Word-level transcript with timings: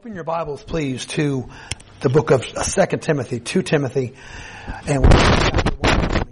Open 0.00 0.14
your 0.14 0.24
Bibles, 0.24 0.64
please, 0.64 1.04
to 1.04 1.46
the 2.00 2.08
book 2.08 2.30
of 2.30 2.42
Second 2.42 3.02
Timothy, 3.02 3.38
2 3.38 3.60
Timothy, 3.60 4.14
and 4.86 5.02
we're 5.02 5.10
chapter 5.10 5.74
1. 5.76 6.30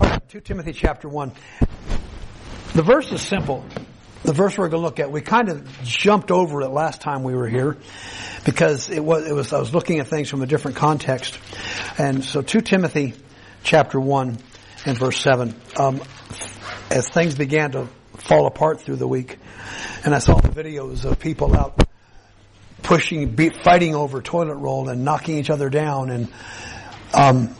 All 0.00 0.08
right, 0.08 0.28
2 0.28 0.40
Timothy 0.40 0.72
chapter 0.72 1.08
1. 1.08 1.30
The 2.74 2.82
verse 2.82 3.12
is 3.12 3.22
simple. 3.22 3.64
The 4.24 4.32
verse 4.32 4.58
we're 4.58 4.68
going 4.68 4.82
to 4.82 4.84
look 4.84 4.98
at, 4.98 5.12
we 5.12 5.20
kind 5.20 5.48
of 5.48 5.80
jumped 5.84 6.32
over 6.32 6.62
it 6.62 6.70
last 6.70 7.00
time 7.00 7.22
we 7.22 7.36
were 7.36 7.46
here 7.48 7.76
because 8.44 8.90
it 8.90 9.04
was, 9.04 9.28
it 9.28 9.32
was, 9.32 9.52
I 9.52 9.60
was 9.60 9.72
looking 9.72 10.00
at 10.00 10.08
things 10.08 10.28
from 10.28 10.42
a 10.42 10.46
different 10.46 10.76
context. 10.76 11.38
And 11.98 12.24
so 12.24 12.42
2 12.42 12.62
Timothy 12.62 13.14
chapter 13.62 14.00
1 14.00 14.38
and 14.86 14.98
verse 14.98 15.20
7. 15.20 15.54
Um, 15.76 16.02
as 16.90 17.08
things 17.08 17.36
began 17.36 17.70
to 17.70 17.88
fall 18.26 18.46
apart 18.46 18.80
through 18.80 18.96
the 18.96 19.08
week. 19.08 19.38
And 20.04 20.14
I 20.14 20.18
saw 20.18 20.38
the 20.38 20.48
videos 20.48 21.04
of 21.04 21.18
people 21.18 21.56
out 21.56 21.82
pushing, 22.82 23.34
be, 23.34 23.50
fighting 23.50 23.94
over 23.94 24.22
toilet 24.22 24.56
roll 24.56 24.88
and 24.88 25.04
knocking 25.04 25.38
each 25.38 25.50
other 25.50 25.70
down 25.70 26.10
and 26.10 26.28
um, 27.14 27.54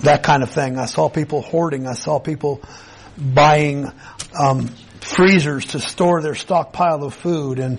that 0.00 0.22
kind 0.22 0.42
of 0.42 0.50
thing. 0.50 0.78
I 0.78 0.86
saw 0.86 1.08
people 1.08 1.42
hoarding. 1.42 1.86
I 1.86 1.94
saw 1.94 2.18
people 2.18 2.62
buying 3.18 3.90
um, 4.38 4.68
freezers 5.00 5.66
to 5.66 5.80
store 5.80 6.22
their 6.22 6.34
stockpile 6.34 7.02
of 7.04 7.14
food 7.14 7.58
and 7.58 7.78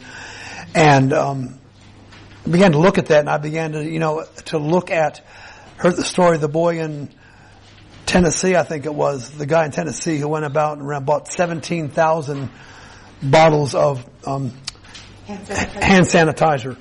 and 0.76 1.14
um, 1.14 1.60
began 2.50 2.74
to 2.74 2.80
look 2.80 2.98
at 2.98 3.08
that 3.08 3.20
and 3.20 3.30
I 3.30 3.38
began 3.38 3.72
to 3.74 3.84
you 3.84 4.00
know 4.00 4.26
to 4.46 4.58
look 4.58 4.92
at 4.92 5.22
heard 5.78 5.96
the 5.96 6.04
story 6.04 6.36
of 6.36 6.42
the 6.42 6.48
boy 6.48 6.80
in 6.80 7.10
Tennessee, 8.06 8.56
I 8.56 8.64
think 8.64 8.86
it 8.86 8.94
was, 8.94 9.32
the 9.32 9.46
guy 9.46 9.66
in 9.66 9.72
Tennessee 9.72 10.18
who 10.18 10.28
went 10.28 10.46
about 10.46 10.78
and 10.78 11.06
bought 11.06 11.28
17,000 11.28 12.50
bottles 13.22 13.76
of 13.76 14.08
um, 14.26 14.52
hand, 15.26 15.46
sanitizer. 15.48 15.82
hand 15.82 16.06
sanitizer 16.06 16.78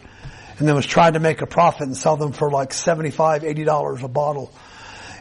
and 0.59 0.69
then 0.69 0.75
was 0.75 0.87
trying 0.87 1.15
to 1.15 1.21
make 1.21 1.41
a 1.43 1.47
profit 1.47 1.83
and 1.83 1.97
sell 1.97 2.17
them 2.17 2.33
for 2.33 2.51
like 2.51 2.73
75 2.73 3.43
$80 3.43 4.03
a 4.03 4.09
bottle. 4.09 4.53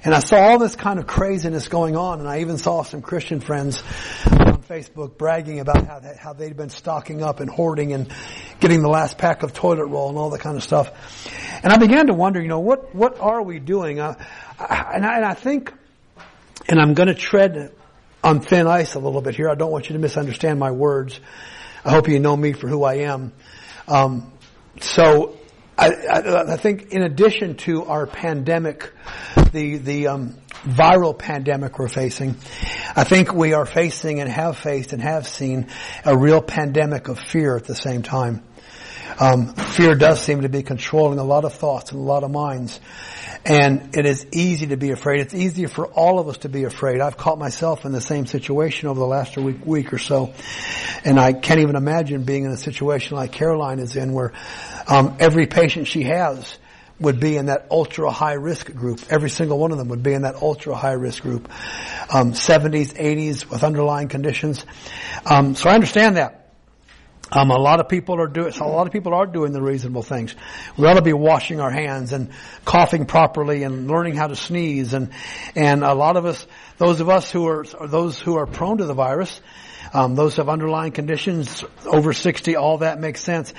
And 0.03 0.15
I 0.15 0.19
saw 0.19 0.37
all 0.37 0.59
this 0.59 0.75
kind 0.75 0.99
of 0.99 1.05
craziness 1.05 1.67
going 1.67 1.95
on 1.95 2.19
and 2.19 2.27
I 2.27 2.41
even 2.41 2.57
saw 2.57 2.83
some 2.83 3.01
Christian 3.01 3.39
friends 3.39 3.83
on 4.25 4.63
Facebook 4.63 5.17
bragging 5.17 5.59
about 5.59 5.85
how, 5.87 5.99
they, 5.99 6.15
how 6.19 6.33
they'd 6.33 6.57
been 6.57 6.69
stocking 6.69 7.21
up 7.21 7.39
and 7.39 7.49
hoarding 7.49 7.93
and 7.93 8.11
getting 8.59 8.81
the 8.81 8.89
last 8.89 9.17
pack 9.17 9.43
of 9.43 9.53
toilet 9.53 9.85
roll 9.85 10.09
and 10.09 10.17
all 10.17 10.31
that 10.31 10.41
kind 10.41 10.57
of 10.57 10.63
stuff. 10.63 10.91
And 11.63 11.71
I 11.71 11.77
began 11.77 12.07
to 12.07 12.13
wonder, 12.13 12.41
you 12.41 12.47
know, 12.47 12.59
what, 12.59 12.95
what 12.95 13.19
are 13.19 13.43
we 13.43 13.59
doing? 13.59 13.99
Uh, 13.99 14.15
I, 14.57 14.91
and, 14.95 15.05
I, 15.05 15.15
and 15.17 15.25
I 15.25 15.33
think 15.35 15.71
and 16.67 16.79
I'm 16.79 16.93
going 16.93 17.07
to 17.07 17.15
tread 17.15 17.73
on 18.23 18.41
thin 18.41 18.67
ice 18.67 18.95
a 18.95 18.99
little 18.99 19.21
bit 19.21 19.35
here. 19.35 19.49
I 19.49 19.55
don't 19.55 19.71
want 19.71 19.89
you 19.89 19.93
to 19.93 19.99
misunderstand 19.99 20.59
my 20.59 20.71
words. 20.71 21.19
I 21.83 21.91
hope 21.91 22.07
you 22.07 22.19
know 22.19 22.37
me 22.37 22.53
for 22.53 22.67
who 22.67 22.83
I 22.83 22.95
am. 22.95 23.33
Um, 23.87 24.31
so 24.79 25.37
I, 25.77 25.89
I, 25.89 26.53
I, 26.53 26.57
think 26.57 26.91
in 26.91 27.01
addition 27.01 27.55
to 27.57 27.85
our 27.85 28.05
pandemic, 28.05 28.91
the 29.51 29.77
the 29.77 30.07
um, 30.07 30.37
viral 30.63 31.17
pandemic 31.17 31.79
we're 31.79 31.89
facing, 31.89 32.35
I 32.95 33.03
think 33.03 33.33
we 33.33 33.53
are 33.53 33.65
facing 33.65 34.19
and 34.19 34.29
have 34.29 34.57
faced 34.57 34.93
and 34.93 35.01
have 35.01 35.27
seen 35.27 35.67
a 36.05 36.15
real 36.15 36.41
pandemic 36.41 37.07
of 37.07 37.19
fear 37.19 37.55
at 37.57 37.65
the 37.65 37.75
same 37.75 38.03
time. 38.03 38.43
Um, 39.19 39.53
fear 39.53 39.95
does 39.95 40.21
seem 40.21 40.41
to 40.41 40.49
be 40.49 40.63
controlling 40.63 41.19
a 41.19 41.23
lot 41.23 41.45
of 41.45 41.53
thoughts 41.53 41.91
and 41.91 41.99
a 41.99 42.03
lot 42.03 42.23
of 42.23 42.31
minds. 42.31 42.79
And 43.45 43.97
it 43.97 44.05
is 44.05 44.25
easy 44.31 44.67
to 44.67 44.77
be 44.77 44.91
afraid. 44.91 45.21
It's 45.21 45.33
easier 45.33 45.67
for 45.67 45.87
all 45.87 46.19
of 46.19 46.27
us 46.27 46.39
to 46.39 46.49
be 46.49 46.63
afraid. 46.63 47.01
I've 47.01 47.17
caught 47.17 47.39
myself 47.39 47.85
in 47.85 47.91
the 47.91 48.01
same 48.01 48.27
situation 48.27 48.87
over 48.87 48.99
the 48.99 49.07
last 49.07 49.35
week, 49.37 49.65
week 49.65 49.93
or 49.93 49.97
so. 49.97 50.33
And 51.03 51.19
I 51.19 51.33
can't 51.33 51.59
even 51.59 51.75
imagine 51.75 52.23
being 52.23 52.45
in 52.45 52.51
a 52.51 52.57
situation 52.57 53.17
like 53.17 53.31
Caroline 53.31 53.79
is 53.79 53.95
in 53.95 54.13
where 54.13 54.33
um, 54.87 55.17
every 55.19 55.47
patient 55.47 55.87
she 55.87 56.03
has 56.03 56.57
would 56.99 57.19
be 57.19 57.35
in 57.35 57.47
that 57.47 57.65
ultra 57.71 58.11
high 58.11 58.33
risk 58.33 58.71
group. 58.73 59.01
Every 59.09 59.29
single 59.29 59.57
one 59.57 59.71
of 59.71 59.79
them 59.79 59.89
would 59.89 60.03
be 60.03 60.13
in 60.13 60.21
that 60.21 60.35
ultra 60.35 60.75
high 60.75 60.93
risk 60.93 61.23
group. 61.23 61.49
Um, 62.13 62.33
70s, 62.33 62.93
80s 62.93 63.49
with 63.49 63.63
underlying 63.63 64.07
conditions. 64.07 64.63
Um, 65.25 65.55
so 65.55 65.69
I 65.69 65.73
understand 65.73 66.17
that. 66.17 66.40
Um, 67.33 67.49
a 67.49 67.57
lot 67.57 67.79
of 67.79 67.87
people 67.87 68.19
are 68.19 68.27
doing. 68.27 68.53
A 68.53 68.67
lot 68.67 68.87
of 68.87 68.93
people 68.93 69.13
are 69.13 69.25
doing 69.25 69.53
the 69.53 69.61
reasonable 69.61 70.03
things. 70.03 70.35
We 70.77 70.85
ought 70.85 70.95
to 70.95 71.01
be 71.01 71.13
washing 71.13 71.61
our 71.61 71.71
hands 71.71 72.11
and 72.11 72.29
coughing 72.65 73.05
properly 73.05 73.63
and 73.63 73.89
learning 73.89 74.15
how 74.15 74.27
to 74.27 74.35
sneeze. 74.35 74.93
And 74.93 75.11
and 75.55 75.83
a 75.83 75.93
lot 75.93 76.17
of 76.17 76.25
us, 76.25 76.45
those 76.77 76.99
of 76.99 77.07
us 77.07 77.31
who 77.31 77.47
are, 77.47 77.63
those 77.63 78.19
who 78.19 78.35
are 78.35 78.45
prone 78.45 78.79
to 78.79 78.85
the 78.85 78.93
virus, 78.93 79.39
um, 79.93 80.15
those 80.15 80.35
have 80.35 80.49
underlying 80.49 80.91
conditions 80.91 81.63
over 81.85 82.11
sixty. 82.11 82.57
All 82.57 82.79
that 82.79 82.99
makes 82.99 83.21
sense. 83.21 83.53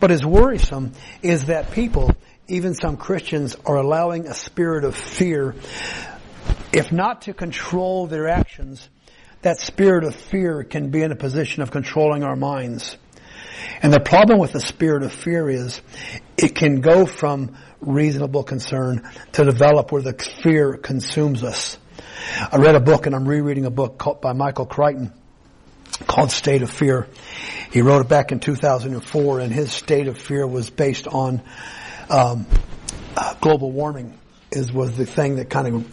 But 0.00 0.10
as 0.10 0.24
worrisome 0.24 0.92
is 1.22 1.44
that 1.44 1.70
people, 1.70 2.10
even 2.48 2.74
some 2.74 2.96
Christians, 2.96 3.56
are 3.64 3.76
allowing 3.76 4.26
a 4.26 4.34
spirit 4.34 4.82
of 4.82 4.96
fear, 4.96 5.54
if 6.72 6.90
not 6.90 7.22
to 7.22 7.34
control 7.34 8.08
their 8.08 8.26
actions. 8.26 8.88
That 9.42 9.58
spirit 9.58 10.04
of 10.04 10.14
fear 10.14 10.64
can 10.64 10.90
be 10.90 11.02
in 11.02 11.10
a 11.10 11.16
position 11.16 11.62
of 11.62 11.70
controlling 11.70 12.22
our 12.22 12.36
minds. 12.36 12.96
And 13.82 13.92
the 13.92 14.00
problem 14.00 14.38
with 14.38 14.52
the 14.52 14.60
spirit 14.60 15.02
of 15.02 15.12
fear 15.12 15.48
is 15.48 15.80
it 16.36 16.54
can 16.54 16.80
go 16.80 17.06
from 17.06 17.56
reasonable 17.80 18.44
concern 18.44 19.08
to 19.32 19.44
develop 19.44 19.92
where 19.92 20.02
the 20.02 20.14
fear 20.42 20.76
consumes 20.76 21.42
us. 21.42 21.78
I 22.50 22.56
read 22.56 22.74
a 22.74 22.80
book 22.80 23.06
and 23.06 23.14
I'm 23.14 23.26
rereading 23.26 23.64
a 23.64 23.70
book 23.70 23.98
called, 23.98 24.20
by 24.20 24.32
Michael 24.32 24.66
Crichton 24.66 25.12
called 26.06 26.30
State 26.30 26.62
of 26.62 26.70
Fear. 26.70 27.08
He 27.72 27.82
wrote 27.82 28.02
it 28.02 28.08
back 28.08 28.32
in 28.32 28.40
2004 28.40 29.40
and 29.40 29.52
his 29.52 29.72
state 29.72 30.08
of 30.08 30.18
fear 30.18 30.46
was 30.46 30.70
based 30.70 31.06
on 31.06 31.42
um, 32.08 32.46
uh, 33.16 33.34
global 33.40 33.70
warming 33.70 34.18
is 34.50 34.72
was 34.72 34.96
the 34.96 35.06
thing 35.06 35.36
that 35.36 35.48
kind 35.50 35.74
of 35.74 35.92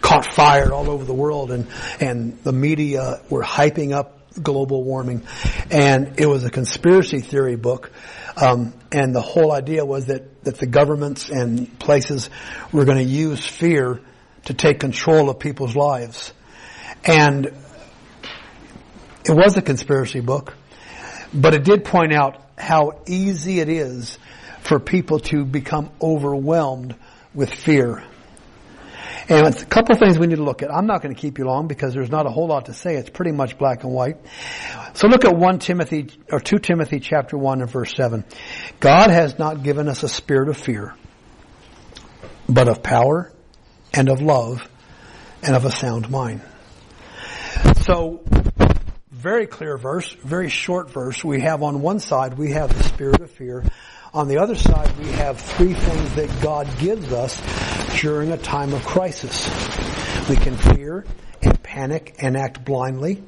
caught 0.00 0.32
fire 0.32 0.72
all 0.72 0.88
over 0.88 1.04
the 1.04 1.14
world 1.14 1.50
and 1.50 1.66
and 2.00 2.38
the 2.44 2.52
media 2.52 3.20
were 3.28 3.42
hyping 3.42 3.92
up 3.92 4.17
global 4.42 4.82
warming, 4.82 5.22
and 5.70 6.18
it 6.18 6.26
was 6.26 6.44
a 6.44 6.50
conspiracy 6.50 7.20
theory 7.20 7.56
book. 7.56 7.90
Um, 8.36 8.72
and 8.92 9.14
the 9.14 9.20
whole 9.20 9.52
idea 9.52 9.84
was 9.84 10.06
that 10.06 10.44
that 10.44 10.58
the 10.58 10.66
governments 10.66 11.28
and 11.28 11.78
places 11.78 12.30
were 12.72 12.84
going 12.84 12.98
to 12.98 13.04
use 13.04 13.44
fear 13.44 14.00
to 14.44 14.54
take 14.54 14.80
control 14.80 15.28
of 15.28 15.38
people's 15.38 15.76
lives, 15.76 16.32
and 17.04 17.46
it 19.24 19.32
was 19.32 19.56
a 19.56 19.62
conspiracy 19.62 20.20
book, 20.20 20.54
but 21.34 21.54
it 21.54 21.64
did 21.64 21.84
point 21.84 22.12
out 22.12 22.42
how 22.56 23.02
easy 23.06 23.60
it 23.60 23.68
is 23.68 24.18
for 24.60 24.78
people 24.78 25.18
to 25.18 25.44
become 25.44 25.90
overwhelmed 26.00 26.94
with 27.34 27.52
fear. 27.52 28.02
And 29.30 29.46
a 29.46 29.64
couple 29.66 29.92
of 29.92 29.98
things 29.98 30.18
we 30.18 30.26
need 30.26 30.36
to 30.36 30.42
look 30.42 30.62
at. 30.62 30.72
I'm 30.72 30.86
not 30.86 31.02
going 31.02 31.14
to 31.14 31.20
keep 31.20 31.38
you 31.38 31.44
long 31.44 31.68
because 31.68 31.92
there's 31.92 32.10
not 32.10 32.24
a 32.24 32.30
whole 32.30 32.46
lot 32.46 32.66
to 32.66 32.72
say. 32.72 32.96
It's 32.96 33.10
pretty 33.10 33.32
much 33.32 33.58
black 33.58 33.84
and 33.84 33.92
white. 33.92 34.16
So 34.94 35.06
look 35.06 35.26
at 35.26 35.36
1 35.36 35.58
Timothy, 35.58 36.08
or 36.32 36.40
2 36.40 36.58
Timothy 36.58 36.98
chapter 36.98 37.36
1 37.36 37.60
and 37.60 37.70
verse 37.70 37.94
7. 37.94 38.24
God 38.80 39.10
has 39.10 39.38
not 39.38 39.62
given 39.62 39.86
us 39.86 40.02
a 40.02 40.08
spirit 40.08 40.48
of 40.48 40.56
fear, 40.56 40.94
but 42.48 42.68
of 42.68 42.82
power 42.82 43.30
and 43.92 44.08
of 44.08 44.22
love 44.22 44.66
and 45.42 45.54
of 45.54 45.66
a 45.66 45.70
sound 45.70 46.08
mind. 46.10 46.40
So, 47.82 48.22
very 49.10 49.46
clear 49.46 49.76
verse, 49.76 50.10
very 50.24 50.48
short 50.48 50.90
verse. 50.90 51.22
We 51.22 51.42
have 51.42 51.62
on 51.62 51.82
one 51.82 52.00
side, 52.00 52.38
we 52.38 52.52
have 52.52 52.74
the 52.76 52.84
spirit 52.84 53.20
of 53.20 53.30
fear. 53.30 53.62
On 54.14 54.26
the 54.26 54.38
other 54.38 54.54
side, 54.54 54.96
we 54.98 55.10
have 55.12 55.38
three 55.38 55.74
things 55.74 56.14
that 56.14 56.42
God 56.42 56.66
gives 56.78 57.12
us 57.12 57.38
during 58.00 58.32
a 58.32 58.38
time 58.38 58.72
of 58.72 58.82
crisis. 58.84 59.46
We 60.30 60.36
can 60.36 60.56
fear 60.56 61.04
and 61.42 61.62
panic 61.62 62.16
and 62.18 62.34
act 62.34 62.64
blindly 62.64 63.22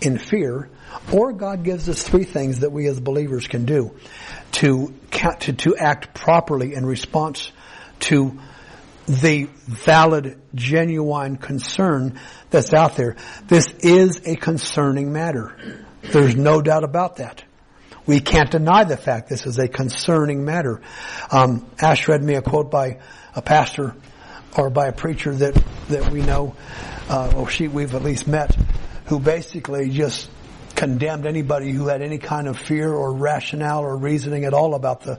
in 0.00 0.18
fear, 0.18 0.68
or 1.12 1.32
God 1.32 1.62
gives 1.62 1.88
us 1.88 2.02
three 2.02 2.24
things 2.24 2.60
that 2.60 2.72
we 2.72 2.88
as 2.88 2.98
believers 2.98 3.46
can 3.46 3.66
do 3.66 3.94
to, 4.52 4.92
to, 5.12 5.52
to 5.52 5.76
act 5.76 6.12
properly 6.12 6.74
in 6.74 6.84
response 6.84 7.52
to 8.00 8.36
the 9.06 9.48
valid, 9.66 10.40
genuine 10.56 11.36
concern 11.36 12.18
that's 12.50 12.74
out 12.74 12.96
there. 12.96 13.14
This 13.46 13.68
is 13.78 14.22
a 14.26 14.34
concerning 14.34 15.12
matter. 15.12 15.84
There's 16.02 16.34
no 16.34 16.60
doubt 16.62 16.82
about 16.82 17.16
that. 17.16 17.44
We 18.06 18.20
can't 18.20 18.50
deny 18.50 18.84
the 18.84 18.96
fact 18.96 19.28
this 19.28 19.46
is 19.46 19.58
a 19.58 19.68
concerning 19.68 20.44
matter. 20.44 20.80
Um, 21.30 21.66
Ash 21.80 22.06
read 22.06 22.22
me 22.22 22.34
a 22.34 22.42
quote 22.42 22.70
by 22.70 22.98
a 23.34 23.42
pastor 23.42 23.94
or 24.56 24.70
by 24.70 24.86
a 24.86 24.92
preacher 24.92 25.34
that 25.34 25.62
that 25.88 26.12
we 26.12 26.22
know, 26.22 26.54
uh, 27.08 27.32
or 27.36 27.48
she 27.48 27.68
we've 27.68 27.94
at 27.94 28.02
least 28.02 28.26
met, 28.26 28.56
who 29.06 29.18
basically 29.18 29.90
just 29.90 30.30
condemned 30.76 31.26
anybody 31.26 31.72
who 31.72 31.88
had 31.88 32.02
any 32.02 32.18
kind 32.18 32.46
of 32.46 32.58
fear 32.58 32.92
or 32.92 33.12
rationale 33.14 33.80
or 33.80 33.96
reasoning 33.96 34.44
at 34.44 34.54
all 34.54 34.74
about 34.74 35.00
the 35.00 35.18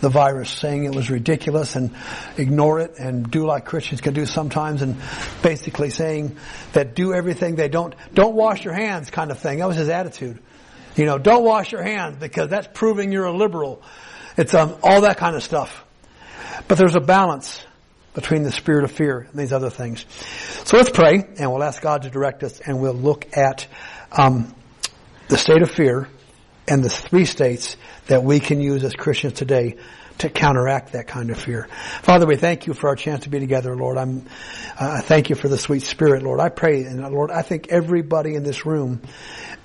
the 0.00 0.08
virus, 0.08 0.50
saying 0.50 0.84
it 0.84 0.94
was 0.94 1.10
ridiculous 1.10 1.76
and 1.76 1.94
ignore 2.36 2.80
it 2.80 2.98
and 2.98 3.30
do 3.30 3.46
like 3.46 3.64
Christians 3.64 4.00
can 4.00 4.14
do 4.14 4.26
sometimes, 4.26 4.82
and 4.82 4.96
basically 5.42 5.90
saying 5.90 6.36
that 6.72 6.94
do 6.94 7.12
everything 7.12 7.56
they 7.56 7.68
don't 7.68 7.94
don't 8.14 8.34
wash 8.34 8.64
your 8.64 8.74
hands 8.74 9.10
kind 9.10 9.30
of 9.32 9.38
thing. 9.40 9.58
That 9.58 9.66
was 9.66 9.76
his 9.76 9.88
attitude. 9.88 10.38
You 10.96 11.06
know, 11.06 11.18
don't 11.18 11.44
wash 11.44 11.72
your 11.72 11.82
hands 11.82 12.18
because 12.18 12.50
that's 12.50 12.68
proving 12.72 13.12
you're 13.12 13.24
a 13.24 13.36
liberal. 13.36 13.82
It's 14.36 14.54
um, 14.54 14.76
all 14.82 15.02
that 15.02 15.16
kind 15.16 15.36
of 15.36 15.42
stuff. 15.42 15.84
But 16.68 16.78
there's 16.78 16.94
a 16.94 17.00
balance 17.00 17.64
between 18.14 18.42
the 18.42 18.52
spirit 18.52 18.84
of 18.84 18.92
fear 18.92 19.26
and 19.30 19.38
these 19.40 19.52
other 19.52 19.70
things. 19.70 20.04
So 20.64 20.76
let's 20.76 20.90
pray 20.90 21.24
and 21.38 21.50
we'll 21.50 21.62
ask 21.62 21.80
God 21.80 22.02
to 22.02 22.10
direct 22.10 22.42
us 22.42 22.60
and 22.60 22.80
we'll 22.80 22.92
look 22.92 23.36
at 23.36 23.66
um, 24.10 24.54
the 25.28 25.38
state 25.38 25.62
of 25.62 25.70
fear 25.70 26.08
and 26.68 26.84
the 26.84 26.90
three 26.90 27.24
states 27.24 27.76
that 28.06 28.22
we 28.22 28.38
can 28.38 28.60
use 28.60 28.84
as 28.84 28.92
Christians 28.92 29.34
today 29.34 29.76
to 30.18 30.28
counteract 30.28 30.92
that 30.92 31.06
kind 31.06 31.30
of 31.30 31.38
fear. 31.38 31.68
Father, 32.02 32.26
we 32.26 32.36
thank 32.36 32.66
you 32.66 32.74
for 32.74 32.88
our 32.88 32.96
chance 32.96 33.24
to 33.24 33.30
be 33.30 33.40
together, 33.40 33.74
Lord. 33.74 33.96
I'm, 33.96 34.26
uh, 34.78 35.00
thank 35.00 35.30
you 35.30 35.36
for 35.36 35.48
the 35.48 35.58
sweet 35.58 35.82
spirit, 35.82 36.22
Lord. 36.22 36.38
I 36.38 36.50
pray, 36.50 36.84
and 36.84 37.00
Lord, 37.12 37.30
I 37.30 37.42
think 37.42 37.68
everybody 37.68 38.34
in 38.34 38.42
this 38.42 38.66
room 38.66 39.00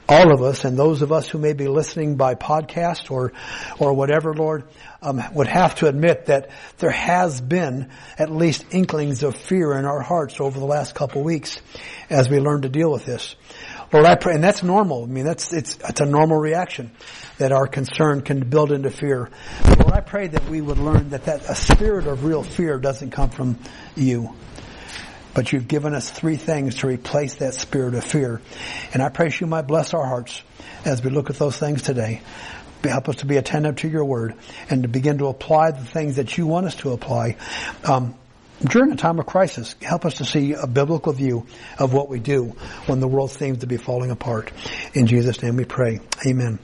all 0.09 0.33
of 0.33 0.41
us 0.41 0.63
and 0.65 0.77
those 0.77 1.01
of 1.01 1.11
us 1.11 1.27
who 1.27 1.37
may 1.37 1.53
be 1.53 1.67
listening 1.67 2.15
by 2.15 2.35
podcast 2.35 3.11
or, 3.11 3.33
or 3.79 3.93
whatever, 3.93 4.33
Lord, 4.33 4.63
um, 5.01 5.21
would 5.33 5.47
have 5.47 5.75
to 5.75 5.87
admit 5.87 6.27
that 6.27 6.49
there 6.77 6.91
has 6.91 7.41
been 7.41 7.89
at 8.17 8.31
least 8.31 8.65
inklings 8.71 9.23
of 9.23 9.35
fear 9.35 9.73
in 9.73 9.85
our 9.85 10.01
hearts 10.01 10.39
over 10.39 10.59
the 10.59 10.65
last 10.65 10.95
couple 10.95 11.23
weeks 11.23 11.57
as 12.09 12.29
we 12.29 12.39
learn 12.39 12.61
to 12.61 12.69
deal 12.69 12.91
with 12.91 13.05
this. 13.05 13.35
Lord, 13.93 14.05
I 14.05 14.15
pray, 14.15 14.33
and 14.33 14.43
that's 14.43 14.63
normal. 14.63 15.03
I 15.03 15.07
mean, 15.07 15.23
that's, 15.23 15.53
it's, 15.53 15.77
it's 15.87 16.01
a 16.01 16.05
normal 16.05 16.37
reaction 16.37 16.91
that 17.37 17.53
our 17.53 17.67
concern 17.67 18.21
can 18.21 18.49
build 18.49 18.71
into 18.71 18.89
fear. 18.89 19.29
Lord, 19.65 19.93
I 19.93 20.01
pray 20.01 20.27
that 20.27 20.49
we 20.49 20.59
would 20.59 20.77
learn 20.77 21.09
that, 21.09 21.25
that 21.25 21.49
a 21.49 21.55
spirit 21.55 22.05
of 22.07 22.25
real 22.25 22.43
fear 22.43 22.79
doesn't 22.79 23.11
come 23.11 23.29
from 23.29 23.57
you. 23.95 24.33
But 25.37 25.53
you've 25.53 25.67
given 25.67 25.93
us 25.93 26.09
three 26.09 26.35
things 26.35 26.77
to 26.77 26.87
replace 26.87 27.35
that 27.35 27.53
spirit 27.53 27.93
of 27.93 28.03
fear. 28.03 28.41
And 28.91 29.03
I 29.03 29.09
pray 29.09 29.31
you 29.39 29.45
might 29.45 29.67
bless 29.67 29.93
our 29.93 30.03
hearts 30.03 30.41
as 30.83 31.03
we 31.03 31.11
look 31.11 31.29
at 31.29 31.35
those 31.35 31.55
things 31.55 31.83
today. 31.83 32.23
Help 32.83 33.07
us 33.07 33.17
to 33.17 33.27
be 33.27 33.37
attentive 33.37 33.75
to 33.75 33.87
your 33.87 34.03
word 34.03 34.33
and 34.67 34.81
to 34.81 34.89
begin 34.89 35.19
to 35.19 35.27
apply 35.27 35.69
the 35.69 35.85
things 35.85 36.15
that 36.15 36.39
you 36.39 36.47
want 36.47 36.65
us 36.65 36.73
to 36.77 36.91
apply. 36.91 37.37
Um, 37.83 38.15
during 38.63 38.91
a 38.91 38.95
time 38.95 39.19
of 39.19 39.27
crisis, 39.27 39.75
help 39.79 40.05
us 40.05 40.15
to 40.15 40.25
see 40.25 40.53
a 40.53 40.65
biblical 40.65 41.13
view 41.13 41.45
of 41.77 41.93
what 41.93 42.09
we 42.09 42.19
do 42.19 42.55
when 42.87 42.99
the 42.99 43.07
world 43.07 43.29
seems 43.29 43.59
to 43.59 43.67
be 43.67 43.77
falling 43.77 44.09
apart. 44.09 44.51
In 44.95 45.05
Jesus' 45.05 45.43
name 45.43 45.55
we 45.55 45.65
pray. 45.65 45.99
Amen. 46.25 46.57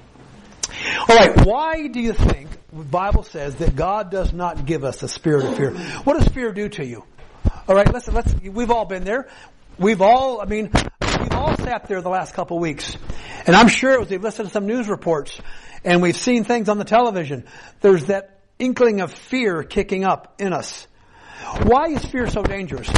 All 1.08 1.16
right, 1.16 1.46
why 1.46 1.90
do 1.90 2.00
you 2.00 2.14
think 2.14 2.50
the 2.72 2.84
Bible 2.86 3.22
says 3.22 3.54
that 3.58 3.76
God 3.76 4.10
does 4.10 4.34
not 4.34 4.66
give 4.66 4.84
us 4.84 5.04
a 5.04 5.08
spirit 5.08 5.46
of 5.46 5.58
fear? 5.58 5.70
What 6.06 6.18
does 6.18 6.28
fear 6.30 6.52
do 6.52 6.70
to 6.70 6.84
you? 6.84 7.04
All 7.68 7.76
right, 7.76 7.92
listen, 7.92 8.14
let's, 8.14 8.34
we've 8.36 8.72
all 8.72 8.86
been 8.86 9.04
there. 9.04 9.28
We've 9.78 10.02
all, 10.02 10.42
I 10.42 10.46
mean, 10.46 10.70
we've 11.20 11.34
all 11.34 11.56
sat 11.58 11.88
there 11.88 12.02
the 12.02 12.10
last 12.10 12.34
couple 12.34 12.58
of 12.58 12.62
weeks. 12.62 12.98
And 13.46 13.56
I'm 13.56 13.68
sure 13.68 14.02
as 14.02 14.10
we've 14.10 14.22
listened 14.22 14.50
to 14.50 14.54
some 14.54 14.68
news 14.68 14.88
reports 14.88 15.40
and 15.84 16.02
we've 16.02 16.18
seen 16.18 16.44
things 16.44 16.70
on 16.70 16.78
the 16.78 16.86
television, 16.86 17.46
there's 17.82 18.06
that 18.06 18.40
inkling 18.60 19.02
of 19.02 19.12
fear 19.12 19.64
kicking 19.64 20.06
up 20.06 20.36
in 20.40 20.54
us. 20.54 20.88
Why 21.64 21.88
is 21.88 22.06
fear 22.06 22.30
so 22.30 22.44
dangerous? 22.44 22.90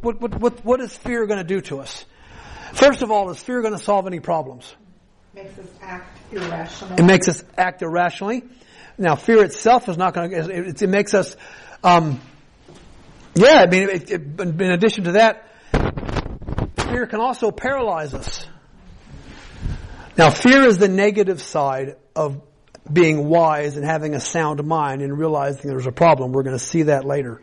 What, 0.00 0.20
what, 0.20 0.40
what, 0.40 0.64
what 0.64 0.80
is 0.80 0.96
fear 0.96 1.26
going 1.26 1.38
to 1.38 1.44
do 1.44 1.60
to 1.62 1.80
us? 1.80 2.04
First 2.72 3.02
of 3.02 3.10
all, 3.10 3.30
is 3.30 3.40
fear 3.40 3.62
going 3.62 3.76
to 3.76 3.82
solve 3.82 4.06
any 4.06 4.20
problems? 4.20 4.74
Makes 5.34 5.58
us 5.58 5.66
act 5.80 6.18
irrationally. 6.32 6.94
It 6.98 7.04
makes 7.04 7.28
us 7.28 7.44
act 7.56 7.82
irrationally. 7.82 8.44
Now, 8.98 9.14
fear 9.14 9.44
itself 9.44 9.88
is 9.88 9.96
not 9.96 10.14
going 10.14 10.30
to, 10.30 10.68
it, 10.68 10.82
it 10.82 10.88
makes 10.88 11.14
us, 11.14 11.36
um, 11.84 12.20
yeah, 13.38 13.62
I 13.62 13.66
mean, 13.66 13.88
it, 13.88 14.10
it, 14.10 14.40
in 14.40 14.70
addition 14.70 15.04
to 15.04 15.12
that, 15.12 15.44
fear 16.76 17.06
can 17.06 17.20
also 17.20 17.50
paralyze 17.50 18.14
us. 18.14 18.46
Now, 20.16 20.30
fear 20.30 20.62
is 20.64 20.78
the 20.78 20.88
negative 20.88 21.40
side 21.40 21.96
of 22.16 22.42
being 22.92 23.28
wise 23.28 23.76
and 23.76 23.84
having 23.84 24.14
a 24.14 24.20
sound 24.20 24.64
mind 24.64 25.02
and 25.02 25.16
realizing 25.16 25.70
there's 25.70 25.86
a 25.86 25.92
problem. 25.92 26.32
We're 26.32 26.42
going 26.42 26.58
to 26.58 26.64
see 26.64 26.84
that 26.84 27.04
later. 27.04 27.40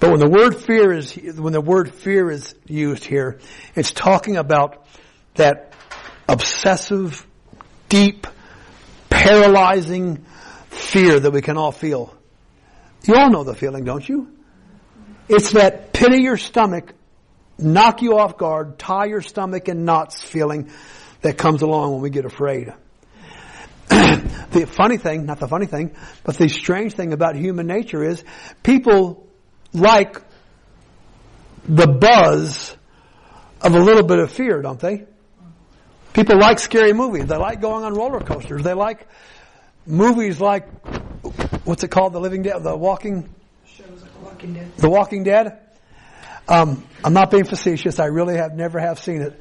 But 0.00 0.10
when 0.10 0.18
the 0.18 0.28
word 0.28 0.56
fear 0.56 0.92
is, 0.92 1.14
when 1.14 1.52
the 1.52 1.60
word 1.60 1.94
fear 1.94 2.30
is 2.30 2.54
used 2.66 3.04
here, 3.04 3.38
it's 3.76 3.92
talking 3.92 4.36
about 4.36 4.86
that 5.34 5.72
obsessive, 6.28 7.24
deep, 7.88 8.26
paralyzing 9.08 10.24
fear 10.70 11.20
that 11.20 11.30
we 11.30 11.42
can 11.42 11.56
all 11.56 11.72
feel. 11.72 12.12
You 13.04 13.14
all 13.14 13.30
know 13.30 13.44
the 13.44 13.54
feeling, 13.54 13.84
don't 13.84 14.06
you? 14.08 14.33
It's 15.28 15.52
that 15.52 15.92
pit 15.92 16.12
of 16.12 16.20
your 16.20 16.36
stomach, 16.36 16.92
knock 17.58 18.02
you 18.02 18.18
off 18.18 18.36
guard, 18.36 18.78
tie 18.78 19.06
your 19.06 19.22
stomach 19.22 19.68
in 19.68 19.84
knots 19.84 20.22
feeling 20.22 20.70
that 21.22 21.38
comes 21.38 21.62
along 21.62 21.92
when 21.92 22.02
we 22.02 22.10
get 22.10 22.26
afraid. 22.26 22.72
the 23.88 24.68
funny 24.70 24.98
thing, 24.98 25.24
not 25.24 25.40
the 25.40 25.48
funny 25.48 25.66
thing, 25.66 25.94
but 26.24 26.36
the 26.36 26.48
strange 26.48 26.94
thing 26.94 27.12
about 27.12 27.36
human 27.36 27.66
nature 27.66 28.02
is 28.02 28.22
people 28.62 29.26
like 29.72 30.20
the 31.66 31.86
buzz 31.86 32.76
of 33.62 33.74
a 33.74 33.80
little 33.80 34.02
bit 34.02 34.18
of 34.18 34.30
fear, 34.30 34.60
don't 34.60 34.80
they? 34.80 35.06
People 36.12 36.38
like 36.38 36.58
scary 36.58 36.92
movies. 36.92 37.26
They 37.26 37.36
like 37.36 37.60
going 37.60 37.84
on 37.84 37.94
roller 37.94 38.20
coasters. 38.20 38.62
They 38.62 38.74
like 38.74 39.08
movies 39.86 40.40
like, 40.40 40.68
what's 41.64 41.82
it 41.82 41.88
called? 41.88 42.12
The 42.12 42.20
Living 42.20 42.42
Dead, 42.42 42.62
The 42.62 42.76
Walking 42.76 43.28
Walking 44.44 44.54
Dead. 44.54 44.76
The 44.76 44.90
Walking 44.90 45.24
Dead. 45.24 45.58
Um, 46.46 46.86
I'm 47.02 47.14
not 47.14 47.30
being 47.30 47.44
facetious. 47.44 47.98
I 47.98 48.06
really 48.06 48.36
have 48.36 48.54
never 48.54 48.78
have 48.78 48.98
seen 48.98 49.22
it. 49.22 49.40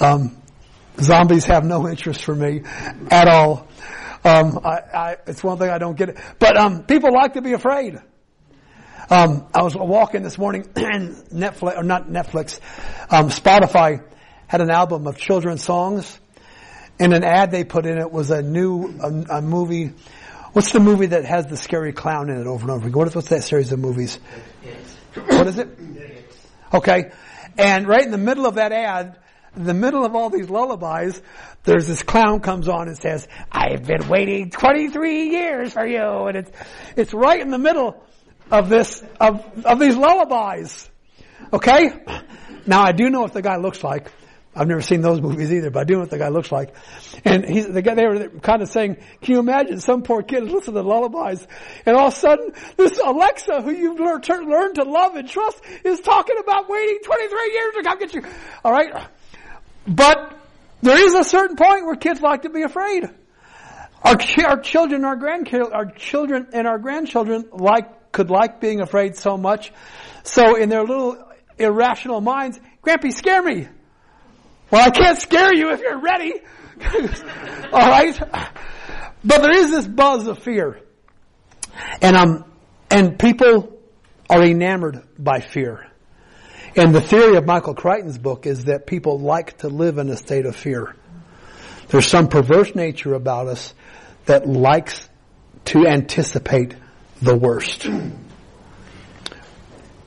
Um, 0.00 0.42
zombies 1.00 1.44
have 1.44 1.64
no 1.64 1.88
interest 1.88 2.24
for 2.24 2.34
me 2.34 2.62
at 3.10 3.28
all. 3.28 3.68
Um, 4.24 4.58
I, 4.64 4.80
I, 4.92 5.16
it's 5.26 5.44
one 5.44 5.58
thing 5.58 5.70
I 5.70 5.78
don't 5.78 5.96
get 5.96 6.08
it. 6.08 6.18
But 6.38 6.56
um, 6.56 6.84
people 6.84 7.12
like 7.12 7.34
to 7.34 7.42
be 7.42 7.52
afraid. 7.52 8.00
Um, 9.10 9.46
I 9.54 9.62
was 9.62 9.76
walking 9.76 10.22
this 10.22 10.38
morning, 10.38 10.66
and 10.76 11.14
Netflix 11.28 11.76
or 11.76 11.84
not 11.84 12.08
Netflix, 12.08 12.58
um, 13.10 13.28
Spotify 13.28 14.02
had 14.48 14.60
an 14.60 14.70
album 14.70 15.06
of 15.06 15.18
children's 15.18 15.62
songs, 15.62 16.18
and 16.98 17.12
an 17.12 17.22
ad 17.22 17.50
they 17.50 17.64
put 17.64 17.86
in 17.86 17.98
it 17.98 18.10
was 18.10 18.30
a 18.30 18.42
new 18.42 18.98
a, 19.00 19.36
a 19.38 19.42
movie 19.42 19.92
What's 20.54 20.70
the 20.70 20.78
movie 20.78 21.06
that 21.06 21.24
has 21.24 21.48
the 21.48 21.56
scary 21.56 21.92
clown 21.92 22.30
in 22.30 22.40
it 22.40 22.46
over 22.46 22.62
and 22.62 22.70
over 22.70 22.86
again? 22.86 22.96
What 22.96 23.12
what's 23.12 23.28
that 23.30 23.42
series 23.42 23.72
of 23.72 23.80
movies? 23.80 24.20
What 25.14 25.48
is 25.48 25.58
it? 25.58 25.68
Okay. 26.72 27.10
And 27.58 27.88
right 27.88 28.04
in 28.04 28.12
the 28.12 28.18
middle 28.18 28.46
of 28.46 28.54
that 28.54 28.70
ad, 28.70 29.18
in 29.56 29.64
the 29.64 29.74
middle 29.74 30.04
of 30.04 30.14
all 30.14 30.30
these 30.30 30.48
lullabies, 30.48 31.20
there's 31.64 31.88
this 31.88 32.04
clown 32.04 32.38
comes 32.38 32.68
on 32.68 32.86
and 32.86 32.96
says, 32.96 33.26
I've 33.50 33.84
been 33.84 34.06
waiting 34.06 34.50
23 34.50 35.30
years 35.30 35.72
for 35.72 35.84
you. 35.84 36.26
And 36.28 36.36
it's, 36.36 36.52
it's 36.94 37.12
right 37.12 37.40
in 37.40 37.50
the 37.50 37.58
middle 37.58 38.00
of 38.48 38.68
this, 38.68 39.02
of, 39.20 39.44
of 39.64 39.80
these 39.80 39.96
lullabies. 39.96 40.88
Okay? 41.52 41.90
Now 42.64 42.82
I 42.84 42.92
do 42.92 43.10
know 43.10 43.22
what 43.22 43.32
the 43.32 43.42
guy 43.42 43.56
looks 43.56 43.82
like. 43.82 44.12
I've 44.56 44.68
never 44.68 44.82
seen 44.82 45.00
those 45.00 45.20
movies 45.28 45.52
either, 45.52 45.70
but 45.70 45.80
I 45.80 45.84
do 45.84 45.94
know 45.94 46.00
what 46.00 46.10
the 46.10 46.18
guy 46.18 46.28
looks 46.28 46.52
like. 46.52 46.74
And 47.24 47.44
he's, 47.44 47.66
the 47.66 47.82
guy, 47.82 47.94
they 47.94 48.06
were 48.06 48.28
kind 48.40 48.62
of 48.62 48.68
saying, 48.68 48.96
can 49.20 49.34
you 49.34 49.38
imagine 49.40 49.80
some 49.80 50.02
poor 50.02 50.22
kid 50.22 50.44
listening 50.44 50.74
to 50.74 50.82
lullabies 50.82 51.46
and 51.86 51.96
all 51.96 52.08
of 52.08 52.14
a 52.14 52.16
sudden 52.16 52.52
this 52.76 52.98
Alexa 52.98 53.62
who 53.62 53.72
you've 53.72 53.98
learned, 53.98 54.28
learned 54.28 54.76
to 54.76 54.84
love 54.84 55.16
and 55.16 55.28
trust 55.28 55.60
is 55.84 56.00
talking 56.00 56.36
about 56.38 56.68
waiting 56.68 56.98
23 57.04 57.52
years 57.52 57.74
to 57.74 57.82
come 57.82 57.98
get 57.98 58.14
you. 58.14 58.22
Alright? 58.64 59.08
But 59.86 60.38
there 60.82 60.98
is 60.98 61.14
a 61.14 61.24
certain 61.24 61.56
point 61.56 61.86
where 61.86 61.96
kids 61.96 62.20
like 62.20 62.42
to 62.42 62.50
be 62.50 62.62
afraid. 62.62 63.08
Our, 64.02 64.18
our 64.46 64.60
children, 64.60 65.04
our 65.04 65.16
grandchildren, 65.16 65.72
our 65.72 65.86
children 65.86 66.48
and 66.52 66.66
our 66.66 66.78
grandchildren 66.78 67.48
like, 67.52 68.12
could 68.12 68.30
like 68.30 68.60
being 68.60 68.80
afraid 68.80 69.16
so 69.16 69.36
much. 69.36 69.72
So 70.22 70.56
in 70.56 70.68
their 70.68 70.84
little 70.84 71.26
irrational 71.58 72.20
minds, 72.20 72.60
Grampy, 72.82 73.12
scare 73.12 73.42
me. 73.42 73.68
Well, 74.70 74.82
I 74.84 74.90
can't 74.90 75.18
scare 75.18 75.54
you 75.54 75.70
if 75.72 75.80
you're 75.80 76.00
ready. 76.00 76.34
All 77.72 77.88
right? 77.88 78.18
But 79.24 79.42
there 79.42 79.56
is 79.56 79.70
this 79.70 79.86
buzz 79.86 80.26
of 80.26 80.38
fear. 80.40 80.80
And 82.02 82.16
um 82.16 82.44
and 82.90 83.18
people 83.18 83.80
are 84.28 84.42
enamored 84.42 85.02
by 85.18 85.40
fear. 85.40 85.90
And 86.76 86.94
the 86.94 87.00
theory 87.00 87.36
of 87.36 87.46
Michael 87.46 87.74
Crichton's 87.74 88.18
book 88.18 88.46
is 88.46 88.64
that 88.64 88.86
people 88.86 89.18
like 89.18 89.58
to 89.58 89.68
live 89.68 89.98
in 89.98 90.08
a 90.08 90.16
state 90.16 90.44
of 90.44 90.56
fear. 90.56 90.96
There's 91.88 92.06
some 92.06 92.28
perverse 92.28 92.74
nature 92.74 93.14
about 93.14 93.46
us 93.46 93.74
that 94.26 94.48
likes 94.48 95.08
to 95.66 95.86
anticipate 95.86 96.74
the 97.22 97.36
worst. 97.36 97.86
Isn't 97.86 98.20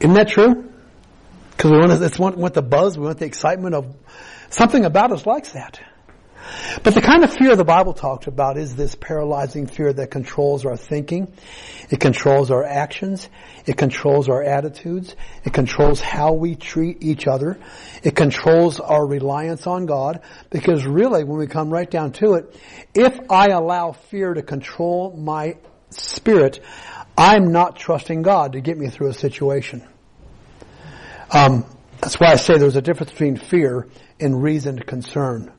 that 0.01 0.27
true? 0.27 0.71
Because 1.51 1.71
we 1.71 1.77
want, 1.77 2.19
want, 2.19 2.37
want 2.37 2.53
the 2.53 2.61
buzz, 2.61 2.97
we 2.97 3.05
want 3.05 3.19
the 3.19 3.25
excitement 3.25 3.73
of 3.73 3.95
Something 4.49 4.85
about 4.85 5.11
us 5.11 5.25
likes 5.25 5.51
that. 5.51 5.79
But 6.83 6.93
the 6.93 7.01
kind 7.01 7.23
of 7.23 7.33
fear 7.33 7.55
the 7.55 7.65
Bible 7.65 7.93
talks 7.93 8.27
about 8.27 8.57
is 8.57 8.75
this 8.75 8.95
paralyzing 8.95 9.67
fear 9.67 9.91
that 9.91 10.11
controls 10.11 10.65
our 10.65 10.77
thinking. 10.77 11.33
It 11.89 11.99
controls 11.99 12.51
our 12.51 12.63
actions. 12.63 13.29
It 13.65 13.77
controls 13.77 14.29
our 14.29 14.43
attitudes. 14.43 15.15
It 15.43 15.53
controls 15.53 15.99
how 15.99 16.33
we 16.33 16.55
treat 16.55 17.03
each 17.03 17.27
other. 17.27 17.59
It 18.03 18.15
controls 18.15 18.79
our 18.79 19.05
reliance 19.05 19.67
on 19.67 19.85
God. 19.85 20.21
Because 20.49 20.85
really, 20.85 21.23
when 21.23 21.37
we 21.37 21.47
come 21.47 21.69
right 21.69 21.89
down 21.89 22.13
to 22.13 22.35
it, 22.35 22.55
if 22.93 23.19
I 23.29 23.47
allow 23.47 23.91
fear 23.91 24.33
to 24.33 24.41
control 24.41 25.15
my 25.17 25.57
spirit, 25.89 26.59
I'm 27.17 27.51
not 27.51 27.77
trusting 27.77 28.21
God 28.21 28.53
to 28.53 28.61
get 28.61 28.77
me 28.77 28.89
through 28.89 29.09
a 29.09 29.13
situation. 29.13 29.85
Um, 31.31 31.65
that's 32.07 32.21
why 32.21 32.27
I 32.27 32.35
say 32.37 32.57
there's 32.57 32.77
a 32.77 32.81
difference 32.81 33.11
between 33.11 33.35
fear 33.35 33.85
and 34.17 34.41
reasoned 34.41 34.85
concern. 34.85 35.51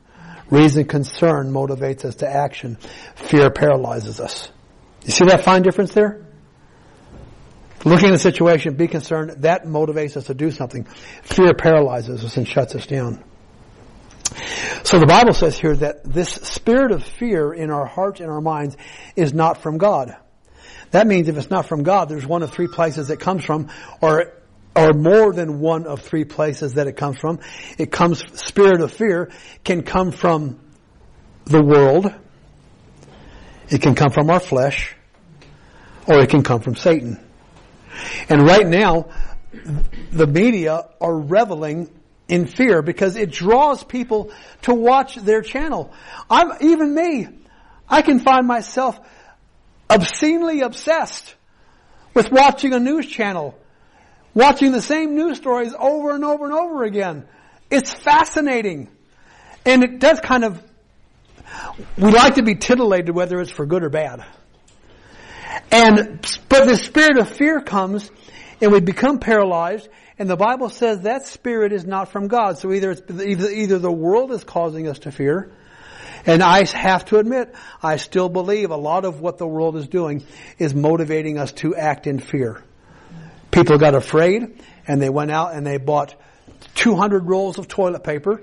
Reasoned 0.49 0.89
concern 0.89 1.53
motivates 1.53 2.03
us 2.05 2.15
to 2.15 2.27
action. 2.27 2.77
Fear 3.13 3.51
paralyzes 3.51 4.19
us. 4.19 4.51
You 5.05 5.11
see 5.11 5.25
that 5.25 5.43
fine 5.43 5.61
difference 5.61 5.93
there? 5.93 6.25
Looking 7.85 8.07
at 8.07 8.13
the 8.13 8.17
situation, 8.17 8.73
be 8.73 8.87
concerned, 8.87 9.43
that 9.43 9.65
motivates 9.65 10.17
us 10.17 10.25
to 10.25 10.33
do 10.33 10.49
something. 10.49 10.85
Fear 11.21 11.53
paralyzes 11.53 12.25
us 12.25 12.35
and 12.35 12.47
shuts 12.47 12.73
us 12.73 12.87
down. 12.87 13.23
So 14.81 14.97
the 14.97 15.05
Bible 15.05 15.35
says 15.35 15.55
here 15.55 15.75
that 15.75 16.03
this 16.03 16.29
spirit 16.31 16.91
of 16.91 17.03
fear 17.03 17.53
in 17.53 17.69
our 17.69 17.85
hearts 17.85 18.21
and 18.21 18.31
our 18.31 18.41
minds 18.41 18.75
is 19.15 19.35
not 19.35 19.61
from 19.61 19.77
God. 19.77 20.17
That 20.89 21.05
means 21.05 21.27
if 21.27 21.37
it's 21.37 21.51
not 21.51 21.67
from 21.67 21.83
God, 21.83 22.09
there's 22.09 22.25
one 22.25 22.41
of 22.41 22.49
three 22.49 22.69
places 22.69 23.11
it 23.11 23.19
comes 23.19 23.45
from, 23.45 23.69
or 24.01 24.33
or 24.75 24.93
more 24.93 25.33
than 25.33 25.59
one 25.59 25.85
of 25.85 26.01
three 26.01 26.25
places 26.25 26.75
that 26.75 26.87
it 26.87 26.95
comes 26.95 27.17
from. 27.17 27.39
It 27.77 27.91
comes, 27.91 28.23
spirit 28.39 28.81
of 28.81 28.91
fear 28.91 29.31
can 29.63 29.83
come 29.83 30.11
from 30.11 30.59
the 31.45 31.61
world, 31.61 32.13
it 33.69 33.81
can 33.81 33.95
come 33.95 34.11
from 34.11 34.29
our 34.29 34.39
flesh, 34.39 34.95
or 36.07 36.19
it 36.19 36.29
can 36.29 36.43
come 36.43 36.61
from 36.61 36.75
Satan. 36.75 37.19
And 38.29 38.43
right 38.43 38.65
now, 38.65 39.09
the 40.11 40.27
media 40.27 40.87
are 41.01 41.19
reveling 41.19 41.89
in 42.27 42.45
fear 42.45 42.81
because 42.81 43.15
it 43.15 43.31
draws 43.31 43.83
people 43.83 44.31
to 44.61 44.73
watch 44.73 45.15
their 45.15 45.41
channel. 45.41 45.91
I'm, 46.29 46.51
even 46.61 46.93
me, 46.93 47.27
I 47.89 48.03
can 48.03 48.19
find 48.19 48.47
myself 48.47 48.99
obscenely 49.89 50.61
obsessed 50.61 51.35
with 52.13 52.31
watching 52.31 52.73
a 52.73 52.79
news 52.79 53.07
channel, 53.07 53.57
watching 54.33 54.71
the 54.71 54.81
same 54.81 55.15
news 55.15 55.37
stories 55.37 55.73
over 55.77 56.11
and 56.11 56.23
over 56.23 56.45
and 56.45 56.53
over 56.53 56.83
again. 56.83 57.27
It's 57.69 57.93
fascinating. 57.93 58.89
And 59.65 59.83
it 59.83 59.99
does 59.99 60.19
kind 60.19 60.43
of, 60.43 60.61
we 61.97 62.11
like 62.11 62.35
to 62.35 62.43
be 62.43 62.55
titillated 62.55 63.13
whether 63.13 63.39
it's 63.39 63.51
for 63.51 63.65
good 63.65 63.83
or 63.83 63.89
bad. 63.89 64.25
And, 65.71 66.25
but 66.47 66.65
the 66.65 66.77
spirit 66.77 67.17
of 67.17 67.29
fear 67.29 67.61
comes 67.61 68.09
and 68.61 68.71
we 68.71 68.79
become 68.79 69.19
paralyzed 69.19 69.87
and 70.17 70.29
the 70.29 70.35
Bible 70.35 70.69
says 70.69 71.01
that 71.01 71.25
spirit 71.25 71.71
is 71.71 71.85
not 71.85 72.11
from 72.11 72.27
God. 72.27 72.57
So 72.57 72.73
either 72.73 72.91
it's, 72.91 73.01
either, 73.09 73.49
either 73.49 73.79
the 73.79 73.91
world 73.91 74.31
is 74.31 74.43
causing 74.43 74.87
us 74.87 74.99
to 74.99 75.11
fear 75.11 75.51
and 76.25 76.43
I 76.43 76.65
have 76.65 77.05
to 77.05 77.17
admit, 77.17 77.55
I 77.81 77.97
still 77.97 78.29
believe 78.29 78.71
a 78.71 78.77
lot 78.77 79.05
of 79.05 79.21
what 79.21 79.37
the 79.37 79.47
world 79.47 79.77
is 79.77 79.87
doing 79.87 80.23
is 80.57 80.75
motivating 80.75 81.37
us 81.37 81.51
to 81.53 81.75
act 81.75 82.07
in 82.07 82.19
fear. 82.19 82.63
People 83.51 83.77
got 83.77 83.95
afraid 83.95 84.61
and 84.87 85.01
they 85.01 85.09
went 85.09 85.31
out 85.31 85.53
and 85.53 85.65
they 85.65 85.77
bought 85.77 86.15
200 86.75 87.27
rolls 87.27 87.57
of 87.57 87.67
toilet 87.67 88.03
paper. 88.03 88.41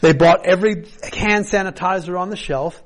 They 0.00 0.12
bought 0.12 0.46
every 0.46 0.86
hand 1.12 1.44
sanitizer 1.44 2.18
on 2.18 2.30
the 2.30 2.36
shelf. 2.36 2.82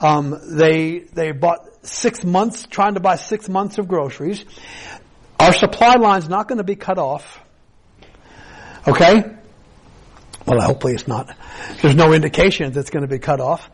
Um, 0.00 0.56
they 0.56 0.98
they 0.98 1.30
bought 1.32 1.86
six 1.86 2.24
months, 2.24 2.66
trying 2.66 2.94
to 2.94 3.00
buy 3.00 3.16
six 3.16 3.48
months 3.48 3.78
of 3.78 3.88
groceries. 3.88 4.44
Our 5.38 5.52
supply 5.52 5.94
line's 5.94 6.28
not 6.28 6.48
going 6.48 6.58
to 6.58 6.64
be 6.64 6.76
cut 6.76 6.98
off. 6.98 7.40
Okay? 8.86 9.36
Well, 10.46 10.60
hopefully 10.60 10.94
it's 10.94 11.08
not. 11.08 11.34
There's 11.82 11.94
no 11.94 12.12
indication 12.12 12.72
that 12.72 12.80
it's 12.80 12.90
going 12.90 13.02
to 13.02 13.08
be 13.08 13.18
cut 13.18 13.40
off. 13.40 13.68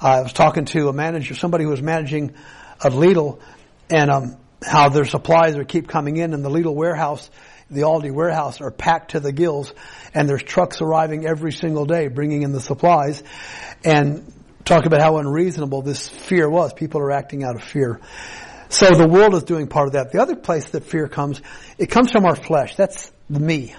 I 0.00 0.20
was 0.20 0.32
talking 0.32 0.64
to 0.66 0.88
a 0.88 0.92
manager, 0.92 1.34
somebody 1.34 1.64
who 1.64 1.70
was 1.70 1.82
managing 1.82 2.34
of 2.80 2.94
Lidl, 2.94 3.40
and 3.90 4.10
um, 4.10 4.36
how 4.62 4.88
their 4.88 5.04
supplies 5.04 5.56
are 5.56 5.64
keep 5.64 5.88
coming 5.88 6.16
in, 6.16 6.34
and 6.34 6.44
the 6.44 6.50
Lidl 6.50 6.74
warehouse, 6.74 7.30
the 7.70 7.82
Aldi 7.82 8.12
warehouse, 8.12 8.60
are 8.60 8.70
packed 8.70 9.12
to 9.12 9.20
the 9.20 9.32
gills, 9.32 9.72
and 10.14 10.28
there's 10.28 10.42
trucks 10.42 10.80
arriving 10.80 11.26
every 11.26 11.52
single 11.52 11.84
day 11.84 12.08
bringing 12.08 12.42
in 12.42 12.52
the 12.52 12.60
supplies, 12.60 13.22
and 13.84 14.32
talk 14.64 14.84
about 14.84 15.00
how 15.00 15.18
unreasonable 15.18 15.82
this 15.82 16.08
fear 16.08 16.48
was. 16.48 16.72
People 16.72 17.00
are 17.00 17.12
acting 17.12 17.44
out 17.44 17.56
of 17.56 17.62
fear. 17.62 18.00
So 18.68 18.90
the 18.90 19.08
world 19.08 19.34
is 19.34 19.44
doing 19.44 19.66
part 19.66 19.86
of 19.86 19.92
that. 19.94 20.12
The 20.12 20.20
other 20.20 20.36
place 20.36 20.68
that 20.70 20.84
fear 20.84 21.08
comes, 21.08 21.40
it 21.78 21.86
comes 21.86 22.10
from 22.10 22.26
our 22.26 22.36
flesh. 22.36 22.76
That's 22.76 23.10
the 23.30 23.40
me. 23.40 23.74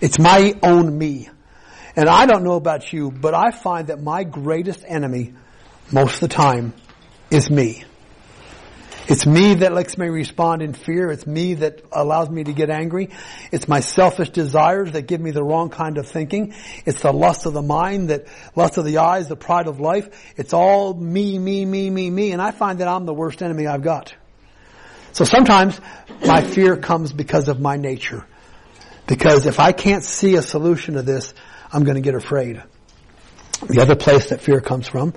It's 0.00 0.18
my 0.18 0.54
own 0.62 0.96
me. 0.96 1.30
And 1.96 2.08
I 2.08 2.26
don't 2.26 2.44
know 2.44 2.54
about 2.54 2.92
you, 2.92 3.10
but 3.10 3.34
I 3.34 3.50
find 3.50 3.88
that 3.88 4.00
my 4.00 4.24
greatest 4.24 4.84
enemy 4.86 5.32
most 5.90 6.14
of 6.14 6.20
the 6.20 6.28
time 6.28 6.74
is 7.30 7.50
me. 7.50 7.84
It's 9.08 9.24
me 9.24 9.54
that 9.54 9.72
lets 9.72 9.96
me 9.96 10.08
respond 10.08 10.60
in 10.60 10.74
fear. 10.74 11.10
It's 11.10 11.26
me 11.26 11.54
that 11.54 11.82
allows 11.90 12.28
me 12.28 12.44
to 12.44 12.52
get 12.52 12.68
angry. 12.68 13.08
It's 13.50 13.66
my 13.66 13.80
selfish 13.80 14.28
desires 14.28 14.92
that 14.92 15.06
give 15.06 15.18
me 15.18 15.30
the 15.30 15.42
wrong 15.42 15.70
kind 15.70 15.96
of 15.96 16.06
thinking. 16.06 16.52
It's 16.84 17.00
the 17.00 17.12
lust 17.12 17.46
of 17.46 17.54
the 17.54 17.62
mind, 17.62 18.10
that 18.10 18.26
lust 18.54 18.76
of 18.76 18.84
the 18.84 18.98
eyes, 18.98 19.26
the 19.26 19.34
pride 19.34 19.66
of 19.66 19.80
life. 19.80 20.10
It's 20.36 20.52
all 20.52 20.92
me, 20.92 21.38
me, 21.38 21.64
me, 21.64 21.88
me, 21.88 22.10
me. 22.10 22.32
And 22.32 22.42
I 22.42 22.50
find 22.50 22.80
that 22.80 22.88
I'm 22.88 23.06
the 23.06 23.14
worst 23.14 23.42
enemy 23.42 23.66
I've 23.66 23.82
got. 23.82 24.14
So 25.12 25.24
sometimes 25.24 25.80
my 26.26 26.42
fear 26.42 26.76
comes 26.76 27.10
because 27.10 27.48
of 27.48 27.60
my 27.60 27.76
nature. 27.76 28.26
Because 29.06 29.46
if 29.46 29.58
I 29.58 29.72
can't 29.72 30.04
see 30.04 30.34
a 30.34 30.42
solution 30.42 30.94
to 30.94 31.02
this, 31.02 31.32
I'm 31.72 31.84
going 31.84 31.94
to 31.94 32.02
get 32.02 32.14
afraid. 32.14 32.62
The 33.66 33.80
other 33.80 33.96
place 33.96 34.28
that 34.28 34.42
fear 34.42 34.60
comes 34.60 34.86
from 34.86 35.14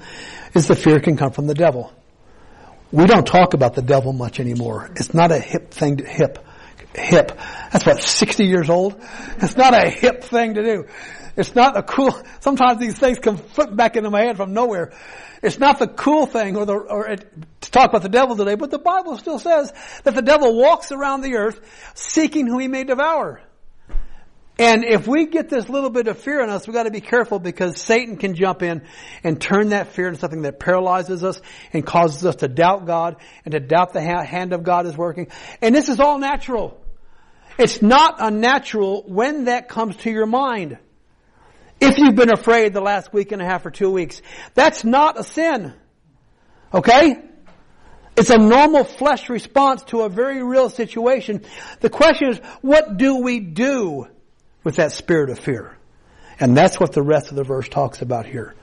is 0.56 0.70
the 0.70 0.76
fear 0.76 1.02
can 1.02 1.18
come 1.18 1.34
from 1.34 1.46
the 1.46 1.54
devil. 1.54 1.92
We 2.92 3.06
don't 3.06 3.26
talk 3.26 3.54
about 3.54 3.74
the 3.74 3.82
devil 3.82 4.12
much 4.12 4.40
anymore. 4.40 4.90
It's 4.96 5.14
not 5.14 5.32
a 5.32 5.40
hip 5.40 5.72
thing 5.72 5.98
to 5.98 6.06
hip. 6.06 6.40
Hip. 6.94 7.40
That's 7.72 7.86
what, 7.86 8.02
60 8.02 8.46
years 8.46 8.70
old? 8.70 9.02
It's 9.38 9.56
not 9.56 9.74
a 9.74 9.90
hip 9.90 10.26
thing 10.26 10.56
to 10.56 10.64
do. 10.64 10.86
It's 11.38 11.56
not 11.56 11.78
a 11.78 11.84
cool, 11.84 12.14
sometimes 12.42 12.80
these 12.80 13.00
things 13.00 13.20
come 13.20 13.38
flip 13.38 13.74
back 13.74 13.96
into 13.96 14.10
my 14.10 14.24
head 14.24 14.36
from 14.36 14.54
nowhere. 14.54 14.92
It's 15.42 15.58
not 15.58 15.80
the 15.80 15.88
cool 15.88 16.26
thing 16.26 16.58
or 16.58 16.66
the, 16.66 16.74
or 16.74 17.08
it, 17.08 17.26
to 17.62 17.72
talk 17.72 17.90
about 17.90 18.02
the 18.02 18.10
devil 18.10 18.36
today, 18.36 18.56
but 18.56 18.72
the 18.72 18.80
Bible 18.80 19.18
still 19.18 19.40
says 19.40 19.72
that 20.04 20.14
the 20.14 20.22
devil 20.22 20.58
walks 20.58 20.92
around 20.92 21.22
the 21.22 21.36
earth 21.36 21.62
seeking 21.96 22.46
who 22.46 22.60
he 22.60 22.68
may 22.68 22.84
devour. 22.84 23.42
And 24.60 24.84
if 24.84 25.08
we 25.08 25.28
get 25.28 25.50
this 25.50 25.70
little 25.70 25.90
bit 25.90 26.08
of 26.08 26.20
fear 26.20 26.42
in 26.44 26.50
us, 26.50 26.68
we've 26.68 26.74
got 26.74 26.84
to 26.84 26.92
be 26.92 27.02
careful 27.02 27.40
because 27.40 27.82
Satan 27.82 28.18
can 28.18 28.36
jump 28.36 28.62
in 28.62 28.84
and 29.24 29.42
turn 29.42 29.70
that 29.70 29.94
fear 29.94 30.08
into 30.08 30.20
something 30.20 30.44
that 30.44 30.60
paralyzes 30.60 31.24
us 31.24 31.42
and 31.74 31.86
causes 31.86 32.26
us 32.26 32.38
to 32.38 32.48
doubt 32.48 32.86
God 32.86 33.16
and 33.46 33.54
to 33.54 33.60
doubt 33.60 33.94
the 33.94 34.02
hand 34.02 34.54
of 34.54 34.64
God 34.64 34.86
is 34.86 34.96
working. 34.96 35.28
And 35.62 35.74
this 35.74 35.90
is 35.90 36.00
all 36.00 36.20
natural. 36.20 36.80
It's 37.58 37.82
not 37.82 38.16
unnatural 38.20 39.04
when 39.08 39.46
that 39.46 39.68
comes 39.68 39.96
to 39.98 40.12
your 40.12 40.26
mind. 40.26 40.78
If 41.80 41.98
you've 41.98 42.16
been 42.16 42.32
afraid 42.32 42.74
the 42.74 42.82
last 42.82 43.12
week 43.12 43.32
and 43.32 43.42
a 43.42 43.46
half 43.46 43.66
or 43.66 43.72
two 43.72 43.90
weeks, 43.90 44.22
that's 44.54 44.84
not 44.84 45.20
a 45.20 45.24
sin. 45.24 45.74
Okay? 46.72 47.24
It's 48.16 48.30
a 48.30 48.38
normal 48.38 48.84
flesh 48.84 49.30
response 49.30 49.84
to 49.86 50.02
a 50.02 50.10
very 50.10 50.44
real 50.44 50.70
situation. 50.70 51.44
The 51.80 51.90
question 51.90 52.30
is, 52.30 52.38
what 52.62 52.98
do 52.98 53.22
we 53.22 53.40
do 53.40 54.08
with 54.64 54.76
that 54.78 54.92
spirit 54.92 55.30
of 55.30 55.40
fear. 55.40 55.78
And 56.40 56.58
that's 56.58 56.80
what 56.80 56.92
the 56.94 57.02
rest 57.02 57.30
of 57.30 57.36
the 57.36 57.44
verse 57.44 57.70
talks 57.70 58.02
about 58.02 58.26
here. 58.26 58.56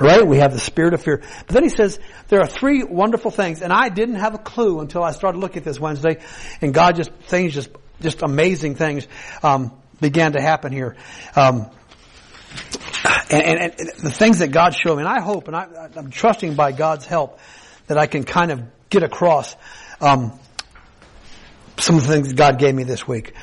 Alright, 0.00 0.26
we 0.26 0.38
have 0.38 0.52
the 0.52 0.58
spirit 0.58 0.94
of 0.94 1.02
fear. 1.02 1.18
But 1.46 1.48
then 1.48 1.62
he 1.62 1.68
says, 1.68 2.00
there 2.28 2.40
are 2.40 2.46
three 2.46 2.82
wonderful 2.82 3.30
things, 3.30 3.60
and 3.60 3.72
I 3.72 3.90
didn't 3.90 4.16
have 4.16 4.34
a 4.34 4.38
clue 4.38 4.80
until 4.80 5.02
I 5.02 5.12
started 5.12 5.38
looking 5.38 5.58
at 5.58 5.64
this 5.64 5.78
Wednesday, 5.78 6.18
and 6.60 6.72
God 6.72 6.96
just, 6.96 7.12
things 7.12 7.52
just, 7.52 7.70
just 8.00 8.22
amazing 8.22 8.74
things, 8.74 9.06
um, 9.42 9.70
began 10.00 10.32
to 10.32 10.40
happen 10.40 10.72
here. 10.72 10.96
Um, 11.36 11.70
and, 13.30 13.42
and, 13.42 13.60
and, 13.60 13.88
the 14.02 14.10
things 14.10 14.38
that 14.38 14.48
God 14.48 14.74
showed 14.74 14.96
me, 14.96 15.02
and 15.02 15.08
I 15.08 15.20
hope, 15.20 15.46
and 15.48 15.56
I, 15.56 15.90
am 15.96 16.10
trusting 16.10 16.54
by 16.54 16.72
God's 16.72 17.04
help, 17.04 17.38
that 17.86 17.98
I 17.98 18.06
can 18.06 18.24
kind 18.24 18.50
of 18.50 18.62
get 18.88 19.02
across, 19.02 19.54
um, 20.00 20.32
some 21.78 21.96
of 21.96 22.06
the 22.06 22.12
things 22.12 22.32
God 22.32 22.58
gave 22.58 22.74
me 22.74 22.84
this 22.84 23.06
week. 23.06 23.34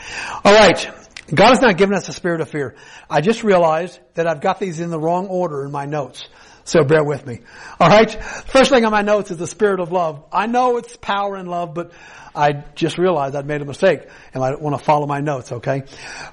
Alright, 0.45 0.89
God 1.33 1.49
has 1.49 1.61
not 1.61 1.77
given 1.77 1.95
us 1.95 2.07
a 2.09 2.13
spirit 2.13 2.41
of 2.41 2.49
fear. 2.49 2.75
I 3.09 3.21
just 3.21 3.43
realized 3.43 3.99
that 4.15 4.27
I've 4.27 4.41
got 4.41 4.59
these 4.59 4.79
in 4.79 4.89
the 4.89 4.99
wrong 4.99 5.27
order 5.27 5.63
in 5.63 5.71
my 5.71 5.85
notes. 5.85 6.27
So 6.65 6.83
bear 6.83 7.03
with 7.03 7.25
me. 7.25 7.39
Alright? 7.81 8.23
First 8.23 8.69
thing 8.69 8.85
on 8.85 8.91
my 8.91 9.01
notes 9.01 9.31
is 9.31 9.37
the 9.37 9.47
spirit 9.47 9.79
of 9.79 9.91
love. 9.91 10.23
I 10.31 10.45
know 10.45 10.77
it's 10.77 10.95
power 10.97 11.35
and 11.35 11.49
love, 11.49 11.73
but 11.73 11.91
I 12.35 12.63
just 12.75 12.97
realized 12.97 13.35
I'd 13.35 13.47
made 13.47 13.61
a 13.61 13.65
mistake 13.65 14.01
and 14.33 14.43
I 14.43 14.51
don't 14.51 14.61
want 14.61 14.77
to 14.77 14.83
follow 14.83 15.07
my 15.07 15.19
notes, 15.19 15.51
okay? 15.51 15.83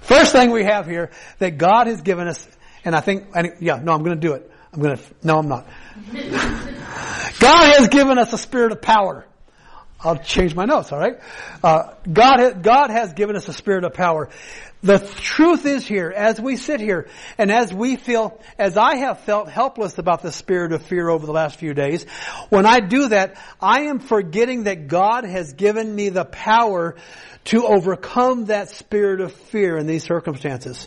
First 0.00 0.32
thing 0.32 0.50
we 0.50 0.64
have 0.64 0.86
here 0.86 1.10
that 1.38 1.56
God 1.56 1.86
has 1.86 2.02
given 2.02 2.28
us, 2.28 2.46
and 2.84 2.94
I 2.94 3.00
think, 3.00 3.28
and 3.34 3.54
yeah, 3.60 3.80
no, 3.82 3.92
I'm 3.92 4.02
going 4.02 4.20
to 4.20 4.26
do 4.26 4.34
it. 4.34 4.50
I'm 4.72 4.82
gonna, 4.82 4.98
no, 5.22 5.38
I'm 5.38 5.48
not. 5.48 5.66
God 7.40 7.76
has 7.78 7.88
given 7.88 8.18
us 8.18 8.32
a 8.34 8.38
spirit 8.38 8.72
of 8.72 8.82
power. 8.82 9.26
I'll 10.00 10.18
change 10.18 10.54
my 10.54 10.66
notes, 10.66 10.92
alright? 10.92 11.18
Uh, 11.64 11.94
God, 12.12 12.62
God 12.62 12.90
has 12.90 13.14
given 13.14 13.36
us 13.36 13.48
a 13.48 13.54
spirit 13.54 13.84
of 13.84 13.94
power. 13.94 14.28
The 14.87 15.00
truth 15.16 15.66
is 15.66 15.85
here, 15.85 16.12
as 16.14 16.40
we 16.40 16.57
sit 16.57 16.81
here, 16.81 17.09
and 17.38 17.50
as 17.50 17.75
we 17.75 17.97
feel, 17.97 18.40
as 18.57 18.76
I 18.76 18.99
have 18.99 19.19
felt 19.21 19.50
helpless 19.50 19.99
about 19.99 20.23
the 20.23 20.31
spirit 20.31 20.73
of 20.73 20.81
fear 20.83 21.09
over 21.09 21.26
the 21.26 21.33
last 21.33 21.57
few 21.59 21.75
days, 21.75 22.05
when 22.50 22.66
I 22.66 22.78
do 22.78 23.09
that, 23.09 23.37
I 23.61 23.87
am 23.87 23.99
forgetting 23.99 24.64
that 24.64 24.87
God 24.87 25.25
has 25.25 25.55
given 25.55 25.93
me 25.93 26.11
the 26.11 26.25
power 26.25 26.95
to 27.47 27.66
overcome 27.66 28.45
that 28.45 28.71
spirit 28.71 29.21
of 29.21 29.33
fear 29.33 29.76
in 29.76 29.88
these 29.88 30.05
circumstances. 30.05 30.87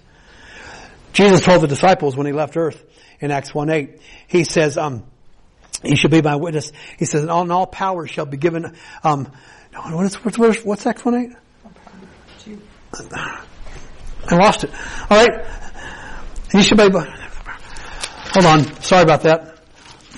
Jesus 1.11 1.41
told 1.41 1.61
the 1.61 1.67
disciples 1.67 2.15
when 2.15 2.25
he 2.25 2.31
left 2.31 2.55
earth 2.55 2.81
in 3.19 3.31
Acts 3.31 3.51
1-8, 3.51 3.99
he 4.27 4.45
says, 4.45 4.77
um, 4.77 5.03
you 5.83 5.97
shall 5.97 6.09
be 6.09 6.21
my 6.21 6.37
witness. 6.37 6.71
He 6.97 7.03
says, 7.03 7.23
and 7.23 7.51
all, 7.51 7.67
power 7.67 8.07
shall 8.07 8.25
be 8.25 8.37
given, 8.37 8.77
um, 9.03 9.29
what's, 9.73 10.15
what's, 10.23 10.63
what's 10.63 10.85
Acts 10.85 11.01
1-8? 11.01 11.35
I 14.29 14.35
lost 14.35 14.63
it. 14.63 14.71
All 15.09 15.25
right. 15.25 15.45
You 16.53 16.61
should 16.61 16.77
be, 16.77 16.89
hold 16.89 18.45
on. 18.45 18.81
Sorry 18.81 19.03
about 19.03 19.21
that. 19.23 19.59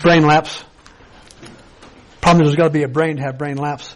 Brain 0.01 0.25
lapse. 0.25 0.63
Problem 2.21 2.43
is 2.43 2.49
there's 2.49 2.57
got 2.57 2.65
to 2.65 2.69
be 2.69 2.83
a 2.83 2.87
brain 2.87 3.17
to 3.17 3.23
have 3.23 3.37
brain 3.37 3.57
lapse. 3.57 3.95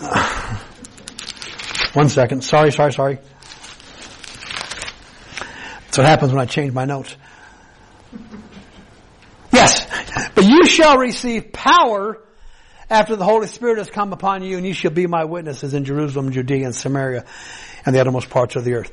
One 1.94 2.08
second. 2.08 2.42
Sorry, 2.44 2.70
sorry, 2.72 2.92
sorry. 2.92 3.18
That's 5.86 5.98
what 5.98 6.06
happens 6.06 6.32
when 6.32 6.40
I 6.40 6.46
change 6.46 6.72
my 6.72 6.84
notes. 6.84 7.16
Yes. 9.52 9.86
But 10.34 10.44
you 10.44 10.66
shall 10.66 10.98
receive 10.98 11.52
power 11.52 12.22
after 12.90 13.16
the 13.16 13.24
Holy 13.24 13.46
Spirit 13.46 13.78
has 13.78 13.90
come 13.90 14.12
upon 14.12 14.42
you 14.42 14.56
and 14.56 14.66
you 14.66 14.74
shall 14.74 14.90
be 14.90 15.06
my 15.06 15.24
witnesses 15.24 15.74
in 15.74 15.84
Jerusalem, 15.84 16.30
Judea, 16.32 16.66
and 16.66 16.74
Samaria, 16.74 17.24
and 17.86 17.94
the 17.94 18.00
uttermost 18.00 18.28
parts 18.28 18.56
of 18.56 18.64
the 18.64 18.74
earth. 18.74 18.92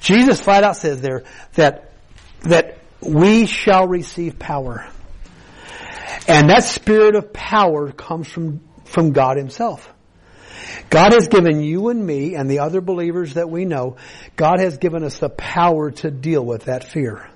Jesus 0.00 0.38
flat 0.38 0.62
out 0.62 0.76
says 0.76 1.00
there 1.00 1.24
that, 1.54 1.92
that 2.42 2.78
we 3.00 3.46
shall 3.46 3.88
receive 3.88 4.38
power. 4.38 4.86
And 6.28 6.50
that 6.50 6.64
spirit 6.64 7.16
of 7.16 7.32
power 7.32 7.90
comes 7.90 8.28
from, 8.28 8.60
from 8.84 9.12
God 9.12 9.36
himself. 9.36 9.90
God 10.90 11.12
has 11.12 11.28
given 11.28 11.60
you 11.60 11.88
and 11.88 12.04
me 12.06 12.34
and 12.34 12.48
the 12.48 12.60
other 12.60 12.80
believers 12.80 13.34
that 13.34 13.50
we 13.50 13.64
know, 13.64 13.96
God 14.36 14.60
has 14.60 14.78
given 14.78 15.02
us 15.02 15.18
the 15.18 15.28
power 15.28 15.90
to 15.90 16.10
deal 16.10 16.44
with 16.44 16.64
that 16.64 16.84
fear. 16.84 17.28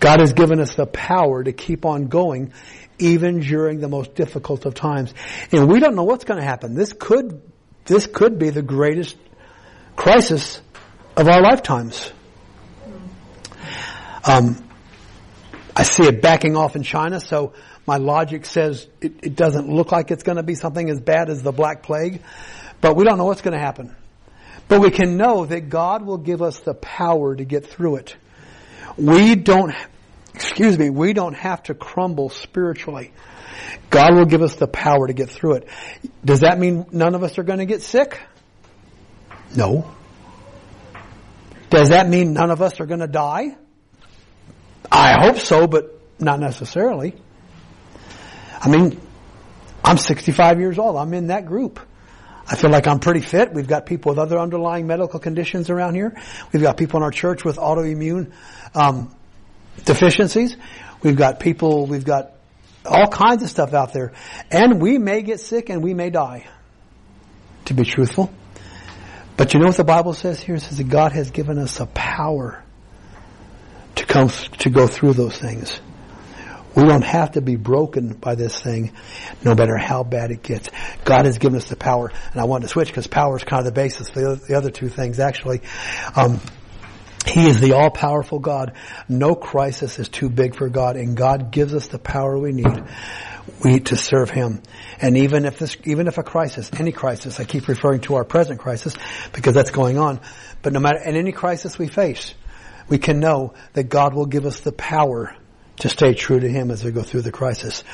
God 0.00 0.20
has 0.20 0.32
given 0.32 0.60
us 0.60 0.74
the 0.74 0.86
power 0.86 1.42
to 1.42 1.52
keep 1.52 1.84
on 1.84 2.08
going 2.08 2.52
even 2.98 3.40
during 3.40 3.80
the 3.80 3.88
most 3.88 4.14
difficult 4.14 4.64
of 4.66 4.74
times. 4.74 5.12
And 5.52 5.70
we 5.70 5.80
don't 5.80 5.94
know 5.94 6.04
what's 6.04 6.24
going 6.24 6.40
to 6.40 6.46
happen. 6.46 6.74
This 6.74 6.92
could, 6.92 7.42
this 7.84 8.06
could 8.06 8.38
be 8.38 8.50
the 8.50 8.62
greatest 8.62 9.16
crisis 9.96 10.60
of 11.16 11.26
our 11.26 11.40
lifetimes. 11.42 12.12
Um, 14.24 14.62
I 15.74 15.82
see 15.82 16.04
it 16.04 16.22
backing 16.22 16.56
off 16.56 16.76
in 16.76 16.82
China, 16.82 17.20
so 17.20 17.54
my 17.86 17.96
logic 17.96 18.44
says 18.46 18.86
it, 19.00 19.12
it 19.22 19.36
doesn't 19.36 19.68
look 19.68 19.92
like 19.92 20.10
it's 20.10 20.22
going 20.22 20.36
to 20.36 20.42
be 20.42 20.54
something 20.54 20.88
as 20.90 21.00
bad 21.00 21.30
as 21.30 21.42
the 21.42 21.52
Black 21.52 21.82
Plague, 21.82 22.22
but 22.80 22.96
we 22.96 23.04
don't 23.04 23.18
know 23.18 23.24
what's 23.24 23.42
going 23.42 23.56
to 23.56 23.60
happen. 23.64 23.94
But 24.68 24.80
we 24.80 24.90
can 24.90 25.16
know 25.16 25.46
that 25.46 25.68
God 25.68 26.04
will 26.04 26.18
give 26.18 26.42
us 26.42 26.58
the 26.60 26.74
power 26.74 27.36
to 27.36 27.44
get 27.44 27.66
through 27.66 27.96
it. 27.96 28.16
We 28.96 29.36
don't, 29.36 29.72
excuse 30.34 30.76
me, 30.78 30.90
we 30.90 31.12
don't 31.12 31.34
have 31.34 31.62
to 31.64 31.74
crumble 31.74 32.30
spiritually. 32.30 33.12
God 33.90 34.14
will 34.14 34.24
give 34.24 34.42
us 34.42 34.56
the 34.56 34.66
power 34.66 35.06
to 35.06 35.12
get 35.12 35.30
through 35.30 35.54
it. 35.54 35.68
Does 36.24 36.40
that 36.40 36.58
mean 36.58 36.86
none 36.90 37.14
of 37.14 37.22
us 37.22 37.38
are 37.38 37.44
going 37.44 37.60
to 37.60 37.66
get 37.66 37.82
sick? 37.82 38.20
No. 39.54 39.90
Does 41.70 41.90
that 41.90 42.08
mean 42.08 42.32
none 42.32 42.50
of 42.50 42.62
us 42.62 42.80
are 42.80 42.86
going 42.86 43.00
to 43.00 43.06
die? 43.06 43.56
I 44.90 45.20
hope 45.20 45.38
so, 45.38 45.66
but 45.66 46.00
not 46.18 46.40
necessarily. 46.40 47.14
I 48.60 48.68
mean, 48.68 49.00
I'm 49.84 49.98
65 49.98 50.60
years 50.60 50.78
old. 50.78 50.96
I'm 50.96 51.12
in 51.14 51.28
that 51.28 51.46
group. 51.46 51.80
I 52.48 52.54
feel 52.54 52.70
like 52.70 52.86
I'm 52.86 53.00
pretty 53.00 53.20
fit. 53.20 53.52
We've 53.52 53.66
got 53.66 53.86
people 53.86 54.10
with 54.10 54.18
other 54.18 54.38
underlying 54.38 54.86
medical 54.86 55.18
conditions 55.18 55.68
around 55.68 55.96
here. 55.96 56.16
We've 56.52 56.62
got 56.62 56.76
people 56.76 56.98
in 56.98 57.02
our 57.02 57.10
church 57.10 57.44
with 57.44 57.56
autoimmune 57.56 58.32
um, 58.74 59.14
deficiencies. 59.84 60.56
We've 61.02 61.16
got 61.16 61.40
people. 61.40 61.86
We've 61.86 62.04
got 62.04 62.32
all 62.84 63.08
kinds 63.08 63.42
of 63.42 63.50
stuff 63.50 63.74
out 63.74 63.92
there, 63.92 64.12
and 64.50 64.80
we 64.80 64.96
may 64.98 65.22
get 65.22 65.40
sick 65.40 65.70
and 65.70 65.82
we 65.82 65.92
may 65.92 66.10
die. 66.10 66.46
To 67.66 67.74
be 67.74 67.84
truthful, 67.84 68.32
but 69.36 69.52
you 69.52 69.60
know 69.60 69.66
what 69.66 69.76
the 69.76 69.84
Bible 69.84 70.14
says 70.14 70.40
here? 70.40 70.56
It 70.56 70.60
says 70.60 70.78
that 70.78 70.88
God 70.88 71.12
has 71.12 71.30
given 71.30 71.58
us 71.58 71.80
a 71.80 71.86
power 71.86 72.62
to 73.96 74.06
come 74.06 74.28
to 74.28 74.70
go 74.70 74.86
through 74.86 75.14
those 75.14 75.36
things. 75.36 75.80
We 76.74 76.84
don't 76.84 77.04
have 77.04 77.32
to 77.32 77.40
be 77.40 77.56
broken 77.56 78.12
by 78.12 78.34
this 78.34 78.60
thing, 78.60 78.92
no 79.42 79.54
matter 79.54 79.78
how 79.78 80.04
bad 80.04 80.30
it 80.30 80.42
gets. 80.42 80.68
God 81.06 81.24
has 81.24 81.38
given 81.38 81.56
us 81.56 81.70
the 81.70 81.76
power, 81.76 82.12
and 82.32 82.40
I 82.40 82.44
want 82.44 82.64
to 82.64 82.68
switch 82.68 82.88
because 82.88 83.06
power 83.06 83.34
is 83.36 83.44
kind 83.44 83.60
of 83.60 83.64
the 83.64 83.72
basis 83.72 84.10
for 84.10 84.20
the 84.20 84.26
other, 84.32 84.40
the 84.46 84.54
other 84.56 84.70
two 84.70 84.90
things. 84.90 85.18
Actually, 85.18 85.62
um, 86.14 86.38
He 87.26 87.46
is 87.46 87.60
the 87.60 87.72
all-powerful 87.72 88.40
God. 88.40 88.74
No 89.08 89.34
crisis 89.34 89.98
is 89.98 90.10
too 90.10 90.28
big 90.28 90.54
for 90.54 90.68
God, 90.68 90.96
and 90.96 91.16
God 91.16 91.50
gives 91.50 91.72
us 91.72 91.86
the 91.88 91.98
power 91.98 92.38
we 92.38 92.52
need. 92.52 92.84
We 93.62 93.80
to 93.80 93.96
serve 93.96 94.30
Him, 94.30 94.62
and 95.00 95.16
even 95.18 95.44
if 95.44 95.58
this, 95.58 95.76
even 95.84 96.08
if 96.08 96.18
a 96.18 96.22
crisis, 96.22 96.70
any 96.78 96.92
crisis, 96.92 97.38
I 97.38 97.44
keep 97.44 97.68
referring 97.68 98.00
to 98.02 98.16
our 98.16 98.24
present 98.24 98.58
crisis 98.58 98.96
because 99.32 99.54
that's 99.54 99.70
going 99.70 99.98
on. 99.98 100.20
But 100.62 100.72
no 100.72 100.80
matter 100.80 100.98
in 100.98 101.14
any 101.14 101.32
crisis 101.32 101.78
we 101.78 101.86
face, 101.86 102.34
we 102.88 102.98
can 102.98 103.20
know 103.20 103.54
that 103.74 103.84
God 103.84 104.14
will 104.14 104.26
give 104.26 104.46
us 104.46 104.60
the 104.60 104.72
power 104.72 105.36
to 105.80 105.88
stay 105.88 106.14
true 106.14 106.40
to 106.40 106.48
Him 106.48 106.70
as 106.70 106.84
we 106.84 106.90
go 106.90 107.02
through 107.02 107.22
the 107.22 107.32
crisis. 107.32 107.84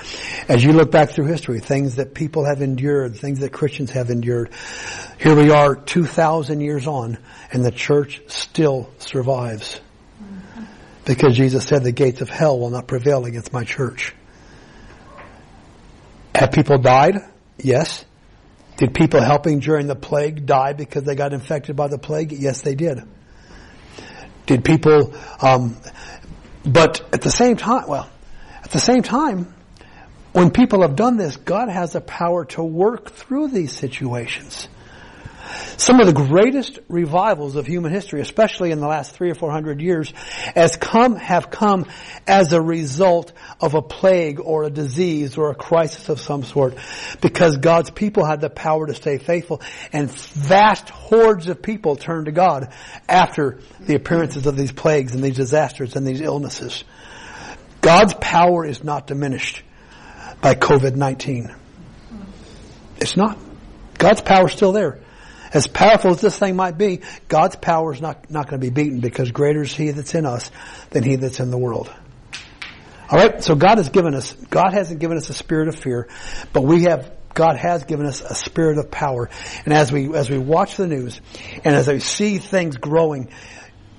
As 0.48 0.64
you 0.64 0.72
look 0.72 0.90
back 0.90 1.10
through 1.10 1.26
history, 1.26 1.60
things 1.60 1.96
that 1.96 2.14
people 2.14 2.44
have 2.44 2.62
endured, 2.62 3.16
things 3.16 3.40
that 3.40 3.52
Christians 3.52 3.90
have 3.90 4.10
endured, 4.10 4.50
here 5.18 5.34
we 5.34 5.50
are 5.50 5.74
2,000 5.74 6.60
years 6.60 6.86
on 6.86 7.18
and 7.50 7.64
the 7.64 7.72
church 7.72 8.22
still 8.28 8.90
survives. 8.98 9.80
Because 11.04 11.36
Jesus 11.36 11.66
said 11.66 11.82
the 11.82 11.92
gates 11.92 12.20
of 12.20 12.28
hell 12.28 12.58
will 12.58 12.70
not 12.70 12.86
prevail 12.86 13.24
against 13.24 13.52
my 13.52 13.64
church. 13.64 14.14
Have 16.34 16.52
people 16.52 16.78
died? 16.78 17.16
Yes. 17.58 18.04
Did 18.76 18.94
people 18.94 19.20
helping 19.20 19.60
during 19.60 19.86
the 19.86 19.94
plague 19.94 20.46
die 20.46 20.72
because 20.72 21.04
they 21.04 21.14
got 21.14 21.32
infected 21.32 21.76
by 21.76 21.88
the 21.88 21.98
plague? 21.98 22.32
Yes, 22.32 22.62
they 22.62 22.74
did. 22.74 23.02
Did 24.46 24.64
people 24.64 25.14
um, 25.40 25.76
but 26.64 27.04
at 27.12 27.22
the 27.22 27.30
same 27.30 27.56
time, 27.56 27.88
well, 27.88 28.08
at 28.62 28.70
the 28.70 28.78
same 28.78 29.02
time, 29.02 29.52
when 30.32 30.50
people 30.50 30.82
have 30.82 30.96
done 30.96 31.16
this, 31.16 31.36
God 31.36 31.68
has 31.68 31.92
the 31.92 32.00
power 32.00 32.44
to 32.46 32.62
work 32.62 33.10
through 33.10 33.48
these 33.48 33.72
situations. 33.72 34.68
Some 35.76 36.00
of 36.00 36.06
the 36.06 36.12
greatest 36.12 36.78
revivals 36.88 37.56
of 37.56 37.66
human 37.66 37.92
history, 37.92 38.20
especially 38.20 38.70
in 38.70 38.80
the 38.80 38.86
last 38.86 39.12
three 39.12 39.30
or 39.30 39.34
four 39.34 39.50
hundred 39.50 39.80
years, 39.80 40.12
has 40.54 40.76
come, 40.76 41.16
have 41.16 41.50
come 41.50 41.86
as 42.26 42.52
a 42.52 42.60
result 42.60 43.32
of 43.60 43.74
a 43.74 43.82
plague 43.82 44.40
or 44.40 44.64
a 44.64 44.70
disease 44.70 45.36
or 45.36 45.50
a 45.50 45.54
crisis 45.54 46.08
of 46.08 46.20
some 46.20 46.42
sort. 46.42 46.76
Because 47.20 47.56
God's 47.58 47.90
people 47.90 48.24
had 48.24 48.40
the 48.40 48.50
power 48.50 48.86
to 48.86 48.94
stay 48.94 49.18
faithful 49.18 49.60
and 49.92 50.10
vast 50.10 50.88
hordes 50.88 51.48
of 51.48 51.62
people 51.62 51.96
turned 51.96 52.26
to 52.26 52.32
God 52.32 52.72
after 53.08 53.58
the 53.80 53.94
appearances 53.94 54.46
of 54.46 54.56
these 54.56 54.72
plagues 54.72 55.14
and 55.14 55.22
these 55.22 55.36
disasters 55.36 55.96
and 55.96 56.06
these 56.06 56.20
illnesses. 56.20 56.84
God's 57.80 58.14
power 58.14 58.64
is 58.64 58.84
not 58.84 59.06
diminished 59.06 59.62
by 60.40 60.54
COVID-19. 60.54 61.54
It's 62.98 63.16
not. 63.16 63.38
God's 63.98 64.20
power 64.20 64.46
is 64.46 64.52
still 64.52 64.72
there. 64.72 65.01
As 65.52 65.66
powerful 65.66 66.12
as 66.12 66.20
this 66.20 66.38
thing 66.38 66.56
might 66.56 66.78
be, 66.78 67.00
God's 67.28 67.56
power 67.56 67.92
is 67.92 68.00
not, 68.00 68.30
not 68.30 68.48
going 68.48 68.60
to 68.60 68.66
be 68.66 68.70
beaten 68.70 69.00
because 69.00 69.30
greater 69.30 69.62
is 69.62 69.74
He 69.74 69.90
that's 69.90 70.14
in 70.14 70.26
us 70.26 70.50
than 70.90 71.02
He 71.02 71.16
that's 71.16 71.40
in 71.40 71.50
the 71.50 71.58
world. 71.58 71.92
Alright, 73.10 73.44
so 73.44 73.54
God 73.54 73.76
has 73.76 73.90
given 73.90 74.14
us, 74.14 74.32
God 74.32 74.72
hasn't 74.72 74.98
given 74.98 75.18
us 75.18 75.28
a 75.28 75.34
spirit 75.34 75.68
of 75.68 75.76
fear, 75.76 76.08
but 76.54 76.62
we 76.62 76.84
have, 76.84 77.12
God 77.34 77.56
has 77.56 77.84
given 77.84 78.06
us 78.06 78.22
a 78.22 78.34
spirit 78.34 78.78
of 78.78 78.90
power. 78.90 79.28
And 79.66 79.74
as 79.74 79.92
we, 79.92 80.14
as 80.14 80.30
we 80.30 80.38
watch 80.38 80.76
the 80.76 80.86
news, 80.86 81.20
and 81.62 81.74
as 81.74 81.90
I 81.90 81.98
see 81.98 82.38
things 82.38 82.78
growing, 82.78 83.28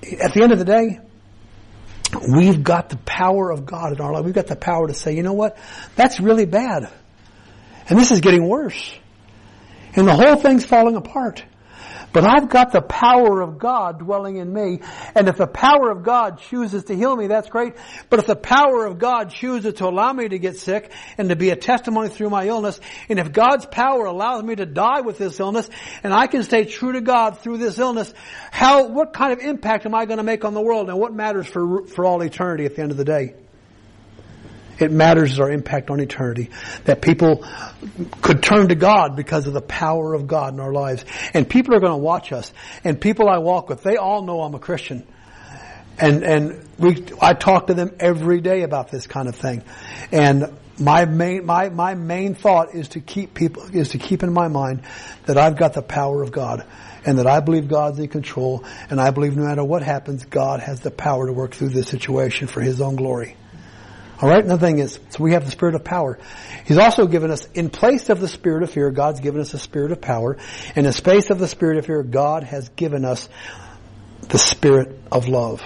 at 0.02 0.34
the 0.34 0.42
end 0.42 0.52
of 0.52 0.58
the 0.58 0.64
day, 0.64 0.98
we've 2.36 2.64
got 2.64 2.88
the 2.88 2.96
power 2.96 3.50
of 3.50 3.64
God 3.64 3.92
in 3.92 4.00
our 4.00 4.12
life. 4.12 4.24
We've 4.24 4.34
got 4.34 4.48
the 4.48 4.56
power 4.56 4.88
to 4.88 4.94
say, 4.94 5.14
you 5.14 5.22
know 5.22 5.32
what? 5.32 5.58
That's 5.94 6.18
really 6.18 6.46
bad. 6.46 6.90
And 7.88 7.98
this 7.98 8.10
is 8.10 8.20
getting 8.20 8.48
worse. 8.48 8.98
And 9.96 10.08
the 10.08 10.14
whole 10.14 10.36
thing's 10.36 10.64
falling 10.64 10.96
apart. 10.96 11.44
But 12.14 12.22
I've 12.24 12.48
got 12.48 12.70
the 12.70 12.80
power 12.80 13.40
of 13.40 13.58
God 13.58 13.98
dwelling 13.98 14.36
in 14.36 14.52
me. 14.52 14.80
And 15.16 15.28
if 15.28 15.36
the 15.36 15.48
power 15.48 15.90
of 15.90 16.04
God 16.04 16.38
chooses 16.38 16.84
to 16.84 16.94
heal 16.94 17.14
me, 17.16 17.26
that's 17.26 17.48
great. 17.48 17.74
But 18.08 18.20
if 18.20 18.26
the 18.26 18.36
power 18.36 18.86
of 18.86 19.00
God 19.00 19.30
chooses 19.30 19.74
to 19.74 19.88
allow 19.88 20.12
me 20.12 20.28
to 20.28 20.38
get 20.38 20.56
sick 20.56 20.92
and 21.18 21.30
to 21.30 21.36
be 21.36 21.50
a 21.50 21.56
testimony 21.56 22.08
through 22.08 22.30
my 22.30 22.46
illness, 22.46 22.78
and 23.08 23.18
if 23.18 23.32
God's 23.32 23.66
power 23.66 24.04
allows 24.04 24.44
me 24.44 24.54
to 24.54 24.64
die 24.64 25.00
with 25.00 25.18
this 25.18 25.40
illness, 25.40 25.68
and 26.04 26.14
I 26.14 26.28
can 26.28 26.44
stay 26.44 26.66
true 26.66 26.92
to 26.92 27.00
God 27.00 27.40
through 27.40 27.58
this 27.58 27.80
illness, 27.80 28.14
how, 28.52 28.86
what 28.86 29.12
kind 29.12 29.32
of 29.32 29.40
impact 29.40 29.84
am 29.84 29.96
I 29.96 30.06
going 30.06 30.18
to 30.18 30.24
make 30.24 30.44
on 30.44 30.54
the 30.54 30.62
world 30.62 30.88
and 30.90 31.00
what 31.00 31.12
matters 31.12 31.48
for, 31.48 31.84
for 31.88 32.04
all 32.04 32.22
eternity 32.22 32.64
at 32.64 32.76
the 32.76 32.82
end 32.82 32.92
of 32.92 32.96
the 32.96 33.04
day? 33.04 33.34
It 34.78 34.90
matters 34.90 35.32
is 35.32 35.40
our 35.40 35.50
impact 35.50 35.90
on 35.90 36.00
eternity. 36.00 36.50
That 36.84 37.02
people 37.02 37.44
could 38.20 38.42
turn 38.42 38.68
to 38.68 38.74
God 38.74 39.16
because 39.16 39.46
of 39.46 39.52
the 39.52 39.60
power 39.60 40.14
of 40.14 40.26
God 40.26 40.54
in 40.54 40.60
our 40.60 40.72
lives. 40.72 41.04
And 41.32 41.48
people 41.48 41.74
are 41.74 41.80
going 41.80 41.92
to 41.92 41.98
watch 41.98 42.32
us. 42.32 42.52
And 42.82 43.00
people 43.00 43.28
I 43.28 43.38
walk 43.38 43.68
with, 43.68 43.82
they 43.82 43.96
all 43.96 44.22
know 44.22 44.42
I'm 44.42 44.54
a 44.54 44.58
Christian. 44.58 45.06
And, 45.98 46.24
and 46.24 46.68
we, 46.78 47.04
I 47.20 47.34
talk 47.34 47.68
to 47.68 47.74
them 47.74 47.94
every 48.00 48.40
day 48.40 48.62
about 48.62 48.90
this 48.90 49.06
kind 49.06 49.28
of 49.28 49.36
thing. 49.36 49.62
And 50.10 50.58
my 50.78 51.04
main, 51.04 51.46
my, 51.46 51.68
my 51.68 51.94
main 51.94 52.34
thought 52.34 52.74
is 52.74 52.88
to 52.90 53.00
keep 53.00 53.34
people, 53.34 53.62
is 53.72 53.90
to 53.90 53.98
keep 53.98 54.22
in 54.22 54.32
my 54.32 54.48
mind 54.48 54.82
that 55.26 55.38
I've 55.38 55.56
got 55.56 55.74
the 55.74 55.82
power 55.82 56.22
of 56.22 56.32
God 56.32 56.66
and 57.06 57.18
that 57.18 57.26
I 57.28 57.40
believe 57.40 57.68
God's 57.68 57.98
in 57.98 58.08
control 58.08 58.64
and 58.90 59.00
I 59.00 59.10
believe 59.10 59.36
no 59.36 59.44
matter 59.44 59.62
what 59.62 59.82
happens, 59.82 60.24
God 60.24 60.60
has 60.60 60.80
the 60.80 60.90
power 60.90 61.26
to 61.26 61.32
work 61.32 61.54
through 61.54 61.68
this 61.68 61.88
situation 61.88 62.48
for 62.48 62.60
His 62.60 62.80
own 62.80 62.96
glory. 62.96 63.36
All 64.20 64.28
right. 64.28 64.44
Another 64.44 64.66
thing 64.66 64.78
is, 64.78 64.98
so 65.10 65.22
we 65.22 65.32
have 65.32 65.44
the 65.44 65.50
spirit 65.50 65.74
of 65.74 65.84
power. 65.84 66.18
He's 66.66 66.78
also 66.78 67.06
given 67.06 67.30
us, 67.30 67.46
in 67.54 67.70
place 67.70 68.08
of 68.08 68.20
the 68.20 68.28
spirit 68.28 68.62
of 68.62 68.70
fear, 68.70 68.90
God's 68.90 69.20
given 69.20 69.40
us 69.40 69.54
a 69.54 69.58
spirit 69.58 69.92
of 69.92 70.00
power. 70.00 70.36
And 70.68 70.78
in 70.78 70.84
the 70.84 70.92
space 70.92 71.30
of 71.30 71.38
the 71.38 71.48
spirit 71.48 71.78
of 71.78 71.86
fear, 71.86 72.02
God 72.02 72.42
has 72.44 72.68
given 72.70 73.04
us 73.04 73.28
the 74.28 74.38
spirit 74.38 74.98
of 75.12 75.28
love. 75.28 75.62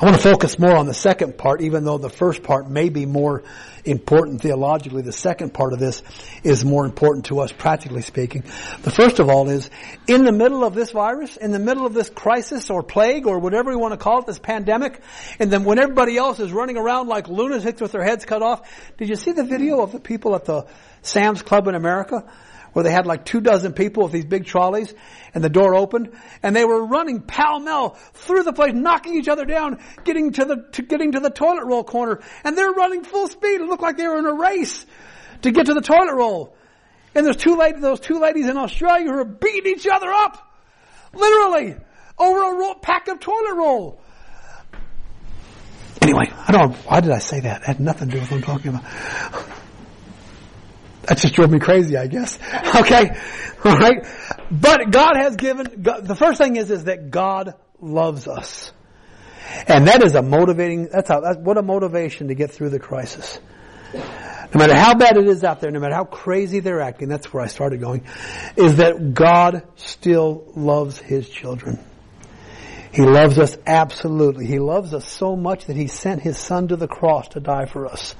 I 0.00 0.04
want 0.04 0.16
to 0.16 0.22
focus 0.22 0.58
more 0.58 0.76
on 0.76 0.86
the 0.86 0.94
second 0.94 1.36
part, 1.36 1.60
even 1.60 1.84
though 1.84 1.98
the 1.98 2.10
first 2.10 2.42
part 2.42 2.70
may 2.70 2.88
be 2.88 3.06
more 3.06 3.42
important 3.84 4.42
theologically. 4.42 5.02
The 5.02 5.12
second 5.12 5.54
part 5.54 5.72
of 5.72 5.78
this 5.78 6.02
is 6.42 6.64
more 6.64 6.84
important 6.84 7.26
to 7.26 7.40
us 7.40 7.52
practically 7.52 8.02
speaking. 8.02 8.42
The 8.82 8.90
first 8.90 9.18
of 9.18 9.28
all 9.28 9.48
is, 9.48 9.70
in 10.06 10.24
the 10.24 10.32
middle 10.32 10.64
of 10.64 10.74
this 10.74 10.90
virus, 10.90 11.36
in 11.36 11.52
the 11.52 11.58
middle 11.58 11.86
of 11.86 11.94
this 11.94 12.10
crisis 12.10 12.70
or 12.70 12.82
plague 12.82 13.26
or 13.26 13.38
whatever 13.38 13.70
you 13.70 13.78
want 13.78 13.92
to 13.92 13.98
call 13.98 14.20
it, 14.20 14.26
this 14.26 14.38
pandemic, 14.38 15.00
and 15.38 15.50
then 15.50 15.64
when 15.64 15.78
everybody 15.78 16.16
else 16.16 16.40
is 16.40 16.52
running 16.52 16.76
around 16.76 17.08
like 17.08 17.28
lunatics 17.28 17.80
with 17.80 17.92
their 17.92 18.04
heads 18.04 18.24
cut 18.24 18.42
off, 18.42 18.68
did 18.96 19.08
you 19.08 19.16
see 19.16 19.32
the 19.32 19.44
video 19.44 19.80
of 19.80 19.92
the 19.92 20.00
people 20.00 20.34
at 20.34 20.44
the 20.44 20.66
Sam's 21.02 21.42
Club 21.42 21.68
in 21.68 21.74
America? 21.74 22.24
Where 22.78 22.84
they 22.84 22.92
had 22.92 23.06
like 23.06 23.24
two 23.24 23.40
dozen 23.40 23.72
people 23.72 24.04
with 24.04 24.12
these 24.12 24.24
big 24.24 24.44
trolleys 24.46 24.94
and 25.34 25.42
the 25.42 25.48
door 25.48 25.74
opened 25.74 26.12
and 26.44 26.54
they 26.54 26.64
were 26.64 26.86
running 26.86 27.20
pell-mell 27.20 27.98
through 28.12 28.44
the 28.44 28.52
place, 28.52 28.72
knocking 28.72 29.16
each 29.16 29.26
other 29.26 29.44
down, 29.44 29.80
getting 30.04 30.30
to 30.30 30.44
the, 30.44 30.64
to 30.70 30.82
getting 30.82 31.10
to 31.10 31.18
the 31.18 31.28
toilet 31.28 31.64
roll 31.64 31.82
corner 31.82 32.20
and 32.44 32.56
they're 32.56 32.70
running 32.70 33.02
full 33.02 33.26
speed. 33.26 33.60
It 33.60 33.66
looked 33.66 33.82
like 33.82 33.96
they 33.96 34.06
were 34.06 34.20
in 34.20 34.26
a 34.26 34.32
race 34.32 34.86
to 35.42 35.50
get 35.50 35.66
to 35.66 35.74
the 35.74 35.80
toilet 35.80 36.14
roll. 36.14 36.54
And 37.16 37.26
there's 37.26 37.36
two 37.36 37.56
ladies, 37.56 37.82
those 37.82 37.98
two 37.98 38.20
ladies 38.20 38.46
in 38.46 38.56
Australia 38.56 39.06
who 39.06 39.18
are 39.18 39.24
beating 39.24 39.72
each 39.72 39.88
other 39.88 40.12
up. 40.12 40.38
Literally. 41.12 41.74
Over 42.16 42.42
a 42.44 42.56
roll, 42.60 42.76
pack 42.76 43.08
of 43.08 43.18
toilet 43.18 43.56
roll. 43.56 44.00
Anyway, 46.00 46.30
I 46.46 46.52
don't 46.52 46.76
why 46.76 47.00
did 47.00 47.10
I 47.10 47.18
say 47.18 47.40
that? 47.40 47.62
It 47.62 47.66
had 47.66 47.80
nothing 47.80 48.10
to 48.10 48.14
do 48.14 48.20
with 48.20 48.30
what 48.30 48.36
I'm 48.36 48.42
talking 48.44 48.68
about. 48.68 48.84
That 51.08 51.18
just 51.18 51.34
drove 51.34 51.50
me 51.50 51.58
crazy, 51.58 51.96
I 51.96 52.06
guess. 52.06 52.38
Okay? 52.76 53.10
Alright? 53.64 54.06
But 54.50 54.90
God 54.90 55.16
has 55.16 55.36
given, 55.36 55.82
God, 55.82 56.06
the 56.06 56.14
first 56.14 56.38
thing 56.38 56.56
is, 56.56 56.70
is 56.70 56.84
that 56.84 57.10
God 57.10 57.54
loves 57.80 58.28
us. 58.28 58.72
And 59.66 59.88
that 59.88 60.02
is 60.04 60.14
a 60.14 60.22
motivating, 60.22 60.88
that's, 60.92 61.08
how, 61.08 61.20
that's 61.20 61.38
what 61.38 61.58
a 61.58 61.62
motivation 61.62 62.28
to 62.28 62.34
get 62.34 62.52
through 62.52 62.70
the 62.70 62.78
crisis. 62.78 63.40
No 63.94 64.58
matter 64.60 64.74
how 64.74 64.94
bad 64.94 65.16
it 65.16 65.26
is 65.26 65.44
out 65.44 65.60
there, 65.60 65.70
no 65.70 65.80
matter 65.80 65.94
how 65.94 66.04
crazy 66.04 66.60
they're 66.60 66.80
acting, 66.80 67.08
that's 67.08 67.32
where 67.32 67.42
I 67.42 67.48
started 67.48 67.80
going, 67.80 68.06
is 68.56 68.76
that 68.76 69.14
God 69.14 69.62
still 69.76 70.44
loves 70.54 70.98
His 70.98 71.28
children. 71.28 71.84
He 72.92 73.02
loves 73.02 73.38
us 73.38 73.56
absolutely. 73.66 74.46
He 74.46 74.58
loves 74.58 74.94
us 74.94 75.06
so 75.06 75.36
much 75.36 75.66
that 75.66 75.76
He 75.76 75.86
sent 75.86 76.22
His 76.22 76.38
Son 76.38 76.68
to 76.68 76.76
the 76.76 76.88
cross 76.88 77.28
to 77.28 77.40
die 77.40 77.66
for 77.66 77.86
us. 77.86 78.14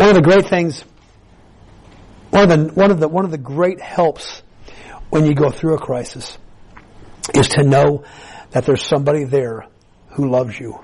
One 0.00 0.08
of 0.08 0.14
the 0.14 0.22
great 0.22 0.46
things, 0.46 0.82
one 2.30 2.44
of 2.44 2.48
the, 2.48 2.72
one 2.72 2.90
of 2.90 3.00
the, 3.00 3.06
one 3.06 3.26
of 3.26 3.30
the 3.30 3.36
great 3.36 3.82
helps 3.82 4.42
when 5.10 5.26
you 5.26 5.34
go 5.34 5.50
through 5.50 5.74
a 5.74 5.78
crisis 5.78 6.38
is 7.34 7.48
to 7.48 7.64
know 7.64 8.04
that 8.52 8.64
there's 8.64 8.82
somebody 8.82 9.24
there 9.24 9.66
who 10.12 10.30
loves 10.30 10.58
you, 10.58 10.82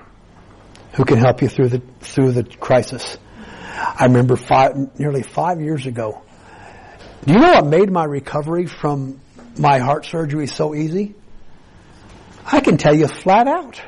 who 0.93 1.03
can 1.03 1.17
help 1.17 1.41
you 1.41 1.47
through 1.49 1.69
the, 1.69 1.81
through 1.99 2.33
the 2.33 2.43
crisis. 2.43 3.17
I 3.75 4.03
remember 4.03 4.35
five, 4.35 4.99
nearly 4.99 5.23
five 5.23 5.61
years 5.61 5.87
ago. 5.87 6.21
Do 7.25 7.33
you 7.33 7.39
know 7.39 7.53
what 7.53 7.65
made 7.65 7.89
my 7.91 8.03
recovery 8.03 8.67
from 8.67 9.19
my 9.57 9.79
heart 9.79 10.05
surgery 10.05 10.45
so 10.45 10.75
easy? 10.75 11.15
I 12.45 12.59
can 12.59 12.77
tell 12.77 12.93
you 12.93 13.07
flat 13.07 13.47
out. 13.47 13.81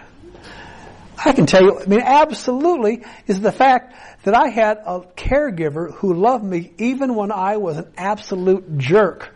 I 1.23 1.33
can 1.33 1.45
tell 1.45 1.61
you, 1.61 1.79
I 1.79 1.85
mean, 1.85 2.01
absolutely 2.01 3.03
is 3.27 3.41
the 3.41 3.51
fact 3.51 3.93
that 4.23 4.35
I 4.35 4.49
had 4.49 4.77
a 4.85 5.01
caregiver 5.15 5.93
who 5.95 6.13
loved 6.13 6.43
me 6.43 6.73
even 6.77 7.15
when 7.15 7.31
I 7.31 7.57
was 7.57 7.77
an 7.77 7.91
absolute 7.97 8.77
jerk 8.77 9.33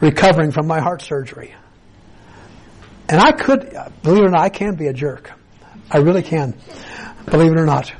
recovering 0.00 0.50
from 0.50 0.66
my 0.66 0.80
heart 0.80 1.02
surgery. 1.02 1.54
And 3.08 3.20
I 3.20 3.32
could, 3.32 3.60
believe 4.02 4.22
it 4.22 4.26
or 4.26 4.30
not, 4.30 4.40
I 4.40 4.48
can 4.48 4.76
be 4.76 4.86
a 4.86 4.92
jerk. 4.92 5.30
I 5.90 5.98
really 5.98 6.22
can. 6.22 6.54
Believe 7.26 7.52
it 7.52 7.58
or 7.58 7.66
not. 7.66 7.92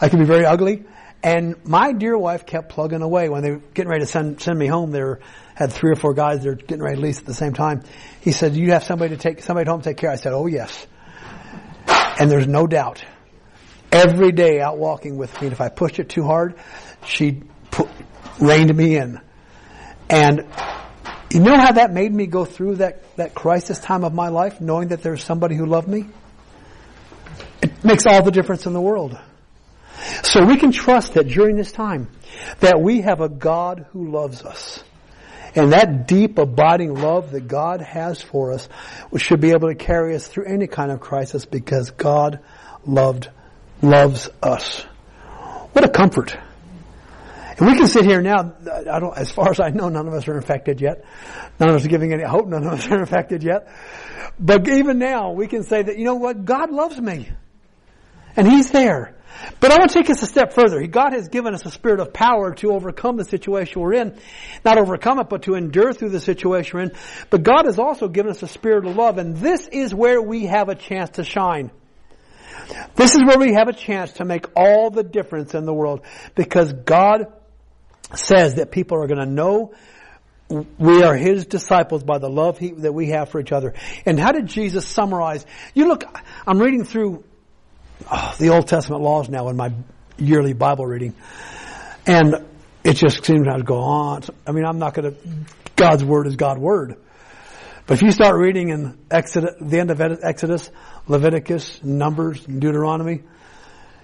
I 0.00 0.08
can 0.08 0.18
be 0.18 0.24
very 0.24 0.44
ugly. 0.44 0.84
And 1.22 1.56
my 1.64 1.92
dear 1.92 2.16
wife 2.16 2.46
kept 2.46 2.68
plugging 2.68 3.02
away 3.02 3.28
when 3.28 3.42
they 3.42 3.52
were 3.52 3.62
getting 3.74 3.90
ready 3.90 4.04
to 4.04 4.06
send, 4.06 4.40
send 4.40 4.58
me 4.58 4.66
home. 4.66 4.92
They 4.92 5.02
were, 5.02 5.20
had 5.54 5.72
three 5.72 5.90
or 5.90 5.96
four 5.96 6.14
guys 6.14 6.42
that 6.42 6.48
were 6.48 6.54
getting 6.54 6.82
ready 6.82 6.96
to 6.96 7.02
lease 7.02 7.18
at 7.18 7.26
the 7.26 7.34
same 7.34 7.54
time. 7.54 7.82
He 8.20 8.30
said, 8.32 8.54
you 8.54 8.72
have 8.72 8.84
somebody 8.84 9.16
to 9.16 9.20
take, 9.20 9.42
somebody 9.42 9.68
home 9.68 9.80
to 9.80 9.90
take 9.90 9.96
care. 9.96 10.10
I 10.10 10.16
said, 10.16 10.32
oh 10.32 10.46
yes. 10.46 10.86
And 12.20 12.30
there's 12.30 12.46
no 12.46 12.66
doubt. 12.66 13.04
Every 13.90 14.32
day 14.32 14.60
out 14.60 14.78
walking 14.78 15.16
with 15.16 15.32
me, 15.40 15.46
and 15.46 15.52
if 15.52 15.60
I 15.60 15.68
pushed 15.68 15.98
it 15.98 16.08
too 16.08 16.24
hard, 16.24 16.54
she 17.06 17.42
put, 17.70 17.88
reined 18.38 18.74
me 18.76 18.96
in. 18.96 19.20
And 20.10 20.46
you 21.32 21.40
know 21.40 21.56
how 21.56 21.72
that 21.72 21.92
made 21.92 22.12
me 22.12 22.26
go 22.26 22.44
through 22.44 22.76
that, 22.76 23.16
that 23.16 23.34
crisis 23.34 23.78
time 23.78 24.04
of 24.04 24.14
my 24.14 24.28
life, 24.28 24.60
knowing 24.60 24.88
that 24.88 25.02
there's 25.02 25.22
somebody 25.22 25.56
who 25.56 25.66
loved 25.66 25.88
me? 25.88 26.06
It 27.62 27.84
makes 27.84 28.06
all 28.06 28.22
the 28.22 28.30
difference 28.30 28.66
in 28.66 28.72
the 28.72 28.80
world. 28.80 29.18
So 30.22 30.44
we 30.44 30.56
can 30.56 30.72
trust 30.72 31.14
that 31.14 31.28
during 31.28 31.56
this 31.56 31.72
time, 31.72 32.08
that 32.60 32.80
we 32.80 33.00
have 33.02 33.20
a 33.20 33.28
God 33.28 33.86
who 33.92 34.10
loves 34.10 34.42
us. 34.42 34.82
And 35.54 35.72
that 35.72 36.06
deep, 36.06 36.38
abiding 36.38 36.94
love 36.94 37.32
that 37.32 37.48
God 37.48 37.80
has 37.80 38.22
for 38.22 38.52
us 38.52 38.68
should 39.16 39.40
be 39.40 39.50
able 39.50 39.68
to 39.68 39.74
carry 39.74 40.14
us 40.14 40.26
through 40.26 40.44
any 40.44 40.66
kind 40.66 40.92
of 40.92 41.00
crisis 41.00 41.44
because 41.44 41.90
God 41.90 42.40
loved, 42.86 43.28
loves 43.82 44.28
us. 44.42 44.82
What 45.72 45.84
a 45.84 45.88
comfort. 45.88 46.36
And 47.58 47.66
we 47.66 47.76
can 47.76 47.88
sit 47.88 48.04
here 48.04 48.22
now, 48.22 48.54
I 48.90 49.00
don't, 49.00 49.16
as 49.16 49.32
far 49.32 49.50
as 49.50 49.58
I 49.58 49.70
know, 49.70 49.88
none 49.88 50.06
of 50.06 50.14
us 50.14 50.28
are 50.28 50.36
infected 50.36 50.80
yet. 50.80 51.04
None 51.58 51.68
of 51.68 51.74
us 51.74 51.84
are 51.84 51.88
giving 51.88 52.12
any 52.12 52.22
hope, 52.22 52.46
none 52.46 52.64
of 52.64 52.72
us 52.72 52.86
are 52.88 52.98
infected 53.00 53.42
yet. 53.42 53.68
But 54.38 54.68
even 54.68 54.98
now, 54.98 55.32
we 55.32 55.48
can 55.48 55.64
say 55.64 55.82
that, 55.82 55.98
you 55.98 56.04
know 56.04 56.14
what, 56.14 56.44
God 56.44 56.70
loves 56.70 57.00
me. 57.00 57.28
And 58.36 58.46
He's 58.46 58.70
there. 58.70 59.16
But 59.60 59.72
I 59.72 59.78
want 59.78 59.90
to 59.90 59.98
take 59.98 60.10
us 60.10 60.22
a 60.22 60.26
step 60.26 60.52
further. 60.52 60.86
God 60.86 61.12
has 61.12 61.28
given 61.28 61.54
us 61.54 61.64
a 61.66 61.70
spirit 61.70 62.00
of 62.00 62.12
power 62.12 62.54
to 62.54 62.72
overcome 62.72 63.16
the 63.16 63.24
situation 63.24 63.80
we're 63.82 63.94
in. 63.94 64.18
Not 64.64 64.78
overcome 64.78 65.18
it, 65.18 65.28
but 65.28 65.42
to 65.42 65.54
endure 65.54 65.92
through 65.92 66.10
the 66.10 66.20
situation 66.20 66.78
we're 66.78 66.84
in. 66.84 66.92
But 67.30 67.42
God 67.42 67.66
has 67.66 67.78
also 67.78 68.08
given 68.08 68.30
us 68.30 68.42
a 68.42 68.48
spirit 68.48 68.86
of 68.86 68.96
love, 68.96 69.18
and 69.18 69.36
this 69.36 69.68
is 69.68 69.94
where 69.94 70.22
we 70.22 70.46
have 70.46 70.68
a 70.68 70.74
chance 70.74 71.10
to 71.10 71.24
shine. 71.24 71.70
This 72.94 73.14
is 73.14 73.24
where 73.24 73.38
we 73.38 73.54
have 73.54 73.68
a 73.68 73.72
chance 73.72 74.12
to 74.14 74.24
make 74.24 74.46
all 74.56 74.90
the 74.90 75.02
difference 75.02 75.54
in 75.54 75.64
the 75.64 75.74
world 75.74 76.02
because 76.34 76.72
God 76.72 77.32
says 78.14 78.56
that 78.56 78.70
people 78.70 79.02
are 79.02 79.06
going 79.06 79.20
to 79.20 79.26
know 79.26 79.74
we 80.78 81.02
are 81.02 81.14
His 81.14 81.46
disciples 81.46 82.02
by 82.02 82.18
the 82.18 82.28
love 82.28 82.58
he, 82.58 82.70
that 82.70 82.92
we 82.92 83.08
have 83.08 83.28
for 83.28 83.40
each 83.40 83.52
other. 83.52 83.74
And 84.06 84.18
how 84.18 84.32
did 84.32 84.46
Jesus 84.46 84.86
summarize? 84.86 85.44
You 85.74 85.88
look, 85.88 86.04
I'm 86.46 86.58
reading 86.58 86.84
through 86.84 87.24
oh, 88.10 88.34
the 88.38 88.48
Old 88.48 88.66
Testament 88.66 89.02
laws 89.02 89.28
now 89.28 89.48
in 89.48 89.56
my 89.56 89.72
yearly 90.16 90.54
Bible 90.54 90.86
reading. 90.86 91.14
And 92.06 92.46
it 92.82 92.94
just 92.94 93.24
seems 93.24 93.46
to 93.46 93.62
go 93.62 93.78
on. 93.78 94.22
I 94.46 94.52
mean, 94.52 94.64
I'm 94.64 94.78
not 94.78 94.94
going 94.94 95.14
to, 95.14 95.20
God's 95.76 96.02
Word 96.02 96.26
is 96.26 96.36
God's 96.36 96.60
Word. 96.60 96.96
But 97.88 97.94
if 97.94 98.02
you 98.02 98.10
start 98.10 98.38
reading 98.38 98.68
in 98.68 98.98
Exodus, 99.10 99.54
the 99.58 99.80
end 99.80 99.90
of 99.90 99.98
Exodus, 99.98 100.70
Leviticus, 101.06 101.82
Numbers, 101.82 102.44
Deuteronomy, 102.44 103.22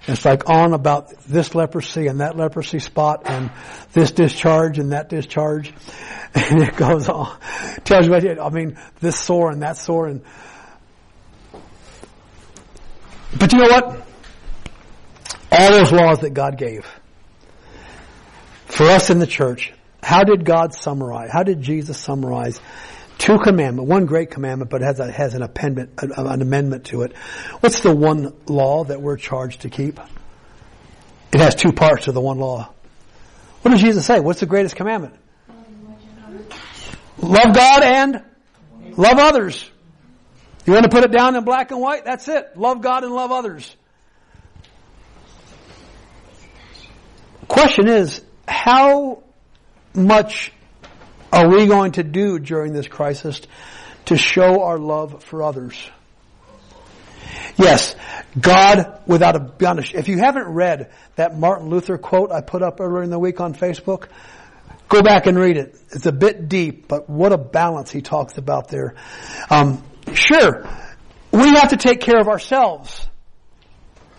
It's 0.07 0.25
like 0.25 0.49
on 0.49 0.73
about 0.73 1.11
this 1.27 1.53
leprosy 1.53 2.07
and 2.07 2.19
that 2.19 2.35
leprosy 2.35 2.79
spot 2.79 3.21
and 3.25 3.51
this 3.93 4.09
discharge 4.09 4.79
and 4.79 4.91
that 4.91 5.07
discharge. 5.09 5.71
And 6.37 6.63
it 6.63 6.75
goes 6.75 7.07
on. 7.07 7.33
Tells 7.85 8.07
you 8.07 8.11
what 8.11 8.41
I 8.41 8.49
mean, 8.49 8.77
this 8.99 9.17
sore 9.17 9.51
and 9.51 9.61
that 9.61 9.77
sore 9.77 10.07
and 10.07 10.21
but 13.37 13.53
you 13.53 13.59
know 13.59 13.69
what? 13.69 14.07
All 15.51 15.71
those 15.71 15.91
laws 15.93 16.19
that 16.19 16.31
God 16.31 16.57
gave 16.57 16.85
for 18.65 18.83
us 18.87 19.09
in 19.09 19.19
the 19.19 19.27
church, 19.27 19.73
how 20.03 20.23
did 20.23 20.43
God 20.43 20.73
summarize? 20.73 21.29
How 21.31 21.43
did 21.43 21.61
Jesus 21.61 21.97
summarize 21.97 22.59
two 23.17 23.37
commandments? 23.39 23.89
One 23.89 24.05
great 24.05 24.31
commandment, 24.31 24.69
but 24.69 24.81
it 24.81 24.85
has, 24.85 24.99
a, 24.99 25.11
has 25.11 25.33
an, 25.33 25.41
appendment, 25.41 25.91
an 25.97 26.41
amendment 26.41 26.85
to 26.85 27.03
it. 27.03 27.15
What's 27.59 27.81
the 27.81 27.95
one 27.95 28.33
law 28.47 28.83
that 28.85 29.01
we're 29.01 29.17
charged 29.17 29.61
to 29.61 29.69
keep? 29.69 29.99
It 31.33 31.39
has 31.39 31.55
two 31.55 31.73
parts 31.73 32.05
to 32.05 32.11
the 32.11 32.21
one 32.21 32.39
law. 32.39 32.71
What 33.61 33.71
does 33.71 33.81
Jesus 33.81 34.05
say? 34.05 34.19
What's 34.19 34.39
the 34.39 34.45
greatest 34.45 34.75
commandment? 34.75 35.15
Love 37.17 37.53
God 37.55 37.83
and 37.83 38.23
love 38.97 39.17
others. 39.17 39.69
You 40.65 40.73
want 40.73 40.83
to 40.83 40.89
put 40.89 41.03
it 41.03 41.11
down 41.11 41.35
in 41.35 41.43
black 41.43 41.71
and 41.71 41.79
white? 41.79 42.05
That's 42.05 42.27
it. 42.27 42.57
Love 42.57 42.81
God 42.81 43.03
and 43.03 43.13
love 43.13 43.31
others. 43.31 43.75
Question 47.47 47.87
is, 47.87 48.21
how 48.47 49.23
much 49.93 50.51
are 51.35 51.49
we 51.49 51.67
going 51.67 51.91
to 51.93 52.03
do 52.03 52.39
during 52.39 52.71
this 52.71 52.87
crisis 52.87 53.41
to 54.05 54.15
show 54.15 54.63
our 54.63 54.77
love 54.77 55.21
for 55.21 55.43
others? 55.43 55.75
Yes, 57.57 57.95
God 58.39 59.01
without 59.05 59.35
a 59.35 59.39
blemish. 59.39 59.93
If 59.93 60.07
you 60.07 60.17
haven't 60.17 60.47
read 60.47 60.91
that 61.15 61.37
Martin 61.37 61.69
Luther 61.69 61.97
quote 61.97 62.31
I 62.31 62.39
put 62.39 62.63
up 62.63 62.79
earlier 62.79 63.03
in 63.03 63.09
the 63.09 63.19
week 63.19 63.41
on 63.41 63.53
Facebook, 63.53 64.07
go 64.87 65.01
back 65.01 65.25
and 65.25 65.37
read 65.37 65.57
it. 65.57 65.77
It's 65.91 66.05
a 66.05 66.11
bit 66.13 66.47
deep, 66.47 66.87
but 66.87 67.09
what 67.09 67.33
a 67.33 67.37
balance 67.37 67.91
he 67.91 68.01
talks 68.01 68.37
about 68.37 68.69
there. 68.69 68.95
Um, 69.49 69.83
sure, 70.13 70.65
we 71.31 71.49
have 71.49 71.69
to 71.69 71.77
take 71.77 71.99
care 71.99 72.19
of 72.19 72.29
ourselves, 72.29 73.07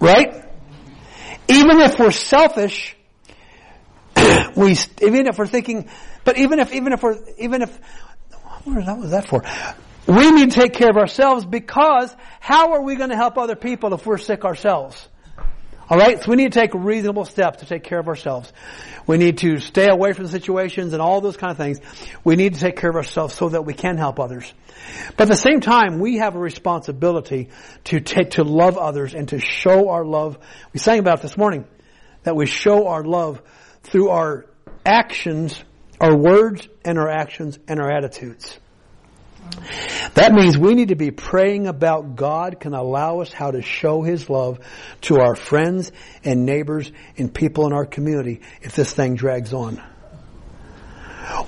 right? 0.00 0.44
Even 1.48 1.80
if 1.80 1.98
we're 1.98 2.10
selfish, 2.10 2.94
we 4.56 4.76
even 5.02 5.26
if 5.26 5.38
we're 5.38 5.46
thinking, 5.46 5.88
but 6.26 6.36
even 6.36 6.58
if 6.58 6.74
even 6.74 6.92
if 6.92 7.02
we're 7.02 7.18
even 7.38 7.62
if 7.62 7.80
what 8.64 8.98
was 8.98 9.12
that 9.12 9.28
for? 9.28 9.44
We 10.08 10.30
need 10.32 10.50
to 10.50 10.60
take 10.60 10.74
care 10.74 10.90
of 10.90 10.96
ourselves 10.96 11.46
because 11.46 12.14
how 12.40 12.72
are 12.72 12.82
we 12.82 12.96
going 12.96 13.10
to 13.10 13.16
help 13.16 13.38
other 13.38 13.56
people 13.56 13.94
if 13.94 14.04
we're 14.04 14.18
sick 14.18 14.44
ourselves? 14.44 15.08
All 15.88 15.96
right, 15.96 16.20
so 16.20 16.28
we 16.30 16.36
need 16.36 16.52
to 16.52 16.58
take 16.58 16.74
reasonable 16.74 17.24
steps 17.24 17.58
to 17.58 17.66
take 17.66 17.84
care 17.84 18.00
of 18.00 18.08
ourselves. 18.08 18.52
We 19.06 19.18
need 19.18 19.38
to 19.38 19.58
stay 19.58 19.88
away 19.88 20.14
from 20.14 20.26
situations 20.26 20.92
and 20.92 21.00
all 21.00 21.20
those 21.20 21.36
kind 21.36 21.52
of 21.52 21.58
things. 21.58 21.78
We 22.24 22.34
need 22.34 22.54
to 22.54 22.60
take 22.60 22.76
care 22.76 22.90
of 22.90 22.96
ourselves 22.96 23.34
so 23.34 23.50
that 23.50 23.64
we 23.64 23.72
can 23.72 23.96
help 23.96 24.18
others. 24.18 24.52
But 25.16 25.24
at 25.24 25.28
the 25.28 25.36
same 25.36 25.60
time, 25.60 26.00
we 26.00 26.16
have 26.16 26.34
a 26.34 26.40
responsibility 26.40 27.50
to 27.84 28.00
take, 28.00 28.32
to 28.32 28.42
love 28.42 28.76
others 28.76 29.14
and 29.14 29.28
to 29.28 29.38
show 29.38 29.90
our 29.90 30.04
love. 30.04 30.38
We 30.72 30.80
sang 30.80 30.98
about 30.98 31.20
it 31.20 31.22
this 31.22 31.36
morning, 31.36 31.66
that 32.24 32.34
we 32.34 32.46
show 32.46 32.88
our 32.88 33.04
love 33.04 33.40
through 33.84 34.08
our 34.08 34.46
actions, 34.84 35.62
our 36.00 36.16
words 36.16 36.68
and 36.84 36.98
our 36.98 37.08
actions 37.08 37.58
and 37.68 37.80
our 37.80 37.90
attitudes. 37.90 38.58
That 40.14 40.32
means 40.32 40.58
we 40.58 40.74
need 40.74 40.88
to 40.88 40.96
be 40.96 41.10
praying 41.10 41.66
about 41.66 42.16
God 42.16 42.58
can 42.58 42.74
allow 42.74 43.20
us 43.20 43.32
how 43.32 43.50
to 43.50 43.62
show 43.62 44.02
His 44.02 44.28
love 44.28 44.60
to 45.02 45.20
our 45.20 45.36
friends 45.36 45.92
and 46.24 46.46
neighbors 46.46 46.90
and 47.16 47.32
people 47.32 47.66
in 47.66 47.72
our 47.72 47.86
community 47.86 48.40
if 48.62 48.74
this 48.74 48.92
thing 48.92 49.14
drags 49.14 49.52
on. 49.52 49.82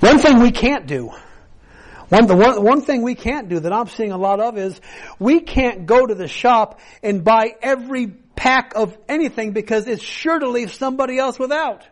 One 0.01 0.19
thing 0.19 0.41
we 0.41 0.51
can't 0.51 0.87
do, 0.87 1.13
one, 2.09 2.27
the 2.27 2.37
one, 2.37 2.63
one 2.63 2.81
thing 2.81 3.03
we 3.03 3.15
can't 3.15 3.49
do 3.49 3.61
that 3.61 3.73
I'm 3.73 3.89
seeing 3.89 4.13
a 4.13 4.19
lot 4.19 4.41
of 4.41 4.59
is 4.59 4.81
we 5.19 5.41
can't 5.41 5.87
go 5.87 6.07
to 6.07 6.15
the 6.15 6.29
shop 6.29 6.81
and 7.03 7.23
buy 7.23 7.55
every 7.63 8.07
pack 8.07 8.75
of 8.75 8.97
anything 9.09 9.53
because 9.53 9.87
it's 9.87 10.03
sure 10.03 10.39
to 10.39 10.49
leave 10.49 10.73
somebody 10.73 11.19
else 11.19 11.39
without. 11.39 11.87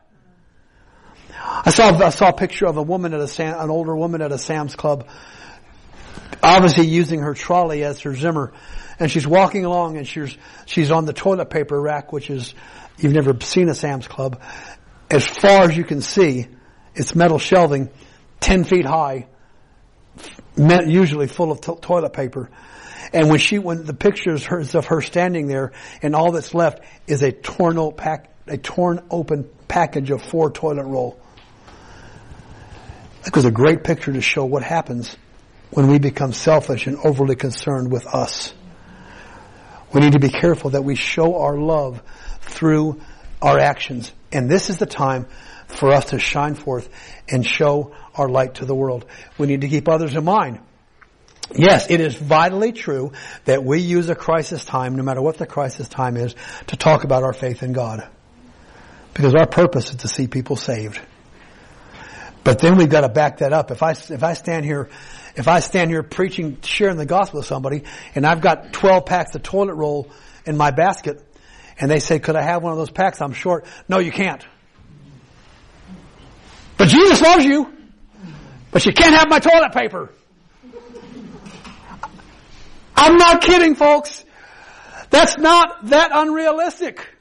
I 1.38 1.70
saw, 1.70 1.88
I 1.98 2.10
saw 2.10 2.28
a 2.28 2.32
picture 2.32 2.66
of 2.66 2.76
a 2.76 2.82
woman 2.82 3.14
at 3.14 3.20
a, 3.20 3.28
Sam, 3.28 3.58
an 3.58 3.70
older 3.70 3.96
woman 3.96 4.22
at 4.22 4.32
a 4.32 4.38
Sam's 4.38 4.76
Club 4.76 5.06
obviously 6.42 6.86
using 6.86 7.20
her 7.20 7.34
trolley 7.34 7.84
as 7.84 8.00
her 8.02 8.14
Zimmer. 8.14 8.52
And 8.98 9.10
she's 9.10 9.26
walking 9.26 9.64
along 9.64 9.98
and 9.98 10.06
she's, 10.06 10.36
she's 10.64 10.90
on 10.90 11.04
the 11.04 11.12
toilet 11.12 11.50
paper 11.50 11.80
rack, 11.80 12.12
which 12.12 12.30
is, 12.30 12.54
you've 12.98 13.12
never 13.12 13.38
seen 13.40 13.68
a 13.68 13.74
Sam's 13.74 14.08
Club. 14.08 14.40
As 15.10 15.26
far 15.26 15.64
as 15.64 15.76
you 15.76 15.84
can 15.84 16.00
see, 16.00 16.46
it's 16.94 17.14
metal 17.14 17.38
shelving, 17.38 17.90
10 18.40 18.64
feet 18.64 18.86
high, 18.86 19.26
usually 20.56 21.26
full 21.26 21.52
of 21.52 21.60
to- 21.62 21.78
toilet 21.80 22.12
paper. 22.12 22.50
And 23.12 23.28
when 23.28 23.38
she, 23.38 23.58
when 23.58 23.84
the 23.84 23.94
pictures 23.94 24.74
of 24.74 24.86
her 24.86 25.00
standing 25.00 25.46
there 25.46 25.72
and 26.02 26.16
all 26.16 26.32
that's 26.32 26.54
left 26.54 26.82
is 27.06 27.22
a 27.22 27.32
torn, 27.32 27.92
pack, 27.92 28.32
a 28.46 28.56
torn 28.56 29.00
open 29.10 29.48
package 29.68 30.10
of 30.10 30.22
four 30.22 30.50
toilet 30.50 30.84
roll. 30.84 31.20
That 33.26 33.34
was 33.34 33.44
a 33.44 33.50
great 33.50 33.82
picture 33.82 34.12
to 34.12 34.20
show 34.20 34.44
what 34.44 34.62
happens 34.62 35.16
when 35.70 35.88
we 35.88 35.98
become 35.98 36.32
selfish 36.32 36.86
and 36.86 36.96
overly 36.98 37.34
concerned 37.34 37.90
with 37.90 38.06
us. 38.06 38.54
We 39.92 40.00
need 40.00 40.12
to 40.12 40.20
be 40.20 40.28
careful 40.28 40.70
that 40.70 40.84
we 40.84 40.94
show 40.94 41.40
our 41.40 41.58
love 41.58 42.00
through 42.42 43.00
our 43.42 43.58
actions. 43.58 44.12
And 44.30 44.48
this 44.48 44.70
is 44.70 44.78
the 44.78 44.86
time 44.86 45.26
for 45.66 45.90
us 45.90 46.06
to 46.10 46.20
shine 46.20 46.54
forth 46.54 46.88
and 47.28 47.44
show 47.44 47.96
our 48.14 48.28
light 48.28 48.54
to 48.54 48.64
the 48.64 48.76
world. 48.76 49.04
We 49.38 49.48
need 49.48 49.62
to 49.62 49.68
keep 49.68 49.88
others 49.88 50.14
in 50.14 50.24
mind. 50.24 50.60
Yes, 51.52 51.90
it 51.90 52.00
is 52.00 52.14
vitally 52.14 52.70
true 52.70 53.10
that 53.44 53.64
we 53.64 53.80
use 53.80 54.08
a 54.08 54.14
crisis 54.14 54.64
time, 54.64 54.94
no 54.94 55.02
matter 55.02 55.20
what 55.20 55.36
the 55.36 55.46
crisis 55.46 55.88
time 55.88 56.16
is, 56.16 56.36
to 56.68 56.76
talk 56.76 57.02
about 57.02 57.24
our 57.24 57.32
faith 57.32 57.64
in 57.64 57.72
God. 57.72 58.08
Because 59.14 59.34
our 59.34 59.48
purpose 59.48 59.90
is 59.90 59.96
to 59.96 60.08
see 60.08 60.28
people 60.28 60.54
saved. 60.54 61.00
But 62.46 62.60
then 62.60 62.76
we've 62.76 62.88
got 62.88 63.00
to 63.00 63.08
back 63.08 63.38
that 63.38 63.52
up. 63.52 63.70
If 63.72 63.82
I, 63.82 63.90
if 63.90 64.22
I 64.22 64.34
stand 64.34 64.64
here 64.64 64.88
if 65.36 65.48
I 65.48 65.60
stand 65.60 65.90
here 65.90 66.02
preaching, 66.02 66.58
sharing 66.62 66.96
the 66.96 67.06
gospel 67.06 67.40
with 67.40 67.46
somebody, 67.46 67.82
and 68.14 68.26
I've 68.26 68.40
got 68.40 68.72
12 68.72 69.04
packs 69.04 69.34
of 69.34 69.42
toilet 69.42 69.74
roll 69.74 70.10
in 70.46 70.56
my 70.56 70.70
basket, 70.70 71.22
and 71.78 71.90
they 71.90 71.98
say, 71.98 72.18
could 72.18 72.36
I 72.36 72.42
have 72.42 72.62
one 72.62 72.72
of 72.72 72.78
those 72.78 72.90
packs? 72.90 73.20
I'm 73.20 73.34
short. 73.34 73.66
No, 73.86 73.98
you 73.98 74.10
can't. 74.10 74.46
But 76.78 76.88
Jesus 76.88 77.20
loves 77.20 77.44
you. 77.44 77.70
But 78.70 78.86
you 78.86 78.92
can't 78.92 79.14
have 79.14 79.28
my 79.28 79.40
toilet 79.40 79.72
paper. 79.72 80.12
I'm 82.96 83.16
not 83.16 83.42
kidding, 83.42 83.74
folks. 83.74 84.24
That's 85.10 85.36
not 85.36 85.86
that 85.88 86.12
unrealistic. 86.14 87.15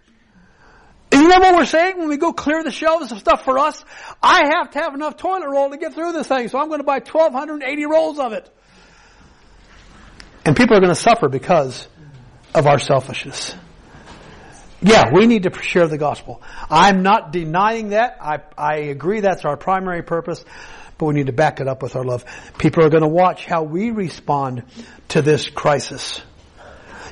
You 1.16 1.30
know 1.30 1.40
what 1.40 1.56
we're 1.56 1.66
saying 1.66 1.98
when 1.98 2.10
we 2.10 2.18
go 2.18 2.34
clear 2.34 2.62
the 2.62 2.72
shelves 2.72 3.12
of 3.14 3.20
stuff 3.20 3.46
for 3.46 3.58
us? 3.58 3.84
I 4.22 4.52
have 4.58 4.72
to 4.72 4.80
have 4.80 4.94
enough 4.94 5.16
toilet 5.16 5.50
roll 5.50 5.70
to 5.70 5.78
get 5.78 5.94
through 5.94 6.12
this 6.12 6.28
thing, 6.28 6.50
so 6.50 6.60
I'm 6.60 6.68
going 6.68 6.82
to 6.82 6.86
buy 6.86 7.00
1,280 7.00 7.86
rolls 7.86 8.20
of 8.20 8.34
it. 8.34 8.50
And 10.46 10.58
people 10.58 10.76
are 10.76 10.82
going 10.82 10.94
to 10.94 11.00
suffer 11.00 11.30
because 11.30 11.88
of 12.54 12.68
our 12.68 12.80
selfishness. 12.80 13.56
Yeah, 14.82 15.06
we 15.14 15.26
need 15.26 15.44
to 15.44 15.62
share 15.64 15.88
the 15.88 15.98
gospel. 15.98 16.42
I'm 16.70 17.02
not 17.02 17.32
denying 17.32 17.90
that. 17.90 18.18
I, 18.22 18.40
I 18.58 18.76
agree 18.76 19.22
that's 19.22 19.46
our 19.46 19.56
primary 19.56 20.04
purpose, 20.04 20.44
but 20.98 21.06
we 21.06 21.14
need 21.14 21.28
to 21.28 21.34
back 21.34 21.62
it 21.62 21.68
up 21.70 21.82
with 21.82 21.96
our 21.96 22.04
love. 22.04 22.26
People 22.58 22.84
are 22.84 22.90
going 22.90 23.04
to 23.04 23.08
watch 23.08 23.46
how 23.46 23.64
we 23.64 23.92
respond 23.92 24.64
to 25.10 25.22
this 25.22 25.50
crisis. 25.50 26.22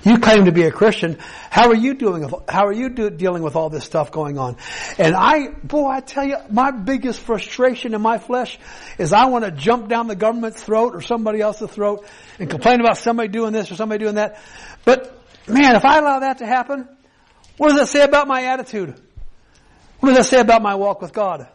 You 0.04 0.18
claim 0.20 0.46
to 0.46 0.52
be 0.52 0.64
a 0.64 0.72
Christian. 0.72 1.18
How 1.50 1.70
are 1.70 1.76
you 1.76 1.94
doing? 1.94 2.30
How 2.50 2.66
are 2.66 2.74
you 2.74 2.90
do, 2.90 3.10
dealing 3.10 3.42
with 3.42 3.56
all 3.56 3.70
this 3.70 3.86
stuff 3.86 4.12
going 4.12 4.38
on? 4.38 4.58
And 4.98 5.16
I, 5.16 5.50
boy, 5.50 5.88
I 5.88 6.02
tell 6.02 6.26
you, 6.26 6.38
my 6.50 6.72
biggest 6.72 7.22
frustration 7.22 7.94
in 7.94 8.02
my 8.02 8.18
flesh 8.18 8.60
is 8.98 9.14
I 9.14 9.26
want 9.28 9.46
to 9.46 9.52
jump 9.52 9.88
down 9.88 10.08
the 10.08 10.16
government's 10.16 10.62
throat 10.62 10.94
or 10.94 11.02
somebody 11.02 11.40
else's 11.40 11.70
throat 11.70 12.06
and 12.38 12.50
complain 12.50 12.82
about 12.82 12.98
somebody 12.98 13.30
doing 13.30 13.54
this 13.54 13.72
or 13.72 13.76
somebody 13.76 14.04
doing 14.04 14.16
that. 14.16 14.42
But 14.84 15.18
man, 15.48 15.76
if 15.76 15.86
I 15.86 16.00
allow 16.00 16.20
that 16.20 16.40
to 16.40 16.46
happen, 16.46 16.88
what 17.58 17.70
does 17.70 17.80
that 17.80 17.88
say 17.88 18.04
about 18.04 18.28
my 18.28 18.44
attitude? 18.46 19.00
What 20.00 20.10
does 20.10 20.18
that 20.18 20.26
say 20.26 20.42
about 20.42 20.62
my 20.62 20.76
walk 20.76 21.02
with 21.02 21.14
God? 21.14 21.48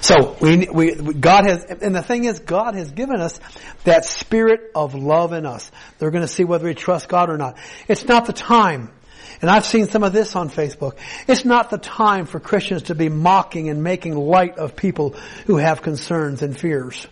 So 0.00 0.36
we, 0.40 0.68
we, 0.68 0.94
God 0.94 1.44
has, 1.46 1.64
and 1.64 1.94
the 1.94 2.02
thing 2.02 2.24
is, 2.24 2.38
God 2.40 2.74
has 2.74 2.90
given 2.90 3.20
us 3.20 3.40
that 3.84 4.04
spirit 4.04 4.72
of 4.74 4.94
love 4.94 5.32
in 5.32 5.46
us. 5.46 5.70
They're 5.98 6.10
going 6.10 6.22
to 6.22 6.28
see 6.28 6.44
whether 6.44 6.66
we 6.66 6.74
trust 6.74 7.08
God 7.08 7.30
or 7.30 7.38
not. 7.38 7.56
It's 7.88 8.04
not 8.04 8.26
the 8.26 8.32
time. 8.32 8.90
And 9.40 9.50
I've 9.50 9.64
seen 9.64 9.86
some 9.86 10.02
of 10.02 10.12
this 10.12 10.34
on 10.34 10.50
Facebook. 10.50 10.96
It's 11.26 11.44
not 11.44 11.70
the 11.70 11.78
time 11.78 12.26
for 12.26 12.40
Christians 12.40 12.84
to 12.84 12.94
be 12.94 13.08
mocking 13.08 13.68
and 13.68 13.82
making 13.82 14.16
light 14.16 14.58
of 14.58 14.74
people 14.76 15.10
who 15.46 15.56
have 15.56 15.80
concerns 15.80 16.42
and 16.42 16.58
fears. 16.58 17.06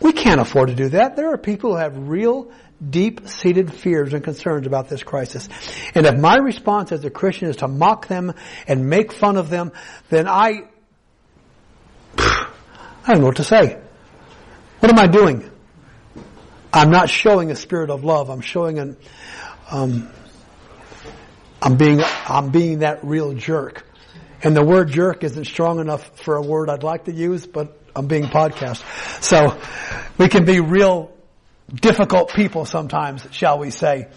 We 0.00 0.12
can't 0.12 0.40
afford 0.40 0.68
to 0.68 0.74
do 0.74 0.90
that. 0.90 1.16
There 1.16 1.32
are 1.32 1.38
people 1.38 1.72
who 1.72 1.76
have 1.78 2.08
real 2.08 2.50
deep-seated 2.90 3.72
fears 3.72 4.12
and 4.12 4.22
concerns 4.22 4.66
about 4.66 4.88
this 4.88 5.02
crisis. 5.02 5.48
And 5.94 6.06
if 6.06 6.18
my 6.18 6.36
response 6.36 6.92
as 6.92 7.04
a 7.04 7.10
Christian 7.10 7.48
is 7.48 7.56
to 7.56 7.68
mock 7.68 8.06
them 8.08 8.34
and 8.66 8.88
make 8.88 9.12
fun 9.12 9.36
of 9.36 9.48
them, 9.48 9.72
then 10.10 10.28
I, 10.28 10.68
I 12.18 12.48
don't 13.06 13.20
know 13.20 13.26
what 13.26 13.36
to 13.36 13.44
say. 13.44 13.80
What 14.80 14.92
am 14.92 14.98
I 14.98 15.06
doing? 15.06 15.50
I'm 16.72 16.90
not 16.90 17.08
showing 17.08 17.50
a 17.50 17.56
spirit 17.56 17.88
of 17.88 18.04
love. 18.04 18.28
I'm 18.28 18.42
showing 18.42 18.78
an, 18.78 18.96
um, 19.70 20.10
I'm 21.62 21.76
being, 21.76 22.02
I'm 22.28 22.50
being 22.50 22.80
that 22.80 23.02
real 23.02 23.32
jerk. 23.32 23.84
And 24.42 24.54
the 24.54 24.62
word 24.62 24.90
jerk 24.90 25.24
isn't 25.24 25.46
strong 25.46 25.80
enough 25.80 26.20
for 26.20 26.36
a 26.36 26.42
word 26.42 26.68
I'd 26.68 26.82
like 26.82 27.06
to 27.06 27.12
use, 27.12 27.46
but 27.46 27.80
I'm 27.96 28.06
being 28.06 28.24
podcast. 28.24 28.84
So 29.22 29.58
we 30.18 30.28
can 30.28 30.44
be 30.44 30.60
real 30.60 31.15
difficult 31.72 32.32
people 32.32 32.64
sometimes, 32.64 33.26
shall 33.32 33.58
we 33.58 33.70
say. 33.70 34.08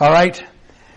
Alright? 0.00 0.44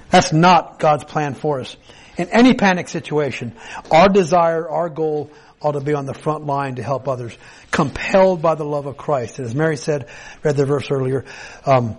That's 0.09 0.31
not 0.31 0.79
God's 0.79 1.03
plan 1.03 1.33
for 1.33 1.61
us. 1.61 1.75
In 2.17 2.29
any 2.29 2.53
panic 2.53 2.87
situation, 2.87 3.53
our 3.91 4.07
desire, 4.07 4.69
our 4.69 4.89
goal 4.89 5.31
ought 5.61 5.73
to 5.73 5.81
be 5.81 5.93
on 5.93 6.05
the 6.05 6.13
front 6.13 6.45
line 6.45 6.75
to 6.75 6.83
help 6.83 7.07
others, 7.07 7.37
compelled 7.71 8.41
by 8.41 8.55
the 8.55 8.63
love 8.63 8.85
of 8.85 8.97
Christ. 8.97 9.39
And 9.39 9.47
as 9.47 9.55
Mary 9.55 9.77
said, 9.77 10.07
read 10.43 10.55
the 10.55 10.65
verse 10.65 10.91
earlier, 10.91 11.25
um, 11.65 11.97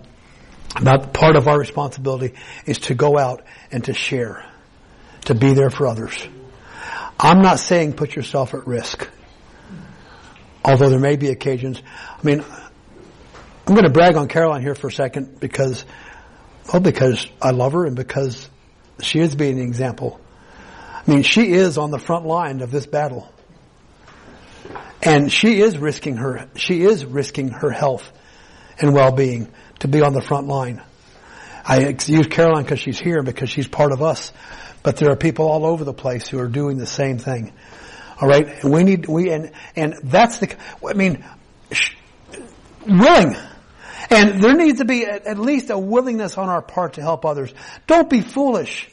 about 0.75 1.13
part 1.13 1.35
of 1.35 1.47
our 1.47 1.59
responsibility 1.59 2.35
is 2.65 2.79
to 2.79 2.95
go 2.95 3.17
out 3.17 3.43
and 3.71 3.83
to 3.85 3.93
share, 3.93 4.45
to 5.25 5.35
be 5.35 5.53
there 5.53 5.69
for 5.69 5.87
others. 5.87 6.15
I'm 7.19 7.41
not 7.41 7.59
saying 7.59 7.93
put 7.93 8.15
yourself 8.15 8.53
at 8.53 8.67
risk. 8.67 9.07
Although 10.63 10.89
there 10.89 10.99
may 10.99 11.15
be 11.15 11.29
occasions. 11.29 11.81
I 11.87 12.25
mean, 12.25 12.43
I'm 13.67 13.73
going 13.73 13.83
to 13.83 13.91
brag 13.91 14.15
on 14.15 14.29
Caroline 14.29 14.61
here 14.61 14.75
for 14.75 14.87
a 14.87 14.91
second 14.91 15.41
because, 15.41 15.83
well, 16.71 16.81
because 16.81 17.27
I 17.41 17.51
love 17.51 17.73
her 17.73 17.85
and 17.85 17.97
because 17.97 18.49
she 19.01 19.19
is 19.19 19.35
being 19.35 19.59
an 19.59 19.67
example. 19.67 20.21
I 21.05 21.11
mean, 21.11 21.23
she 21.23 21.51
is 21.51 21.77
on 21.77 21.91
the 21.91 21.99
front 21.99 22.25
line 22.25 22.61
of 22.61 22.71
this 22.71 22.85
battle. 22.85 23.29
And 25.03 25.29
she 25.29 25.59
is 25.59 25.77
risking 25.77 26.15
her, 26.15 26.49
she 26.55 26.81
is 26.81 27.03
risking 27.03 27.49
her 27.49 27.69
health 27.69 28.09
and 28.79 28.93
well-being 28.93 29.51
to 29.79 29.89
be 29.89 30.01
on 30.01 30.13
the 30.13 30.21
front 30.21 30.47
line. 30.47 30.81
I 31.65 31.89
use 32.05 32.27
Caroline 32.27 32.63
because 32.63 32.79
she's 32.79 32.97
here 32.97 33.21
because 33.21 33.49
she's 33.49 33.67
part 33.67 33.91
of 33.91 34.01
us. 34.01 34.31
But 34.81 34.95
there 34.95 35.11
are 35.11 35.17
people 35.17 35.45
all 35.45 35.65
over 35.65 35.83
the 35.83 35.93
place 35.93 36.29
who 36.29 36.39
are 36.39 36.47
doing 36.47 36.77
the 36.77 36.85
same 36.85 37.17
thing. 37.17 37.51
All 38.21 38.29
right, 38.29 38.47
and 38.63 38.71
we 38.71 38.85
need 38.85 39.07
we 39.07 39.29
and 39.31 39.51
and 39.75 39.95
that's 40.03 40.37
the. 40.37 40.55
I 40.87 40.93
mean, 40.93 41.25
sh- 41.71 41.95
willing, 42.87 43.35
and 44.09 44.41
there 44.41 44.55
needs 44.55 44.79
to 44.79 44.85
be 44.85 45.05
at, 45.05 45.37
least 45.37 45.69
a 45.69 45.77
willingness 45.77 46.37
on 46.37 46.49
our 46.49 46.61
part 46.61 46.93
to 46.93 47.01
help 47.01 47.25
others. 47.25 47.53
Don't 47.87 48.09
be 48.09 48.21
foolish. 48.21 48.89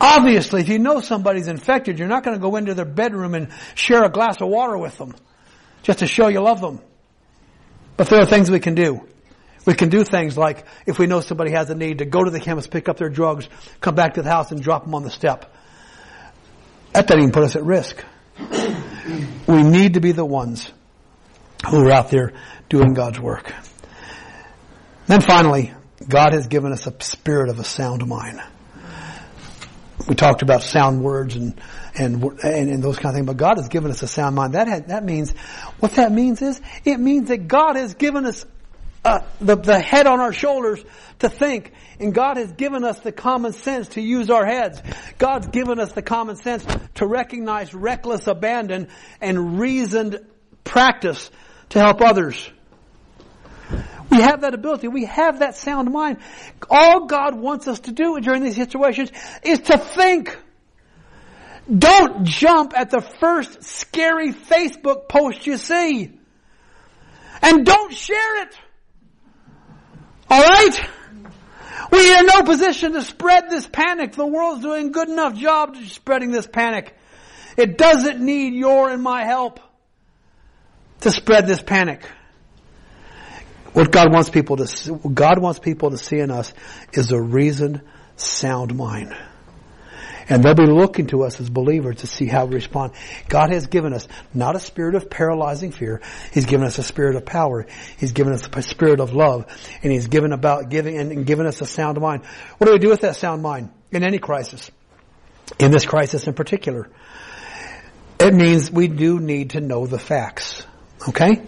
Obviously, 0.00 0.60
if 0.60 0.68
you 0.68 0.78
know 0.78 1.00
somebody's 1.00 1.46
infected, 1.46 1.98
you're 1.98 2.08
not 2.08 2.24
going 2.24 2.36
to 2.36 2.40
go 2.40 2.56
into 2.56 2.74
their 2.74 2.84
bedroom 2.84 3.34
and 3.34 3.48
share 3.74 4.04
a 4.04 4.10
glass 4.10 4.40
of 4.40 4.48
water 4.48 4.76
with 4.76 4.98
them 4.98 5.14
just 5.82 6.00
to 6.00 6.06
show 6.06 6.28
you 6.28 6.40
love 6.40 6.60
them. 6.60 6.80
But 7.96 8.08
there 8.08 8.20
are 8.20 8.26
things 8.26 8.50
we 8.50 8.60
can 8.60 8.74
do. 8.74 9.06
We 9.64 9.74
can 9.74 9.90
do 9.90 10.02
things 10.02 10.36
like, 10.36 10.66
if 10.86 10.98
we 10.98 11.06
know 11.06 11.20
somebody 11.20 11.52
has 11.52 11.70
a 11.70 11.74
need, 11.74 11.98
to 11.98 12.04
go 12.04 12.24
to 12.24 12.30
the 12.30 12.40
chemist, 12.40 12.70
pick 12.70 12.88
up 12.88 12.96
their 12.96 13.08
drugs, 13.08 13.48
come 13.80 13.94
back 13.94 14.14
to 14.14 14.22
the 14.22 14.30
house 14.30 14.50
and 14.50 14.60
drop 14.60 14.84
them 14.84 14.94
on 14.94 15.04
the 15.04 15.10
step. 15.10 15.54
That 16.92 17.06
doesn't 17.06 17.20
even 17.20 17.32
put 17.32 17.44
us 17.44 17.56
at 17.56 17.62
risk. 17.62 18.04
we 19.46 19.62
need 19.62 19.94
to 19.94 20.00
be 20.00 20.12
the 20.12 20.24
ones 20.24 20.70
who 21.70 21.86
are 21.86 21.92
out 21.92 22.10
there 22.10 22.32
doing 22.68 22.92
God's 22.92 23.20
work. 23.20 23.52
Then 25.06 25.20
finally, 25.20 25.72
God 26.08 26.32
has 26.32 26.46
given 26.46 26.72
us 26.72 26.86
a 26.86 26.94
spirit 27.02 27.48
of 27.48 27.58
a 27.58 27.64
sound 27.64 28.06
mind. 28.06 28.40
We 30.08 30.14
talked 30.14 30.42
about 30.42 30.62
sound 30.62 31.02
words 31.02 31.36
and, 31.36 31.60
and, 31.96 32.22
and, 32.22 32.70
and 32.70 32.82
those 32.82 32.96
kind 32.96 33.10
of 33.10 33.14
things, 33.14 33.26
but 33.26 33.36
God 33.36 33.56
has 33.56 33.68
given 33.68 33.90
us 33.90 34.02
a 34.02 34.08
sound 34.08 34.34
mind. 34.34 34.54
That, 34.54 34.88
that 34.88 35.04
means, 35.04 35.32
what 35.78 35.92
that 35.92 36.10
means 36.10 36.42
is, 36.42 36.60
it 36.84 36.98
means 36.98 37.28
that 37.28 37.46
God 37.46 37.76
has 37.76 37.94
given 37.94 38.26
us 38.26 38.44
uh, 39.04 39.20
the, 39.40 39.56
the 39.56 39.80
head 39.80 40.06
on 40.06 40.20
our 40.20 40.32
shoulders 40.32 40.82
to 41.20 41.28
think. 41.28 41.72
And 41.98 42.14
God 42.14 42.36
has 42.36 42.52
given 42.52 42.84
us 42.84 43.00
the 43.00 43.12
common 43.12 43.52
sense 43.52 43.88
to 43.88 44.00
use 44.00 44.30
our 44.30 44.44
heads. 44.44 44.82
God's 45.18 45.48
given 45.48 45.78
us 45.78 45.92
the 45.92 46.02
common 46.02 46.36
sense 46.36 46.64
to 46.94 47.06
recognize 47.06 47.74
reckless 47.74 48.26
abandon 48.26 48.88
and 49.20 49.60
reasoned 49.60 50.24
practice 50.64 51.30
to 51.70 51.78
help 51.78 52.00
others. 52.00 52.50
We 54.12 54.20
have 54.20 54.42
that 54.42 54.52
ability. 54.52 54.88
We 54.88 55.06
have 55.06 55.38
that 55.38 55.56
sound 55.56 55.90
mind. 55.90 56.18
All 56.68 57.06
God 57.06 57.34
wants 57.34 57.66
us 57.66 57.80
to 57.80 57.92
do 57.92 58.20
during 58.20 58.42
these 58.42 58.56
situations 58.56 59.10
is 59.42 59.60
to 59.60 59.78
think. 59.78 60.36
Don't 61.66 62.24
jump 62.24 62.74
at 62.76 62.90
the 62.90 63.00
first 63.00 63.62
scary 63.62 64.32
Facebook 64.32 65.08
post 65.08 65.46
you 65.46 65.56
see. 65.56 66.12
And 67.40 67.64
don't 67.64 67.94
share 67.94 68.42
it. 68.42 68.54
Alright? 70.30 70.90
We 71.90 72.12
are 72.12 72.20
in 72.20 72.26
no 72.26 72.42
position 72.42 72.92
to 72.92 73.02
spread 73.02 73.48
this 73.48 73.66
panic. 73.66 74.12
The 74.12 74.26
world's 74.26 74.60
doing 74.62 74.88
a 74.88 74.90
good 74.90 75.08
enough 75.08 75.34
job 75.34 75.76
spreading 75.86 76.32
this 76.32 76.46
panic. 76.46 76.94
It 77.56 77.78
doesn't 77.78 78.20
need 78.20 78.52
your 78.52 78.90
and 78.90 79.02
my 79.02 79.24
help 79.24 79.58
to 81.00 81.10
spread 81.10 81.46
this 81.46 81.62
panic. 81.62 82.02
What 83.72 83.90
God 83.90 84.12
wants 84.12 84.28
people 84.28 84.56
to, 84.58 84.98
God 85.12 85.38
wants 85.38 85.58
people 85.58 85.90
to 85.90 85.98
see 85.98 86.18
in 86.18 86.30
us 86.30 86.52
is 86.92 87.10
a 87.10 87.20
reasoned, 87.20 87.80
sound 88.16 88.76
mind. 88.76 89.14
And 90.28 90.42
they'll 90.42 90.54
be 90.54 90.66
looking 90.66 91.08
to 91.08 91.24
us 91.24 91.40
as 91.40 91.50
believers 91.50 91.96
to 91.96 92.06
see 92.06 92.26
how 92.26 92.44
we 92.44 92.54
respond. 92.54 92.92
God 93.28 93.52
has 93.52 93.66
given 93.66 93.92
us 93.92 94.06
not 94.32 94.56
a 94.56 94.60
spirit 94.60 94.94
of 94.94 95.10
paralyzing 95.10 95.72
fear. 95.72 96.00
He's 96.32 96.46
given 96.46 96.66
us 96.66 96.78
a 96.78 96.82
spirit 96.82 97.16
of 97.16 97.26
power. 97.26 97.66
He's 97.98 98.12
given 98.12 98.32
us 98.32 98.48
a 98.52 98.62
spirit 98.62 99.00
of 99.00 99.12
love. 99.12 99.46
And 99.82 99.92
He's 99.92 100.06
given 100.06 100.32
about 100.32 100.68
giving 100.68 100.96
and 100.98 101.26
given 101.26 101.46
us 101.46 101.60
a 101.60 101.66
sound 101.66 102.00
mind. 102.00 102.24
What 102.58 102.66
do 102.66 102.72
we 102.72 102.78
do 102.78 102.88
with 102.88 103.00
that 103.00 103.16
sound 103.16 103.42
mind 103.42 103.70
in 103.90 104.04
any 104.04 104.18
crisis? 104.18 104.70
In 105.58 105.70
this 105.70 105.84
crisis 105.84 106.26
in 106.26 106.34
particular. 106.34 106.88
It 108.20 108.32
means 108.32 108.70
we 108.70 108.86
do 108.86 109.18
need 109.18 109.50
to 109.50 109.60
know 109.60 109.86
the 109.86 109.98
facts. 109.98 110.64
Okay? 111.08 111.42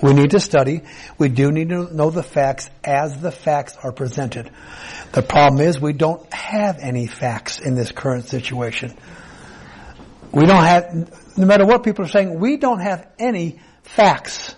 We 0.00 0.14
need 0.14 0.30
to 0.30 0.40
study. 0.40 0.82
We 1.18 1.28
do 1.28 1.50
need 1.50 1.68
to 1.68 1.94
know 1.94 2.10
the 2.10 2.22
facts 2.22 2.70
as 2.82 3.20
the 3.20 3.30
facts 3.30 3.76
are 3.82 3.92
presented. 3.92 4.50
The 5.12 5.22
problem 5.22 5.60
is 5.60 5.80
we 5.80 5.92
don't 5.92 6.32
have 6.32 6.78
any 6.80 7.06
facts 7.06 7.60
in 7.60 7.74
this 7.74 7.92
current 7.92 8.26
situation. 8.28 8.96
We 10.32 10.46
don't 10.46 10.64
have, 10.64 11.36
no 11.36 11.46
matter 11.46 11.66
what 11.66 11.84
people 11.84 12.04
are 12.06 12.08
saying, 12.08 12.40
we 12.40 12.56
don't 12.56 12.80
have 12.80 13.06
any 13.18 13.60
facts. 13.82 14.54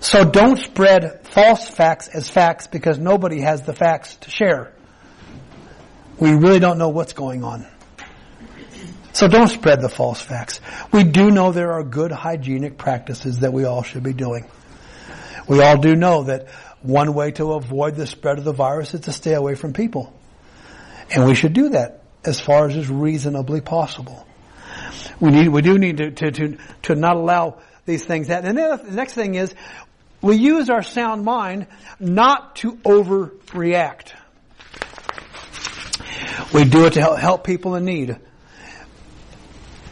So 0.00 0.24
don't 0.24 0.58
spread 0.58 1.26
false 1.26 1.68
facts 1.68 2.08
as 2.08 2.28
facts 2.28 2.66
because 2.66 2.98
nobody 2.98 3.40
has 3.40 3.62
the 3.62 3.74
facts 3.74 4.16
to 4.16 4.30
share. 4.30 4.72
We 6.20 6.32
really 6.32 6.60
don't 6.60 6.78
know 6.78 6.90
what's 6.90 7.14
going 7.14 7.42
on. 7.42 7.66
So 9.18 9.26
don't 9.26 9.48
spread 9.48 9.80
the 9.80 9.88
false 9.88 10.20
facts. 10.20 10.60
We 10.92 11.02
do 11.02 11.32
know 11.32 11.50
there 11.50 11.72
are 11.72 11.82
good 11.82 12.12
hygienic 12.12 12.78
practices 12.78 13.40
that 13.40 13.52
we 13.52 13.64
all 13.64 13.82
should 13.82 14.04
be 14.04 14.12
doing. 14.12 14.44
We 15.48 15.60
all 15.60 15.76
do 15.76 15.96
know 15.96 16.22
that 16.22 16.46
one 16.82 17.14
way 17.14 17.32
to 17.32 17.54
avoid 17.54 17.96
the 17.96 18.06
spread 18.06 18.38
of 18.38 18.44
the 18.44 18.52
virus 18.52 18.94
is 18.94 19.00
to 19.00 19.12
stay 19.12 19.34
away 19.34 19.56
from 19.56 19.72
people. 19.72 20.16
And 21.10 21.26
we 21.26 21.34
should 21.34 21.52
do 21.52 21.70
that 21.70 22.04
as 22.24 22.38
far 22.38 22.68
as 22.68 22.76
is 22.76 22.88
reasonably 22.88 23.60
possible. 23.60 24.24
We 25.18 25.32
need, 25.32 25.48
we 25.48 25.62
do 25.62 25.78
need 25.78 25.96
to, 25.96 26.10
to, 26.12 26.30
to, 26.30 26.58
to 26.82 26.94
not 26.94 27.16
allow 27.16 27.58
these 27.86 28.04
things 28.04 28.28
that. 28.28 28.44
And 28.44 28.56
then 28.56 28.78
the 28.86 28.92
next 28.92 29.14
thing 29.14 29.34
is, 29.34 29.52
we 30.22 30.36
use 30.36 30.70
our 30.70 30.84
sound 30.84 31.24
mind 31.24 31.66
not 31.98 32.54
to 32.56 32.76
overreact. 32.76 34.12
We 36.54 36.62
do 36.62 36.86
it 36.86 36.92
to 36.92 37.00
help, 37.00 37.18
help 37.18 37.42
people 37.42 37.74
in 37.74 37.84
need. 37.84 38.16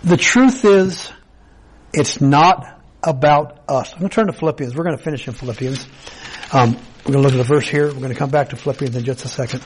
The 0.07 0.16
truth 0.16 0.64
is, 0.64 1.11
it's 1.92 2.21
not 2.21 2.81
about 3.03 3.59
us. 3.69 3.92
I'm 3.92 3.99
going 3.99 4.09
to 4.09 4.14
turn 4.14 4.27
to 4.29 4.33
Philippians. 4.33 4.77
We're 4.77 4.85
going 4.85 4.97
to 4.97 5.03
finish 5.03 5.27
in 5.27 5.35
Philippians. 5.35 5.85
Um, 6.53 6.75
we're 7.05 7.12
going 7.12 7.14
to 7.14 7.19
look 7.23 7.33
at 7.33 7.38
the 7.38 7.42
verse 7.42 7.66
here. 7.66 7.88
We're 7.88 7.99
going 7.99 8.12
to 8.12 8.14
come 8.14 8.31
back 8.31 8.51
to 8.51 8.57
Philippians 8.57 8.95
in 8.95 9.05
just 9.05 9.25
a 9.25 9.29
second. 9.29 9.64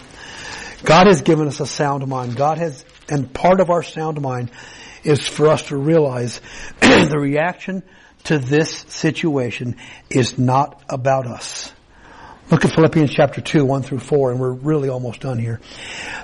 God 0.82 1.08
has 1.08 1.20
given 1.20 1.46
us 1.46 1.60
a 1.60 1.66
sound 1.66 2.06
mind. 2.08 2.36
God 2.36 2.56
has, 2.56 2.86
and 3.10 3.30
part 3.30 3.60
of 3.60 3.68
our 3.68 3.82
sound 3.82 4.22
mind 4.22 4.50
is 5.04 5.28
for 5.28 5.48
us 5.48 5.64
to 5.64 5.76
realize 5.76 6.40
the 6.80 7.18
reaction 7.20 7.82
to 8.24 8.38
this 8.38 8.70
situation 8.88 9.76
is 10.08 10.38
not 10.38 10.82
about 10.88 11.26
us. 11.26 11.70
Look 12.50 12.64
at 12.64 12.74
Philippians 12.74 13.12
chapter 13.12 13.42
2, 13.42 13.62
1 13.62 13.82
through 13.82 13.98
4, 13.98 14.30
and 14.30 14.40
we're 14.40 14.52
really 14.52 14.88
almost 14.88 15.20
done 15.20 15.38
here. 15.38 15.60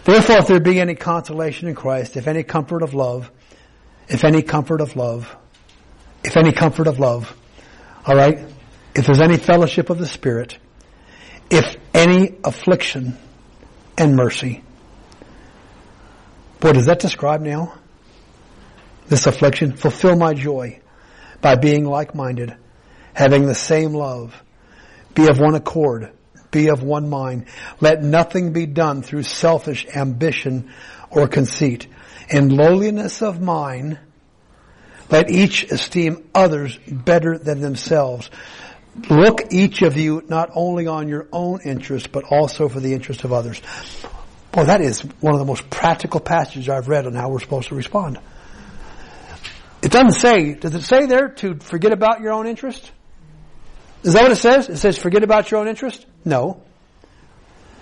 Therefore, 0.05 0.39
if 0.39 0.47
there 0.47 0.59
be 0.59 0.81
any 0.81 0.95
consolation 0.95 1.69
in 1.69 1.75
Christ, 1.75 2.17
if 2.17 2.27
any 2.27 2.45
comfort 2.45 2.83
of 2.83 2.95
love, 2.95 3.31
if 4.09 4.25
any 4.25 4.43
comfort 4.43 4.81
of 4.81 4.97
love, 4.97 5.35
if 6.25 6.37
any 6.37 6.53
comfort 6.53 6.87
of 6.87 6.99
love, 6.99 7.37
alright, 8.07 8.39
if 8.95 9.07
there's 9.07 9.21
any 9.21 9.37
fellowship 9.37 9.91
of 9.91 9.99
the 9.99 10.07
Spirit, 10.07 10.59
if 11.51 11.77
any 11.95 12.37
affliction 12.45 13.17
and 13.99 14.17
mercy. 14.17 14.63
Boy, 16.61 16.73
does 16.73 16.87
that 16.87 17.01
describe 17.01 17.41
now? 17.41 17.75
This 19.09 19.27
affliction. 19.27 19.77
Fulfill 19.77 20.17
my 20.17 20.35
joy 20.35 20.81
by 21.41 21.55
being 21.57 21.85
like-minded, 21.85 22.57
having 23.15 23.47
the 23.47 23.55
same 23.55 23.93
love, 23.93 24.35
be 25.15 25.29
of 25.29 25.39
one 25.39 25.55
accord, 25.55 26.11
be 26.51 26.69
of 26.69 26.83
one 26.83 27.09
mind. 27.09 27.47
Let 27.81 28.03
nothing 28.03 28.53
be 28.53 28.67
done 28.67 29.03
through 29.03 29.23
selfish 29.25 29.87
ambition 29.95 30.73
or 31.11 31.29
conceit. 31.29 31.87
In 32.29 32.49
lowliness 32.57 33.23
of 33.23 33.41
mind, 33.41 33.99
let 35.11 35.31
each 35.31 35.65
esteem 35.65 36.29
others 36.35 36.79
better 36.89 37.39
than 37.39 37.61
themselves. 37.61 38.31
Look 39.09 39.53
each 39.53 39.83
of 39.83 39.97
you 39.97 40.25
not 40.29 40.51
only 40.55 40.87
on 40.87 41.09
your 41.09 41.29
own 41.33 41.61
interest, 41.65 42.11
but 42.11 42.25
also 42.25 42.69
for 42.69 42.81
the 42.81 42.93
interest 42.95 43.25
of 43.25 43.33
others. 43.33 43.61
Boy, 44.53 44.65
that 44.65 44.81
is 44.81 45.03
one 45.21 45.35
of 45.35 45.39
the 45.39 45.45
most 45.45 45.69
practical 45.69 46.19
passages 46.19 46.69
I've 46.69 46.89
read 46.89 47.07
on 47.07 47.15
how 47.15 47.29
we're 47.29 47.41
supposed 47.41 47.69
to 47.69 47.75
respond. 47.75 48.19
It 49.83 49.93
doesn't 49.93 50.13
say, 50.13 50.55
does 50.55 50.75
it 50.75 50.83
say 50.83 51.07
there 51.07 51.29
to 51.29 51.57
forget 51.57 51.93
about 51.93 52.21
your 52.21 52.33
own 52.33 52.47
interest? 52.47 52.91
Is 54.03 54.15
that 54.15 54.23
what 54.23 54.33
it 54.33 54.37
says? 54.37 54.69
It 54.69 54.79
says 54.79 54.97
forget 54.99 55.23
about 55.23 55.51
your 55.51 55.61
own 55.61 55.69
interest? 55.69 56.07
No. 56.25 56.63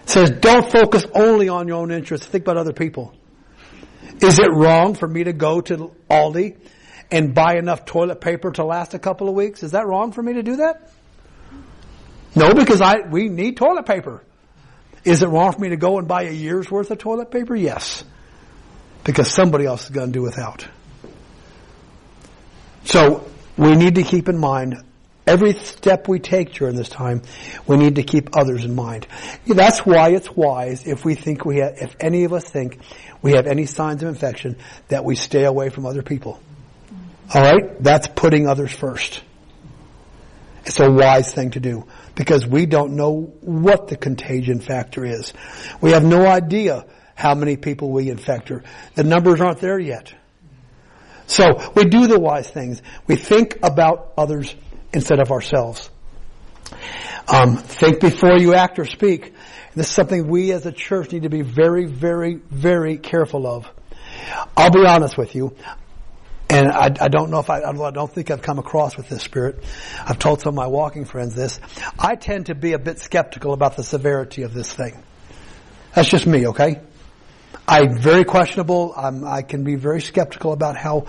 It 0.02 0.10
says 0.10 0.30
don't 0.30 0.70
focus 0.70 1.06
only 1.14 1.48
on 1.48 1.68
your 1.68 1.76
own 1.78 1.90
interest. 1.90 2.24
Think 2.24 2.44
about 2.44 2.56
other 2.56 2.72
people. 2.72 3.14
Is 4.20 4.38
it 4.38 4.50
wrong 4.52 4.94
for 4.94 5.08
me 5.08 5.24
to 5.24 5.32
go 5.32 5.60
to 5.60 5.92
Aldi 6.10 6.56
and 7.10 7.34
buy 7.34 7.56
enough 7.56 7.84
toilet 7.84 8.20
paper 8.20 8.50
to 8.52 8.64
last 8.64 8.94
a 8.94 8.98
couple 8.98 9.28
of 9.28 9.34
weeks? 9.34 9.62
Is 9.62 9.72
that 9.72 9.86
wrong 9.86 10.12
for 10.12 10.22
me 10.22 10.34
to 10.34 10.42
do 10.42 10.56
that? 10.56 10.90
No, 12.34 12.54
because 12.54 12.80
I, 12.80 13.06
we 13.08 13.28
need 13.28 13.56
toilet 13.56 13.86
paper. 13.86 14.22
Is 15.04 15.22
it 15.22 15.28
wrong 15.28 15.52
for 15.52 15.60
me 15.60 15.68
to 15.70 15.76
go 15.76 15.98
and 15.98 16.08
buy 16.08 16.22
a 16.22 16.32
year's 16.32 16.70
worth 16.70 16.90
of 16.90 16.98
toilet 16.98 17.30
paper? 17.30 17.54
Yes. 17.54 18.02
Because 19.04 19.30
somebody 19.30 19.66
else 19.66 19.84
is 19.84 19.90
going 19.90 20.08
to 20.08 20.12
do 20.12 20.22
without. 20.22 20.66
So, 22.84 23.28
we 23.56 23.76
need 23.76 23.96
to 23.96 24.02
keep 24.02 24.28
in 24.28 24.38
mind 24.38 24.82
every 25.26 25.54
step 25.54 26.08
we 26.08 26.18
take 26.18 26.52
during 26.52 26.76
this 26.76 26.88
time, 26.88 27.22
we 27.66 27.76
need 27.76 27.96
to 27.96 28.02
keep 28.02 28.36
others 28.36 28.64
in 28.64 28.74
mind. 28.74 29.06
That's 29.46 29.80
why 29.80 30.10
it's 30.10 30.30
wise 30.30 30.86
if 30.86 31.04
we 31.04 31.14
think 31.14 31.44
we 31.44 31.58
have, 31.58 31.78
if 31.78 31.96
any 32.00 32.24
of 32.24 32.32
us 32.32 32.44
think 32.44 32.80
we 33.22 33.32
have 33.32 33.46
any 33.46 33.66
signs 33.66 34.02
of 34.02 34.08
infection, 34.08 34.56
that 34.88 35.04
we 35.04 35.14
stay 35.16 35.44
away 35.44 35.70
from 35.70 35.86
other 35.86 36.02
people. 36.02 36.40
Alright? 37.34 37.82
That's 37.82 38.06
putting 38.08 38.46
others 38.46 38.72
first. 38.72 39.22
It's 40.66 40.80
a 40.80 40.90
wise 40.90 41.32
thing 41.32 41.50
to 41.52 41.60
do 41.60 41.86
because 42.14 42.46
we 42.46 42.66
don't 42.66 42.96
know 42.96 43.34
what 43.40 43.88
the 43.88 43.96
contagion 43.96 44.60
factor 44.60 45.04
is. 45.04 45.32
We 45.80 45.92
have 45.92 46.04
no 46.04 46.26
idea 46.26 46.86
how 47.14 47.34
many 47.34 47.56
people 47.56 47.90
we 47.90 48.08
infect 48.08 48.50
or 48.50 48.62
the 48.94 49.04
numbers 49.04 49.40
aren't 49.40 49.60
there 49.60 49.78
yet. 49.78 50.12
So 51.26 51.72
we 51.74 51.84
do 51.84 52.06
the 52.06 52.18
wise 52.18 52.48
things. 52.48 52.82
We 53.06 53.16
think 53.16 53.58
about 53.62 54.12
others 54.16 54.54
instead 54.94 55.20
of 55.20 55.30
ourselves. 55.30 55.90
Um, 57.26 57.56
think 57.56 58.00
before 58.00 58.38
you 58.38 58.54
act 58.54 58.78
or 58.78 58.84
speak. 58.84 59.32
This 59.74 59.88
is 59.88 59.92
something 59.92 60.28
we 60.28 60.52
as 60.52 60.66
a 60.66 60.72
church 60.72 61.10
need 61.10 61.24
to 61.24 61.28
be 61.28 61.42
very, 61.42 61.86
very, 61.86 62.34
very 62.34 62.96
careful 62.96 63.46
of. 63.46 63.66
I'll 64.56 64.70
be 64.70 64.86
honest 64.86 65.18
with 65.18 65.34
you. 65.34 65.56
And 66.48 66.68
I, 66.70 66.84
I 67.00 67.08
don't 67.08 67.30
know 67.30 67.40
if 67.40 67.50
I, 67.50 67.62
I 67.62 67.90
don't 67.90 68.12
think 68.12 68.30
I've 68.30 68.42
come 68.42 68.58
across 68.58 68.96
with 68.96 69.08
this 69.08 69.22
spirit. 69.22 69.64
I've 70.04 70.18
told 70.18 70.40
some 70.40 70.50
of 70.50 70.54
my 70.54 70.66
walking 70.66 71.06
friends 71.06 71.34
this. 71.34 71.58
I 71.98 72.14
tend 72.14 72.46
to 72.46 72.54
be 72.54 72.74
a 72.74 72.78
bit 72.78 73.00
skeptical 73.00 73.52
about 73.52 73.76
the 73.76 73.82
severity 73.82 74.42
of 74.42 74.54
this 74.54 74.72
thing. 74.72 75.02
That's 75.94 76.08
just 76.08 76.26
me, 76.26 76.48
okay? 76.48 76.80
I'm 77.66 77.98
very 77.98 78.24
questionable. 78.24 78.92
I'm, 78.96 79.24
I 79.24 79.42
can 79.42 79.64
be 79.64 79.74
very 79.74 80.02
skeptical 80.02 80.52
about 80.52 80.76
how, 80.76 81.06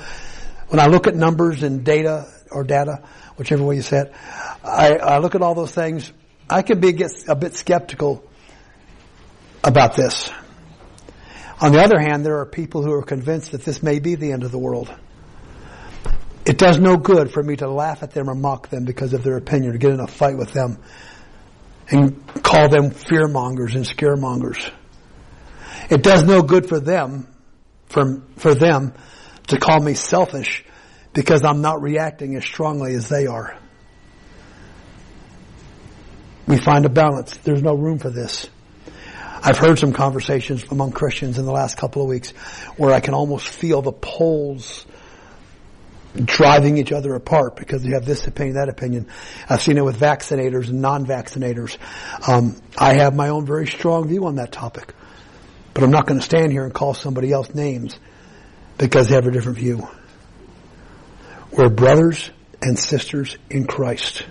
when 0.70 0.80
I 0.80 0.88
look 0.88 1.06
at 1.06 1.16
numbers 1.16 1.62
and 1.64 1.84
data 1.84 2.32
or 2.50 2.64
data, 2.64 3.04
whichever 3.38 3.64
way 3.64 3.76
you 3.76 3.82
say 3.82 4.00
it, 4.00 4.14
I, 4.64 4.96
I 4.98 5.18
look 5.20 5.36
at 5.36 5.42
all 5.42 5.56
those 5.56 5.72
things. 5.72 6.12
I 6.50 6.62
can 6.62 6.80
be 6.80 6.96
a 7.28 7.36
bit 7.36 7.56
skeptical 7.56 8.24
about 9.64 9.96
this. 9.96 10.32
On 11.62 11.72
the 11.72 11.82
other 11.82 12.00
hand, 12.00 12.26
there 12.26 12.40
are 12.40 12.46
people 12.46 12.84
who 12.84 12.92
are 12.92 13.04
convinced 13.04 13.52
that 13.52 13.64
this 13.64 13.82
may 13.82 14.00
be 14.00 14.16
the 14.16 14.32
end 14.32 14.44
of 14.44 14.52
the 14.52 14.60
world. 14.60 14.94
It 16.46 16.58
does 16.58 16.80
no 16.80 16.98
good 16.98 17.32
for 17.32 17.42
me 17.42 17.56
to 17.56 17.70
laugh 17.70 18.04
at 18.04 18.12
them 18.12 18.30
or 18.30 18.36
mock 18.36 18.70
them 18.70 18.86
because 18.86 19.14
of 19.14 19.24
their 19.24 19.38
opinion 19.38 19.74
or 19.74 19.78
get 19.78 19.92
in 19.92 20.00
a 20.00 20.08
fight 20.08 20.38
with 20.38 20.52
them 20.52 20.78
and 21.90 22.44
call 22.44 22.70
them 22.70 22.92
fear 22.92 23.28
mongers 23.28 23.74
and 23.76 23.86
scaremongers. 23.86 24.72
It 25.90 26.04
does 26.04 26.24
no 26.24 26.42
good 26.42 26.68
for 26.68 26.80
them, 26.80 27.28
for, 27.88 28.22
for 28.38 28.54
them 28.54 28.94
to 29.48 29.58
call 29.58 29.80
me 29.80 29.94
selfish 29.94 30.64
because 31.16 31.44
I'm 31.44 31.62
not 31.62 31.82
reacting 31.82 32.36
as 32.36 32.44
strongly 32.44 32.94
as 32.94 33.10
they 33.10 33.26
are. 33.26 33.58
We 36.46 36.58
find 36.58 36.86
a 36.86 36.90
balance. 36.90 37.36
There's 37.38 37.64
no 37.64 37.74
room 37.74 37.98
for 37.98 38.12
this. 38.12 38.48
I've 39.42 39.58
heard 39.58 39.80
some 39.80 39.94
conversations 39.94 40.64
among 40.70 40.92
Christians 40.92 41.40
in 41.40 41.46
the 41.46 41.52
last 41.52 41.78
couple 41.78 42.02
of 42.02 42.08
weeks 42.08 42.32
where 42.78 42.94
I 42.94 43.00
can 43.00 43.14
almost 43.14 43.48
feel 43.48 43.82
the 43.82 43.92
poles 43.92 44.86
driving 46.16 46.78
each 46.78 46.92
other 46.92 47.16
apart 47.16 47.56
because 47.56 47.84
they 47.84 47.92
have 47.92 48.06
this 48.06 48.28
opinion, 48.28 48.56
that 48.56 48.70
opinion. 48.70 49.08
I've 49.50 49.62
seen 49.62 49.78
it 49.78 49.86
with 49.86 50.00
vaccinators 50.00 50.70
and 50.70 50.82
non-vaccinators. 50.82 51.78
Um, 52.28 52.62
I 52.78 52.96
have 52.96 53.16
my 53.16 53.30
own 53.30 53.46
very 53.46 53.68
strong 53.68 54.08
view 54.08 54.26
on 54.26 54.36
that 54.36 54.52
topic, 54.52 54.94
but 55.74 55.84
I'm 55.84 55.92
not 55.92 56.08
going 56.08 56.20
to 56.20 56.26
stand 56.26 56.52
here 56.52 56.66
and 56.66 56.74
call 56.74 56.94
somebody 56.94 57.32
else 57.32 57.54
names 57.54 57.98
because 58.78 59.08
they 59.08 59.16
have 59.16 59.28
a 59.28 59.32
different 59.32 59.58
view. 59.58 59.88
We're 61.56 61.70
brothers 61.70 62.32
and 62.62 62.78
sisters 62.78 63.38
in 63.50 63.66
Christ. 63.66 64.26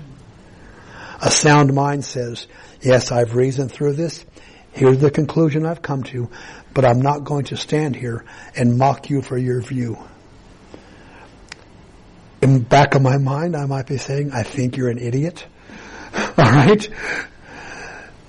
A 1.22 1.30
sound 1.30 1.72
mind 1.72 2.04
says, 2.04 2.46
yes, 2.82 3.10
I've 3.10 3.34
reasoned 3.34 3.72
through 3.72 3.94
this. 3.94 4.26
Here's 4.72 4.98
the 4.98 5.10
conclusion 5.10 5.64
I've 5.64 5.80
come 5.80 6.02
to, 6.04 6.28
but 6.74 6.84
I'm 6.84 7.00
not 7.00 7.24
going 7.24 7.46
to 7.46 7.56
stand 7.56 7.96
here 7.96 8.26
and 8.54 8.76
mock 8.76 9.08
you 9.08 9.22
for 9.22 9.38
your 9.38 9.62
view. 9.62 9.96
In 12.42 12.54
the 12.54 12.60
back 12.60 12.94
of 12.94 13.00
my 13.00 13.16
mind, 13.16 13.56
I 13.56 13.64
might 13.64 13.86
be 13.86 13.96
saying, 13.96 14.32
I 14.32 14.42
think 14.42 14.76
you're 14.76 14.90
an 14.90 14.98
idiot. 14.98 15.46
Alright? 16.38 16.90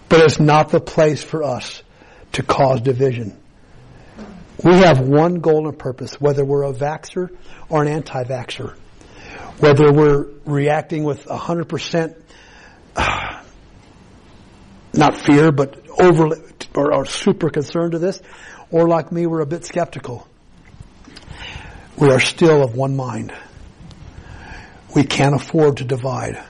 But 0.08 0.22
it's 0.22 0.40
not 0.40 0.70
the 0.70 0.80
place 0.80 1.22
for 1.22 1.44
us 1.44 1.84
to 2.34 2.44
cause 2.44 2.80
division. 2.80 3.38
We 4.64 4.76
have 4.76 5.02
one 5.02 5.42
goal 5.42 5.68
and 5.68 5.78
purpose, 5.78 6.22
whether 6.22 6.46
we're 6.46 6.64
a 6.64 6.72
vaxxer 6.72 7.36
or 7.68 7.82
an 7.82 7.90
anti-vaxxer. 7.90 8.78
Whether 9.60 9.92
we're 9.92 10.28
reacting 10.46 11.04
with 11.04 11.26
100% 11.26 12.16
uh, 12.96 13.44
not 14.94 15.18
fear, 15.18 15.52
but 15.52 15.78
overly, 16.00 16.42
or, 16.74 16.94
or 16.94 17.06
super 17.06 17.50
concerned 17.50 17.94
to 17.94 18.00
this, 18.00 18.22
or 18.72 18.88
like 18.88 19.12
me, 19.12 19.26
we're 19.26 19.42
a 19.42 19.46
bit 19.46 19.66
skeptical. 19.66 20.28
We 21.98 22.12
are 22.12 22.20
still 22.20 22.64
of 22.64 22.76
one 22.76 22.96
mind. 22.96 23.34
We 24.94 25.04
can't 25.04 25.36
afford 25.36 25.78
to 25.78 25.86
divide. 25.86 26.44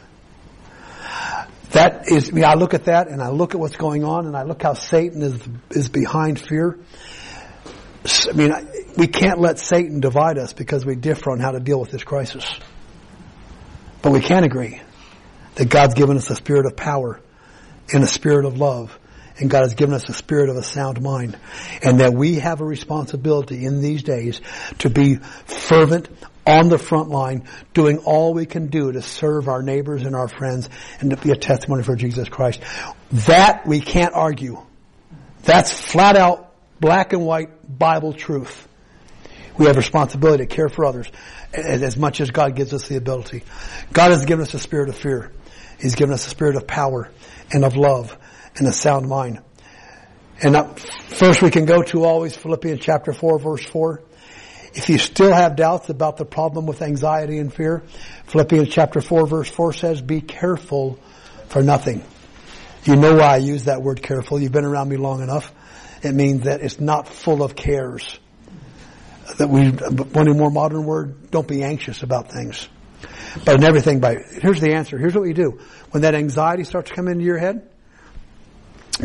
That 1.72 2.10
is, 2.10 2.30
I, 2.30 2.32
mean, 2.32 2.46
I 2.46 2.54
look 2.54 2.74
at 2.74 2.86
that 2.86 3.10
and 3.10 3.22
I 3.22 3.30
look 3.30 3.54
at 3.54 3.60
what's 3.60 3.76
going 3.76 4.04
on 4.04 4.28
and 4.28 4.38
I 4.38 4.44
look 4.44 4.64
how 4.64 4.74
Satan 4.74 5.22
is, 5.22 5.40
is 5.72 5.90
behind 5.90 6.40
fear. 6.40 6.80
I 8.06 8.34
mean, 8.34 8.54
we 8.98 9.08
can't 9.08 9.40
let 9.40 9.60
Satan 9.60 10.00
divide 10.00 10.38
us 10.38 10.54
because 10.54 10.86
we 10.86 10.96
differ 10.96 11.32
on 11.32 11.40
how 11.40 11.52
to 11.52 11.60
deal 11.60 11.80
with 11.80 11.90
this 11.90 12.04
crisis. 12.04 12.46
But 14.06 14.12
we 14.12 14.22
can 14.22 14.44
agree 14.44 14.80
that 15.56 15.68
God's 15.68 15.96
given 15.96 16.16
us 16.16 16.30
a 16.30 16.36
spirit 16.36 16.68
of 16.68 16.76
power 16.76 17.20
and 17.92 18.04
a 18.04 18.08
spirit 18.08 18.46
of 18.46 18.56
love. 18.56 18.96
And 19.40 19.50
God 19.50 19.62
has 19.62 19.74
given 19.74 19.96
us 19.96 20.08
a 20.08 20.14
spirit 20.14 20.50
of 20.50 20.58
a 20.58 20.62
sound 20.62 21.02
mind. 21.02 21.36
And 21.82 22.00
that 22.02 22.14
we 22.14 22.36
have 22.36 22.62
a 22.62 22.66
responsibility 22.66 23.66
in 23.66 23.82
these 23.82 24.04
days 24.04 24.42
to 24.78 24.92
be 24.92 25.16
fervent 25.16 26.08
on 26.46 26.70
the 26.70 26.78
front 26.78 27.10
line, 27.10 27.48
doing 27.74 27.98
all 27.98 28.36
we 28.36 28.46
can 28.46 28.68
do 28.68 28.92
to 28.92 29.02
serve 29.02 29.48
our 29.48 29.64
neighbors 29.64 30.04
and 30.04 30.16
our 30.16 30.28
friends 30.28 30.70
and 31.00 31.10
to 31.10 31.18
be 31.18 31.32
a 31.32 31.36
testimony 31.36 31.82
for 31.82 31.96
Jesus 31.96 32.30
Christ. 32.30 32.62
That 33.12 33.66
we 33.66 33.80
can't 33.80 34.14
argue. 34.14 34.62
That's 35.42 35.72
flat 35.72 36.16
out 36.16 36.54
black 36.80 37.12
and 37.14 37.26
white 37.26 37.50
Bible 37.80 38.14
truth. 38.14 38.68
We 39.58 39.66
have 39.66 39.78
responsibility 39.78 40.46
to 40.46 40.56
care 40.56 40.70
for 40.70 40.86
others 40.86 41.10
as 41.54 41.98
much 41.98 42.22
as 42.22 42.32
God 42.32 42.56
gives 42.56 42.74
us 42.74 42.88
the 42.88 42.98
ability. 42.98 43.44
God 43.94 44.12
has 44.12 44.26
given 44.26 44.44
us 44.44 44.54
a 44.54 44.60
spirit 44.60 44.90
of 44.90 44.96
fear. 44.96 45.32
He's 45.80 45.96
given 45.96 46.14
us 46.14 46.26
a 46.26 46.30
spirit 46.30 46.56
of 46.56 46.68
power 46.68 47.10
and 47.52 47.64
of 47.64 47.76
love 47.76 48.18
and 48.56 48.68
a 48.68 48.74
sound 48.74 49.08
mind. 49.08 49.42
And 50.42 50.80
first 50.80 51.42
we 51.42 51.50
can 51.50 51.66
go 51.66 51.82
to 51.82 52.04
always 52.04 52.36
Philippians 52.36 52.82
chapter 52.82 53.14
4 53.14 53.40
verse 53.40 53.66
4. 53.66 54.02
If 54.74 54.90
you 54.90 54.98
still 54.98 55.34
have 55.34 55.56
doubts 55.56 55.90
about 55.90 56.18
the 56.18 56.26
problem 56.26 56.66
with 56.66 56.82
anxiety 56.82 57.38
and 57.38 57.54
fear, 57.54 57.84
Philippians 58.28 58.70
chapter 58.70 59.00
4 59.00 59.28
verse 59.28 59.50
4 59.50 59.74
says, 59.74 60.02
be 60.02 60.20
careful 60.20 61.00
for 61.48 61.64
nothing. 61.64 62.04
You 62.84 62.96
know 62.98 63.16
why 63.16 63.36
I 63.36 63.38
use 63.38 63.66
that 63.66 63.82
word 63.82 64.02
careful. 64.02 64.40
You've 64.40 64.52
been 64.52 64.66
around 64.66 64.90
me 64.90 64.98
long 64.98 65.24
enough. 65.24 65.52
It 66.04 66.14
means 66.14 66.44
that 66.44 66.62
it's 66.62 66.80
not 66.80 67.08
full 67.08 67.42
of 67.42 67.56
cares. 67.56 68.20
That 69.38 69.50
we, 69.50 69.70
one 69.70 70.38
more 70.38 70.52
modern 70.52 70.86
word, 70.86 71.32
don't 71.32 71.48
be 71.48 71.64
anxious 71.64 72.04
about 72.04 72.32
things. 72.32 72.68
But 73.44 73.56
in 73.56 73.64
everything 73.64 74.00
by, 74.00 74.18
here's 74.42 74.62
the 74.62 74.74
answer. 74.74 74.98
Here's 74.98 75.14
what 75.14 75.24
we 75.24 75.34
do. 75.34 75.60
When 75.92 76.04
that 76.04 76.16
anxiety 76.16 76.64
starts 76.64 76.90
to 76.90 76.96
come 76.96 77.08
into 77.08 77.26
your 77.26 77.38
head, 77.38 77.68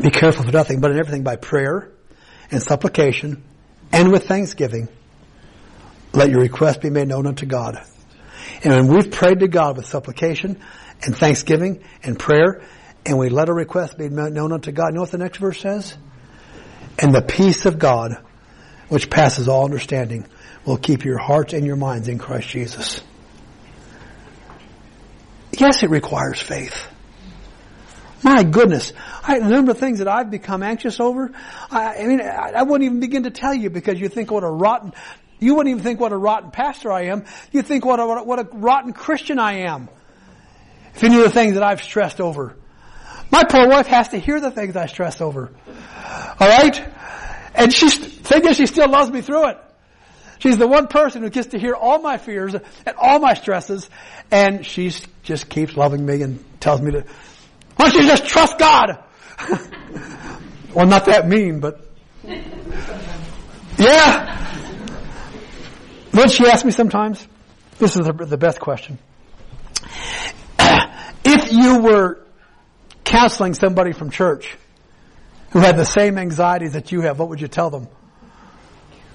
be 0.00 0.10
careful 0.10 0.44
for 0.44 0.52
nothing, 0.52 0.80
but 0.80 0.90
in 0.90 0.98
everything 0.98 1.24
by 1.24 1.36
prayer 1.36 1.90
and 2.50 2.62
supplication 2.62 3.42
and 3.92 4.12
with 4.12 4.26
thanksgiving, 4.26 4.88
let 6.12 6.30
your 6.30 6.40
request 6.40 6.80
be 6.80 6.90
made 6.90 7.08
known 7.08 7.26
unto 7.26 7.46
God. 7.46 7.84
And 8.62 8.72
when 8.72 8.88
we've 8.88 9.10
prayed 9.10 9.40
to 9.40 9.48
God 9.48 9.76
with 9.76 9.86
supplication 9.86 10.60
and 11.02 11.16
thanksgiving 11.16 11.82
and 12.02 12.18
prayer, 12.18 12.62
and 13.06 13.18
we 13.18 13.30
let 13.30 13.48
our 13.48 13.54
request 13.54 13.96
be 13.96 14.08
known 14.08 14.52
unto 14.52 14.70
God, 14.72 14.88
you 14.88 14.94
know 14.94 15.00
what 15.00 15.10
the 15.10 15.18
next 15.18 15.38
verse 15.38 15.60
says? 15.60 15.96
And 16.98 17.14
the 17.14 17.22
peace 17.22 17.64
of 17.64 17.78
God, 17.78 18.22
which 18.90 19.08
passes 19.08 19.48
all 19.48 19.64
understanding, 19.64 20.26
will 20.66 20.76
keep 20.76 21.04
your 21.04 21.16
hearts 21.16 21.54
and 21.54 21.64
your 21.64 21.76
minds 21.76 22.08
in 22.08 22.18
Christ 22.18 22.48
Jesus. 22.48 23.02
Yes, 25.52 25.82
it 25.82 25.90
requires 25.90 26.40
faith. 26.40 26.86
My 28.22 28.42
goodness. 28.42 28.92
I, 29.22 29.38
of 29.38 29.78
things 29.78 30.00
that 30.00 30.08
I've 30.08 30.30
become 30.30 30.62
anxious 30.62 31.00
over, 31.00 31.32
I, 31.70 31.96
I 31.96 32.06
mean, 32.06 32.20
I, 32.20 32.52
I, 32.56 32.62
wouldn't 32.62 32.84
even 32.84 33.00
begin 33.00 33.22
to 33.22 33.30
tell 33.30 33.54
you 33.54 33.70
because 33.70 33.98
you 33.98 34.08
think 34.08 34.30
what 34.30 34.42
a 34.42 34.50
rotten, 34.50 34.92
you 35.38 35.54
wouldn't 35.54 35.72
even 35.72 35.82
think 35.82 36.00
what 36.00 36.12
a 36.12 36.16
rotten 36.16 36.50
pastor 36.50 36.92
I 36.92 37.06
am. 37.06 37.24
You 37.52 37.62
think 37.62 37.84
what 37.84 37.98
a, 37.98 38.06
what 38.06 38.38
a 38.38 38.48
rotten 38.52 38.92
Christian 38.92 39.38
I 39.38 39.60
am. 39.60 39.88
If 40.94 41.04
any 41.04 41.16
of 41.16 41.22
the 41.22 41.30
things 41.30 41.54
that 41.54 41.62
I've 41.62 41.82
stressed 41.82 42.20
over. 42.20 42.56
My 43.30 43.44
poor 43.44 43.68
wife 43.68 43.86
has 43.86 44.08
to 44.08 44.18
hear 44.18 44.40
the 44.40 44.50
things 44.50 44.76
I 44.76 44.86
stress 44.86 45.20
over. 45.20 45.52
Alright? 46.40 46.84
And 47.60 47.70
she's, 47.74 47.94
thinking 47.98 48.54
she 48.54 48.64
still 48.64 48.88
loves 48.88 49.10
me 49.10 49.20
through 49.20 49.50
it. 49.50 49.58
She's 50.38 50.56
the 50.56 50.66
one 50.66 50.86
person 50.86 51.20
who 51.20 51.28
gets 51.28 51.48
to 51.48 51.58
hear 51.58 51.74
all 51.74 52.00
my 52.00 52.16
fears 52.16 52.54
and 52.54 52.96
all 52.96 53.18
my 53.18 53.34
stresses, 53.34 53.90
and 54.30 54.64
she 54.64 54.90
just 55.24 55.50
keeps 55.50 55.76
loving 55.76 56.06
me 56.06 56.22
and 56.22 56.42
tells 56.58 56.80
me 56.80 56.92
to, 56.92 57.04
why 57.76 57.90
don't 57.90 58.02
you 58.02 58.08
just 58.08 58.24
trust 58.24 58.58
God? 58.58 59.04
well, 60.74 60.86
not 60.86 61.04
that 61.04 61.28
mean, 61.28 61.60
but 61.60 61.86
yeah. 63.78 64.38
Then 66.12 66.30
she 66.30 66.46
asks 66.46 66.64
me 66.64 66.70
sometimes? 66.70 67.26
This 67.78 67.94
is 67.96 68.06
the, 68.06 68.12
the 68.12 68.38
best 68.38 68.58
question. 68.58 68.98
if 70.58 71.52
you 71.52 71.82
were 71.82 72.24
counseling 73.04 73.52
somebody 73.52 73.92
from 73.92 74.08
church 74.08 74.56
who 75.50 75.58
had 75.58 75.76
the 75.76 75.84
same 75.84 76.18
anxieties 76.18 76.72
that 76.72 76.92
you 76.92 77.02
have, 77.02 77.18
what 77.18 77.28
would 77.28 77.40
you 77.40 77.48
tell 77.48 77.70
them? 77.70 77.88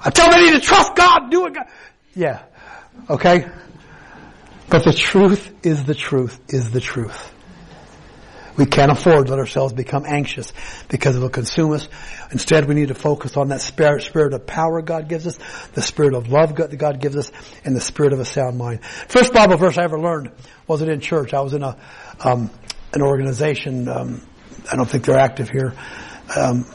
I 0.03 0.09
tell 0.09 0.29
them 0.29 0.39
they 0.39 0.51
need 0.51 0.59
to 0.59 0.65
trust 0.65 0.95
God, 0.95 1.29
do 1.31 1.45
it. 1.47 1.53
God. 1.53 1.65
Yeah. 2.13 2.43
Okay? 3.09 3.47
But 4.69 4.83
the 4.83 4.93
truth 4.93 5.53
is 5.65 5.85
the 5.85 5.95
truth 5.95 6.39
is 6.49 6.71
the 6.71 6.81
truth. 6.81 7.33
We 8.57 8.65
can't 8.65 8.91
afford 8.91 9.25
to 9.25 9.31
let 9.31 9.39
ourselves 9.39 9.73
become 9.73 10.05
anxious 10.05 10.53
because 10.87 11.17
it 11.17 11.19
will 11.19 11.29
consume 11.29 11.73
us. 11.73 11.89
Instead, 12.31 12.65
we 12.67 12.75
need 12.75 12.87
to 12.87 12.95
focus 12.95 13.35
on 13.35 13.49
that 13.49 13.59
spirit, 13.59 14.03
spirit 14.03 14.33
of 14.33 14.47
power 14.47 14.81
God 14.81 15.09
gives 15.09 15.27
us, 15.27 15.37
the 15.73 15.81
spirit 15.81 16.13
of 16.13 16.29
love 16.29 16.55
that 16.55 16.75
God 16.77 17.01
gives 17.01 17.17
us, 17.17 17.31
and 17.65 17.75
the 17.75 17.81
spirit 17.81 18.13
of 18.13 18.19
a 18.19 18.25
sound 18.25 18.57
mind. 18.57 18.83
First 18.85 19.33
Bible 19.33 19.57
verse 19.57 19.77
I 19.77 19.83
ever 19.83 19.99
learned 19.99 20.31
wasn't 20.67 20.89
in 20.91 21.01
church. 21.01 21.33
I 21.33 21.41
was 21.41 21.53
in 21.53 21.63
a 21.63 21.77
um, 22.21 22.49
an 22.93 23.01
organization. 23.01 23.89
Um, 23.89 24.21
I 24.71 24.77
don't 24.77 24.89
think 24.89 25.05
they're 25.05 25.19
active 25.19 25.49
here. 25.49 25.73
Um, 26.35 26.65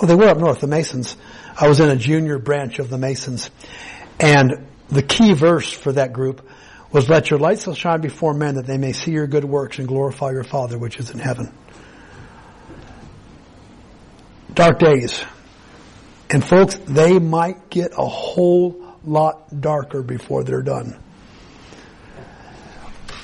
oh, 0.00 0.06
they 0.06 0.14
were 0.14 0.28
up 0.28 0.38
north, 0.38 0.60
the 0.60 0.66
Masons. 0.66 1.16
I 1.60 1.68
was 1.68 1.80
in 1.80 1.90
a 1.90 1.96
junior 1.96 2.38
branch 2.38 2.78
of 2.78 2.88
the 2.88 2.98
Masons, 2.98 3.50
and 4.20 4.66
the 4.88 5.02
key 5.02 5.34
verse 5.34 5.70
for 5.70 5.92
that 5.92 6.12
group 6.12 6.48
was 6.90 7.08
let 7.08 7.30
your 7.30 7.38
light 7.38 7.58
so 7.58 7.74
shine 7.74 8.00
before 8.00 8.32
men 8.32 8.54
that 8.54 8.66
they 8.66 8.78
may 8.78 8.92
see 8.92 9.10
your 9.10 9.26
good 9.26 9.44
works 9.44 9.78
and 9.78 9.86
glorify 9.86 10.30
your 10.30 10.44
Father 10.44 10.78
which 10.78 10.98
is 10.98 11.10
in 11.10 11.18
heaven. 11.18 11.52
Dark 14.54 14.78
days. 14.78 15.22
And 16.30 16.44
folks, 16.44 16.76
they 16.76 17.18
might 17.18 17.70
get 17.70 17.92
a 17.96 18.06
whole 18.06 18.96
lot 19.04 19.60
darker 19.60 20.02
before 20.02 20.44
they're 20.44 20.62
done. 20.62 20.98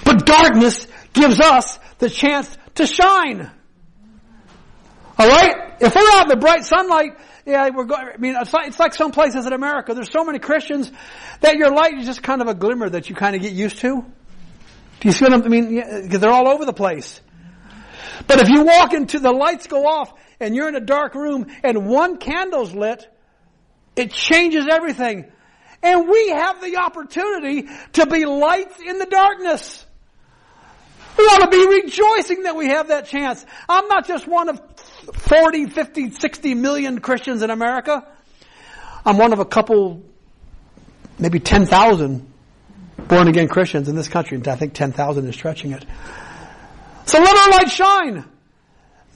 But 0.05 0.27
darkness 0.27 0.87
gives 1.13 1.41
us 1.41 1.79
the 1.99 2.11
chance 2.11 2.57
to 2.77 2.87
shine. 2.87 3.51
Alright? 5.19 5.81
If 5.81 5.95
we're 5.95 6.11
out 6.13 6.25
in 6.25 6.29
the 6.29 6.37
bright 6.37 6.65
sunlight, 6.65 7.19
yeah, 7.47 7.69
we're 7.71 7.85
going, 7.85 8.09
I 8.15 8.17
mean, 8.17 8.35
it's 8.37 8.53
like, 8.53 8.69
it's 8.69 8.79
like 8.79 8.95
some 8.95 9.13
places 9.13 9.47
in 9.47 9.53
America, 9.53 9.95
there's 9.95 10.11
so 10.11 10.25
many 10.25 10.39
Christians 10.39 10.91
that 11.41 11.57
your 11.57 11.73
light 11.75 11.95
is 11.99 12.07
just 12.07 12.23
kind 12.23 12.41
of 12.41 12.49
a 12.49 12.55
glimmer 12.55 12.89
that 12.89 13.09
you 13.09 13.15
kind 13.15 13.37
of 13.37 13.43
get 13.43 13.53
used 13.53 13.79
to. 13.79 14.01
Do 14.01 15.09
you 15.09 15.13
see 15.13 15.25
what 15.25 15.35
I'm, 15.35 15.51
mean? 15.51 15.75
Because 15.75 16.13
yeah, 16.13 16.19
they're 16.19 16.33
all 16.33 16.49
over 16.49 16.65
the 16.65 16.73
place. 16.73 17.21
But 18.27 18.41
if 18.41 18.49
you 18.49 18.65
walk 18.65 18.95
into, 18.95 19.19
the 19.19 19.33
lights 19.33 19.67
go 19.67 19.87
off 19.87 20.13
and 20.41 20.55
you're 20.55 20.69
in 20.69 20.77
a 20.77 20.81
dark 20.81 21.15
room 21.15 21.47
and 21.63 21.87
one 21.87 22.17
candle's 22.17 22.73
lit, 22.73 23.07
it 23.97 24.11
changes 24.13 24.67
everything. 24.71 25.31
And 25.83 26.09
we 26.09 26.31
have 26.31 26.63
the 26.63 26.79
opportunity 26.79 27.69
to 27.93 28.07
be 28.07 28.25
lights 28.25 28.81
in 28.81 28.99
the 28.99 29.07
darkness. 29.07 29.85
We 31.19 31.25
ought 31.25 31.45
to 31.45 31.51
be 31.51 31.83
rejoicing 31.83 32.45
that 32.45 32.57
we 32.57 32.69
have 32.69 32.89
that 32.89 33.07
chance. 33.07 33.45
I'm 33.69 33.87
not 33.89 34.07
just 34.07 34.27
one 34.27 34.49
of 34.49 34.74
40, 35.13 35.67
50, 35.67 36.11
60 36.11 36.55
million 36.55 37.01
Christians 37.01 37.43
in 37.43 37.51
America. 37.51 38.07
I'm 39.05 39.19
one 39.19 39.33
of 39.33 39.39
a 39.39 39.45
couple, 39.45 40.03
maybe 41.19 41.41
10,000 41.41 42.33
born 43.09 43.29
again 43.29 43.49
Christians 43.49 43.89
in 43.89 43.97
this 43.97 44.09
country. 44.09 44.37
And 44.37 44.49
I 44.49 44.57
think 44.57 44.75
10,000 44.75 45.29
is 45.29 45.35
stretching 45.35 45.73
it. 45.73 45.85
So 47.07 47.19
let 47.19 47.37
our 47.37 47.51
light 47.51 47.71
shine. 47.71 48.25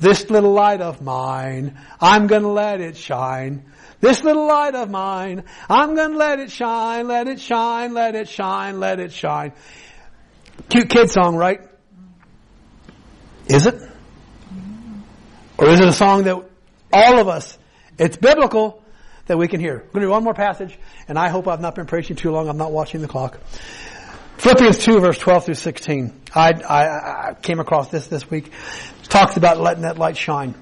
This 0.00 0.30
little 0.30 0.52
light 0.52 0.80
of 0.80 1.02
mine, 1.02 1.78
I'm 2.00 2.28
gonna 2.28 2.52
let 2.52 2.80
it 2.80 2.96
shine. 2.96 3.64
This 4.00 4.22
little 4.22 4.46
light 4.46 4.76
of 4.76 4.90
mine, 4.90 5.42
I'm 5.68 5.96
gonna 5.96 6.16
let 6.16 6.38
it 6.38 6.52
shine, 6.52 7.08
let 7.08 7.26
it 7.26 7.40
shine, 7.40 7.94
let 7.94 8.14
it 8.14 8.28
shine, 8.28 8.78
let 8.78 9.00
it 9.00 9.12
shine. 9.12 9.52
Cute 10.68 10.88
kid 10.88 11.10
song, 11.10 11.34
right? 11.34 11.60
Is 13.48 13.66
it? 13.66 13.87
Or 15.58 15.68
is 15.68 15.80
it 15.80 15.88
a 15.88 15.92
song 15.92 16.22
that 16.24 16.36
all 16.92 17.18
of 17.18 17.28
us, 17.28 17.58
it's 17.98 18.16
biblical, 18.16 18.82
that 19.26 19.36
we 19.36 19.48
can 19.48 19.60
hear? 19.60 19.74
We're 19.74 19.92
going 19.92 20.00
to 20.02 20.06
do 20.06 20.10
one 20.10 20.24
more 20.24 20.34
passage, 20.34 20.78
and 21.08 21.18
I 21.18 21.28
hope 21.28 21.48
I've 21.48 21.60
not 21.60 21.74
been 21.74 21.86
preaching 21.86 22.16
too 22.16 22.30
long. 22.30 22.48
I'm 22.48 22.56
not 22.56 22.72
watching 22.72 23.02
the 23.02 23.08
clock. 23.08 23.40
Philippians 24.38 24.78
2 24.78 25.00
verse 25.00 25.18
12 25.18 25.46
through 25.46 25.54
16. 25.54 26.20
I, 26.32 26.52
I, 26.52 27.30
I 27.30 27.34
came 27.34 27.58
across 27.58 27.88
this 27.88 28.06
this 28.06 28.30
week. 28.30 28.46
It 28.46 29.08
talks 29.08 29.36
about 29.36 29.58
letting 29.58 29.82
that 29.82 29.98
light 29.98 30.16
shine 30.16 30.54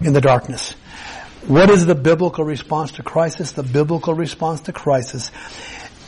in 0.00 0.14
the 0.14 0.22
darkness. 0.22 0.72
What 1.46 1.68
is 1.68 1.84
the 1.84 1.94
biblical 1.94 2.42
response 2.42 2.92
to 2.92 3.02
crisis? 3.02 3.52
The 3.52 3.62
biblical 3.62 4.14
response 4.14 4.62
to 4.62 4.72
crisis, 4.72 5.30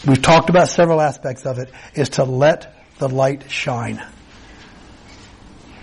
we've 0.07 0.23
talked 0.23 0.49
about 0.49 0.69
several 0.69 1.01
aspects 1.01 1.45
of 1.45 1.59
it, 1.59 1.71
is 1.95 2.09
to 2.11 2.25
let 2.25 2.75
the 2.99 3.09
light 3.09 3.51
shine. 3.51 4.03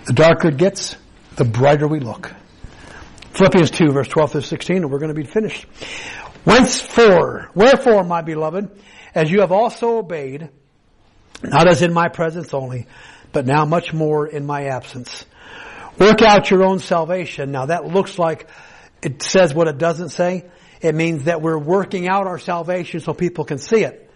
The 0.06 0.12
darker 0.12 0.48
it 0.48 0.56
gets, 0.56 0.96
the 1.36 1.44
brighter 1.44 1.86
we 1.86 2.00
look. 2.00 2.34
Philippians 3.32 3.70
2 3.70 3.92
verse 3.92 4.08
12 4.08 4.32
through 4.32 4.40
16 4.40 4.76
and 4.78 4.90
we're 4.90 4.98
going 4.98 5.14
to 5.14 5.20
be 5.20 5.26
finished. 5.26 5.64
Whence 6.44 6.80
for, 6.80 7.50
wherefore 7.54 8.04
my 8.04 8.22
beloved, 8.22 8.70
as 9.14 9.30
you 9.30 9.40
have 9.40 9.52
also 9.52 9.98
obeyed, 9.98 10.48
not 11.42 11.68
as 11.68 11.82
in 11.82 11.92
my 11.92 12.08
presence 12.08 12.54
only, 12.54 12.86
but 13.32 13.46
now 13.46 13.64
much 13.64 13.92
more 13.92 14.26
in 14.26 14.46
my 14.46 14.66
absence. 14.66 15.26
Work 15.98 16.22
out 16.22 16.50
your 16.50 16.64
own 16.64 16.78
salvation. 16.78 17.52
Now 17.52 17.66
that 17.66 17.86
looks 17.86 18.18
like 18.18 18.48
it 19.02 19.22
says 19.22 19.54
what 19.54 19.68
it 19.68 19.78
doesn't 19.78 20.10
say. 20.10 20.44
It 20.80 20.94
means 20.94 21.24
that 21.24 21.42
we're 21.42 21.58
working 21.58 22.08
out 22.08 22.26
our 22.26 22.38
salvation 22.38 23.00
so 23.00 23.12
people 23.12 23.44
can 23.44 23.58
see 23.58 23.84
it. 23.84 24.10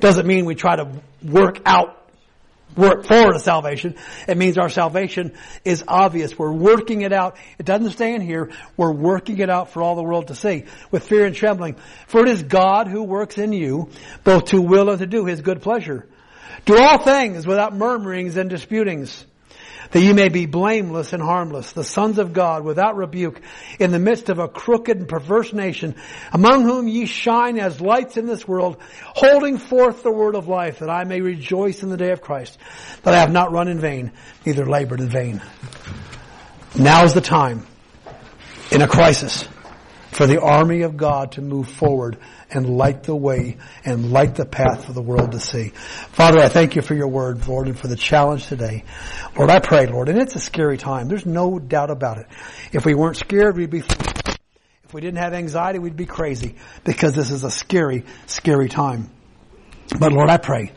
Doesn't 0.00 0.26
mean 0.26 0.44
we 0.44 0.54
try 0.54 0.76
to 0.76 1.00
work 1.22 1.60
out 1.64 2.05
work 2.76 3.06
for 3.06 3.32
the 3.32 3.38
salvation. 3.38 3.96
It 4.26 4.36
means 4.36 4.58
our 4.58 4.68
salvation 4.68 5.32
is 5.64 5.84
obvious. 5.86 6.38
We're 6.38 6.52
working 6.52 7.02
it 7.02 7.12
out. 7.12 7.36
It 7.58 7.66
doesn't 7.66 7.90
stay 7.90 8.14
in 8.14 8.20
here. 8.20 8.50
We're 8.76 8.92
working 8.92 9.38
it 9.38 9.50
out 9.50 9.70
for 9.70 9.82
all 9.82 9.94
the 9.94 10.02
world 10.02 10.28
to 10.28 10.34
see 10.34 10.64
with 10.90 11.06
fear 11.06 11.24
and 11.24 11.34
trembling. 11.34 11.76
For 12.06 12.22
it 12.22 12.28
is 12.28 12.42
God 12.42 12.88
who 12.88 13.02
works 13.02 13.38
in 13.38 13.52
you 13.52 13.90
both 14.24 14.46
to 14.46 14.60
will 14.60 14.90
and 14.90 14.98
to 14.98 15.06
do 15.06 15.24
his 15.24 15.40
good 15.40 15.62
pleasure. 15.62 16.06
Do 16.64 16.78
all 16.78 16.98
things 16.98 17.46
without 17.46 17.74
murmurings 17.74 18.36
and 18.36 18.50
disputings 18.50 19.24
that 19.90 20.02
you 20.02 20.14
may 20.14 20.28
be 20.28 20.46
blameless 20.46 21.12
and 21.12 21.22
harmless, 21.22 21.72
the 21.72 21.84
sons 21.84 22.18
of 22.18 22.32
God 22.32 22.64
without 22.64 22.96
rebuke, 22.96 23.40
in 23.78 23.90
the 23.90 23.98
midst 23.98 24.28
of 24.28 24.38
a 24.38 24.48
crooked 24.48 24.96
and 24.96 25.08
perverse 25.08 25.52
nation, 25.52 25.94
among 26.32 26.64
whom 26.64 26.88
ye 26.88 27.06
shine 27.06 27.58
as 27.58 27.80
lights 27.80 28.16
in 28.16 28.26
this 28.26 28.46
world, 28.46 28.78
holding 29.04 29.58
forth 29.58 30.02
the 30.02 30.12
word 30.12 30.34
of 30.34 30.48
life, 30.48 30.80
that 30.80 30.90
I 30.90 31.04
may 31.04 31.20
rejoice 31.20 31.82
in 31.82 31.88
the 31.88 31.96
day 31.96 32.10
of 32.10 32.20
Christ, 32.20 32.58
that 33.02 33.14
I 33.14 33.18
have 33.18 33.32
not 33.32 33.52
run 33.52 33.68
in 33.68 33.78
vain, 33.78 34.12
neither 34.44 34.66
labored 34.66 35.00
in 35.00 35.08
vain. 35.08 35.42
Now 36.78 37.04
is 37.04 37.14
the 37.14 37.20
time 37.20 37.66
in 38.70 38.82
a 38.82 38.88
crisis 38.88 39.48
for 40.10 40.26
the 40.26 40.40
army 40.40 40.82
of 40.82 40.96
God 40.96 41.32
to 41.32 41.42
move 41.42 41.68
forward 41.68 42.18
and 42.50 42.76
light 42.76 43.02
the 43.02 43.14
way 43.14 43.56
and 43.84 44.12
light 44.12 44.34
the 44.34 44.46
path 44.46 44.84
for 44.84 44.92
the 44.92 45.02
world 45.02 45.32
to 45.32 45.40
see. 45.40 45.68
Father, 46.12 46.40
I 46.40 46.48
thank 46.48 46.76
you 46.76 46.82
for 46.82 46.94
your 46.94 47.08
word, 47.08 47.46
Lord, 47.46 47.66
and 47.66 47.78
for 47.78 47.88
the 47.88 47.96
challenge 47.96 48.46
today. 48.46 48.84
Lord, 49.36 49.50
I 49.50 49.60
pray, 49.60 49.86
Lord, 49.86 50.08
and 50.08 50.18
it's 50.18 50.36
a 50.36 50.40
scary 50.40 50.78
time. 50.78 51.08
There's 51.08 51.26
no 51.26 51.58
doubt 51.58 51.90
about 51.90 52.18
it. 52.18 52.26
If 52.72 52.86
we 52.86 52.94
weren't 52.94 53.16
scared, 53.16 53.56
we'd 53.56 53.70
be 53.70 53.82
if 54.86 54.94
we 54.94 55.00
didn't 55.00 55.18
have 55.18 55.34
anxiety, 55.34 55.80
we'd 55.80 55.96
be 55.96 56.06
crazy 56.06 56.54
because 56.84 57.12
this 57.14 57.32
is 57.32 57.42
a 57.42 57.50
scary, 57.50 58.04
scary 58.26 58.68
time. 58.68 59.10
But 59.98 60.12
Lord, 60.12 60.30
I 60.30 60.36
pray 60.36 60.72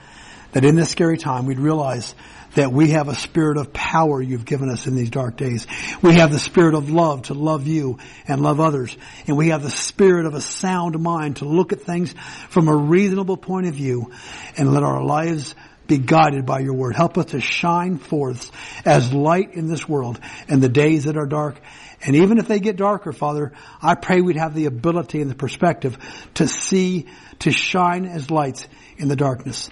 that 0.54 0.66
in 0.66 0.76
this 0.76 0.90
scary 0.90 1.18
time 1.18 1.46
we'd 1.46 1.60
realize 1.60 2.16
that 2.56 2.72
we 2.72 2.90
have 2.90 3.08
a 3.08 3.16
spirit 3.16 3.58
of 3.58 3.74
power 3.74 4.22
you've 4.22 4.46
given 4.46 4.70
us 4.70 4.88
in 4.88 4.96
these 4.96 5.10
dark 5.10 5.38
days. 5.38 5.68
We 6.02 6.16
have 6.16 6.32
the 6.32 6.40
spirit 6.40 6.74
of 6.74 6.90
love 6.90 7.24
to 7.24 7.34
love 7.34 7.68
you 7.68 8.00
and 8.28 8.42
love 8.42 8.60
others. 8.60 8.96
And 9.28 9.38
we 9.38 9.50
have 9.50 9.64
the 9.64 9.72
spirit 9.72 10.26
of 10.26 10.34
a 10.34 10.42
sound 10.42 11.00
mind 11.00 11.38
to 11.38 11.46
look 11.46 11.74
at 11.74 11.82
things 11.82 12.14
from 12.50 12.68
a 12.68 12.76
reasonable 12.76 13.38
point 13.38 13.68
of 13.68 13.76
view 13.76 14.12
and 14.58 14.74
let 14.74 14.84
our 14.84 15.04
lives 15.04 15.56
be 15.90 15.98
guided 15.98 16.46
by 16.46 16.60
your 16.60 16.76
word. 16.76 16.96
Help 16.96 17.18
us 17.18 17.26
to 17.28 17.42
shine 17.42 17.98
forth 17.98 18.52
as 18.86 19.12
light 19.12 19.56
in 19.56 19.68
this 19.68 19.90
world 19.90 20.20
in 20.48 20.60
the 20.60 20.70
days 20.70 21.06
that 21.06 21.18
are 21.18 21.26
dark. 21.26 21.60
And 22.02 22.16
even 22.16 22.38
if 22.38 22.48
they 22.48 22.60
get 22.60 22.78
darker, 22.78 23.12
Father, 23.12 23.52
I 23.82 23.96
pray 23.96 24.22
we'd 24.22 24.38
have 24.38 24.54
the 24.54 24.68
ability 24.68 25.20
and 25.20 25.30
the 25.30 25.36
perspective 25.36 25.98
to 26.36 26.48
see, 26.48 27.08
to 27.40 27.52
shine 27.52 28.06
as 28.06 28.32
lights 28.32 28.68
in 28.98 29.10
the 29.10 29.18
darkness. 29.18 29.70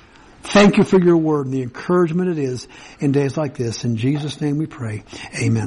Thank 0.50 0.78
you 0.78 0.84
for 0.84 1.00
your 1.00 1.18
word 1.18 1.45
and 1.45 1.54
the 1.54 1.62
encouragement 1.62 2.30
it 2.30 2.38
is 2.38 2.68
in 3.00 3.12
days 3.12 3.36
like 3.36 3.56
this. 3.56 3.84
In 3.84 3.98
Jesus' 3.98 4.39
name 4.39 4.58
we 4.58 4.66
pray. 4.66 5.04
Amen. 5.41 5.66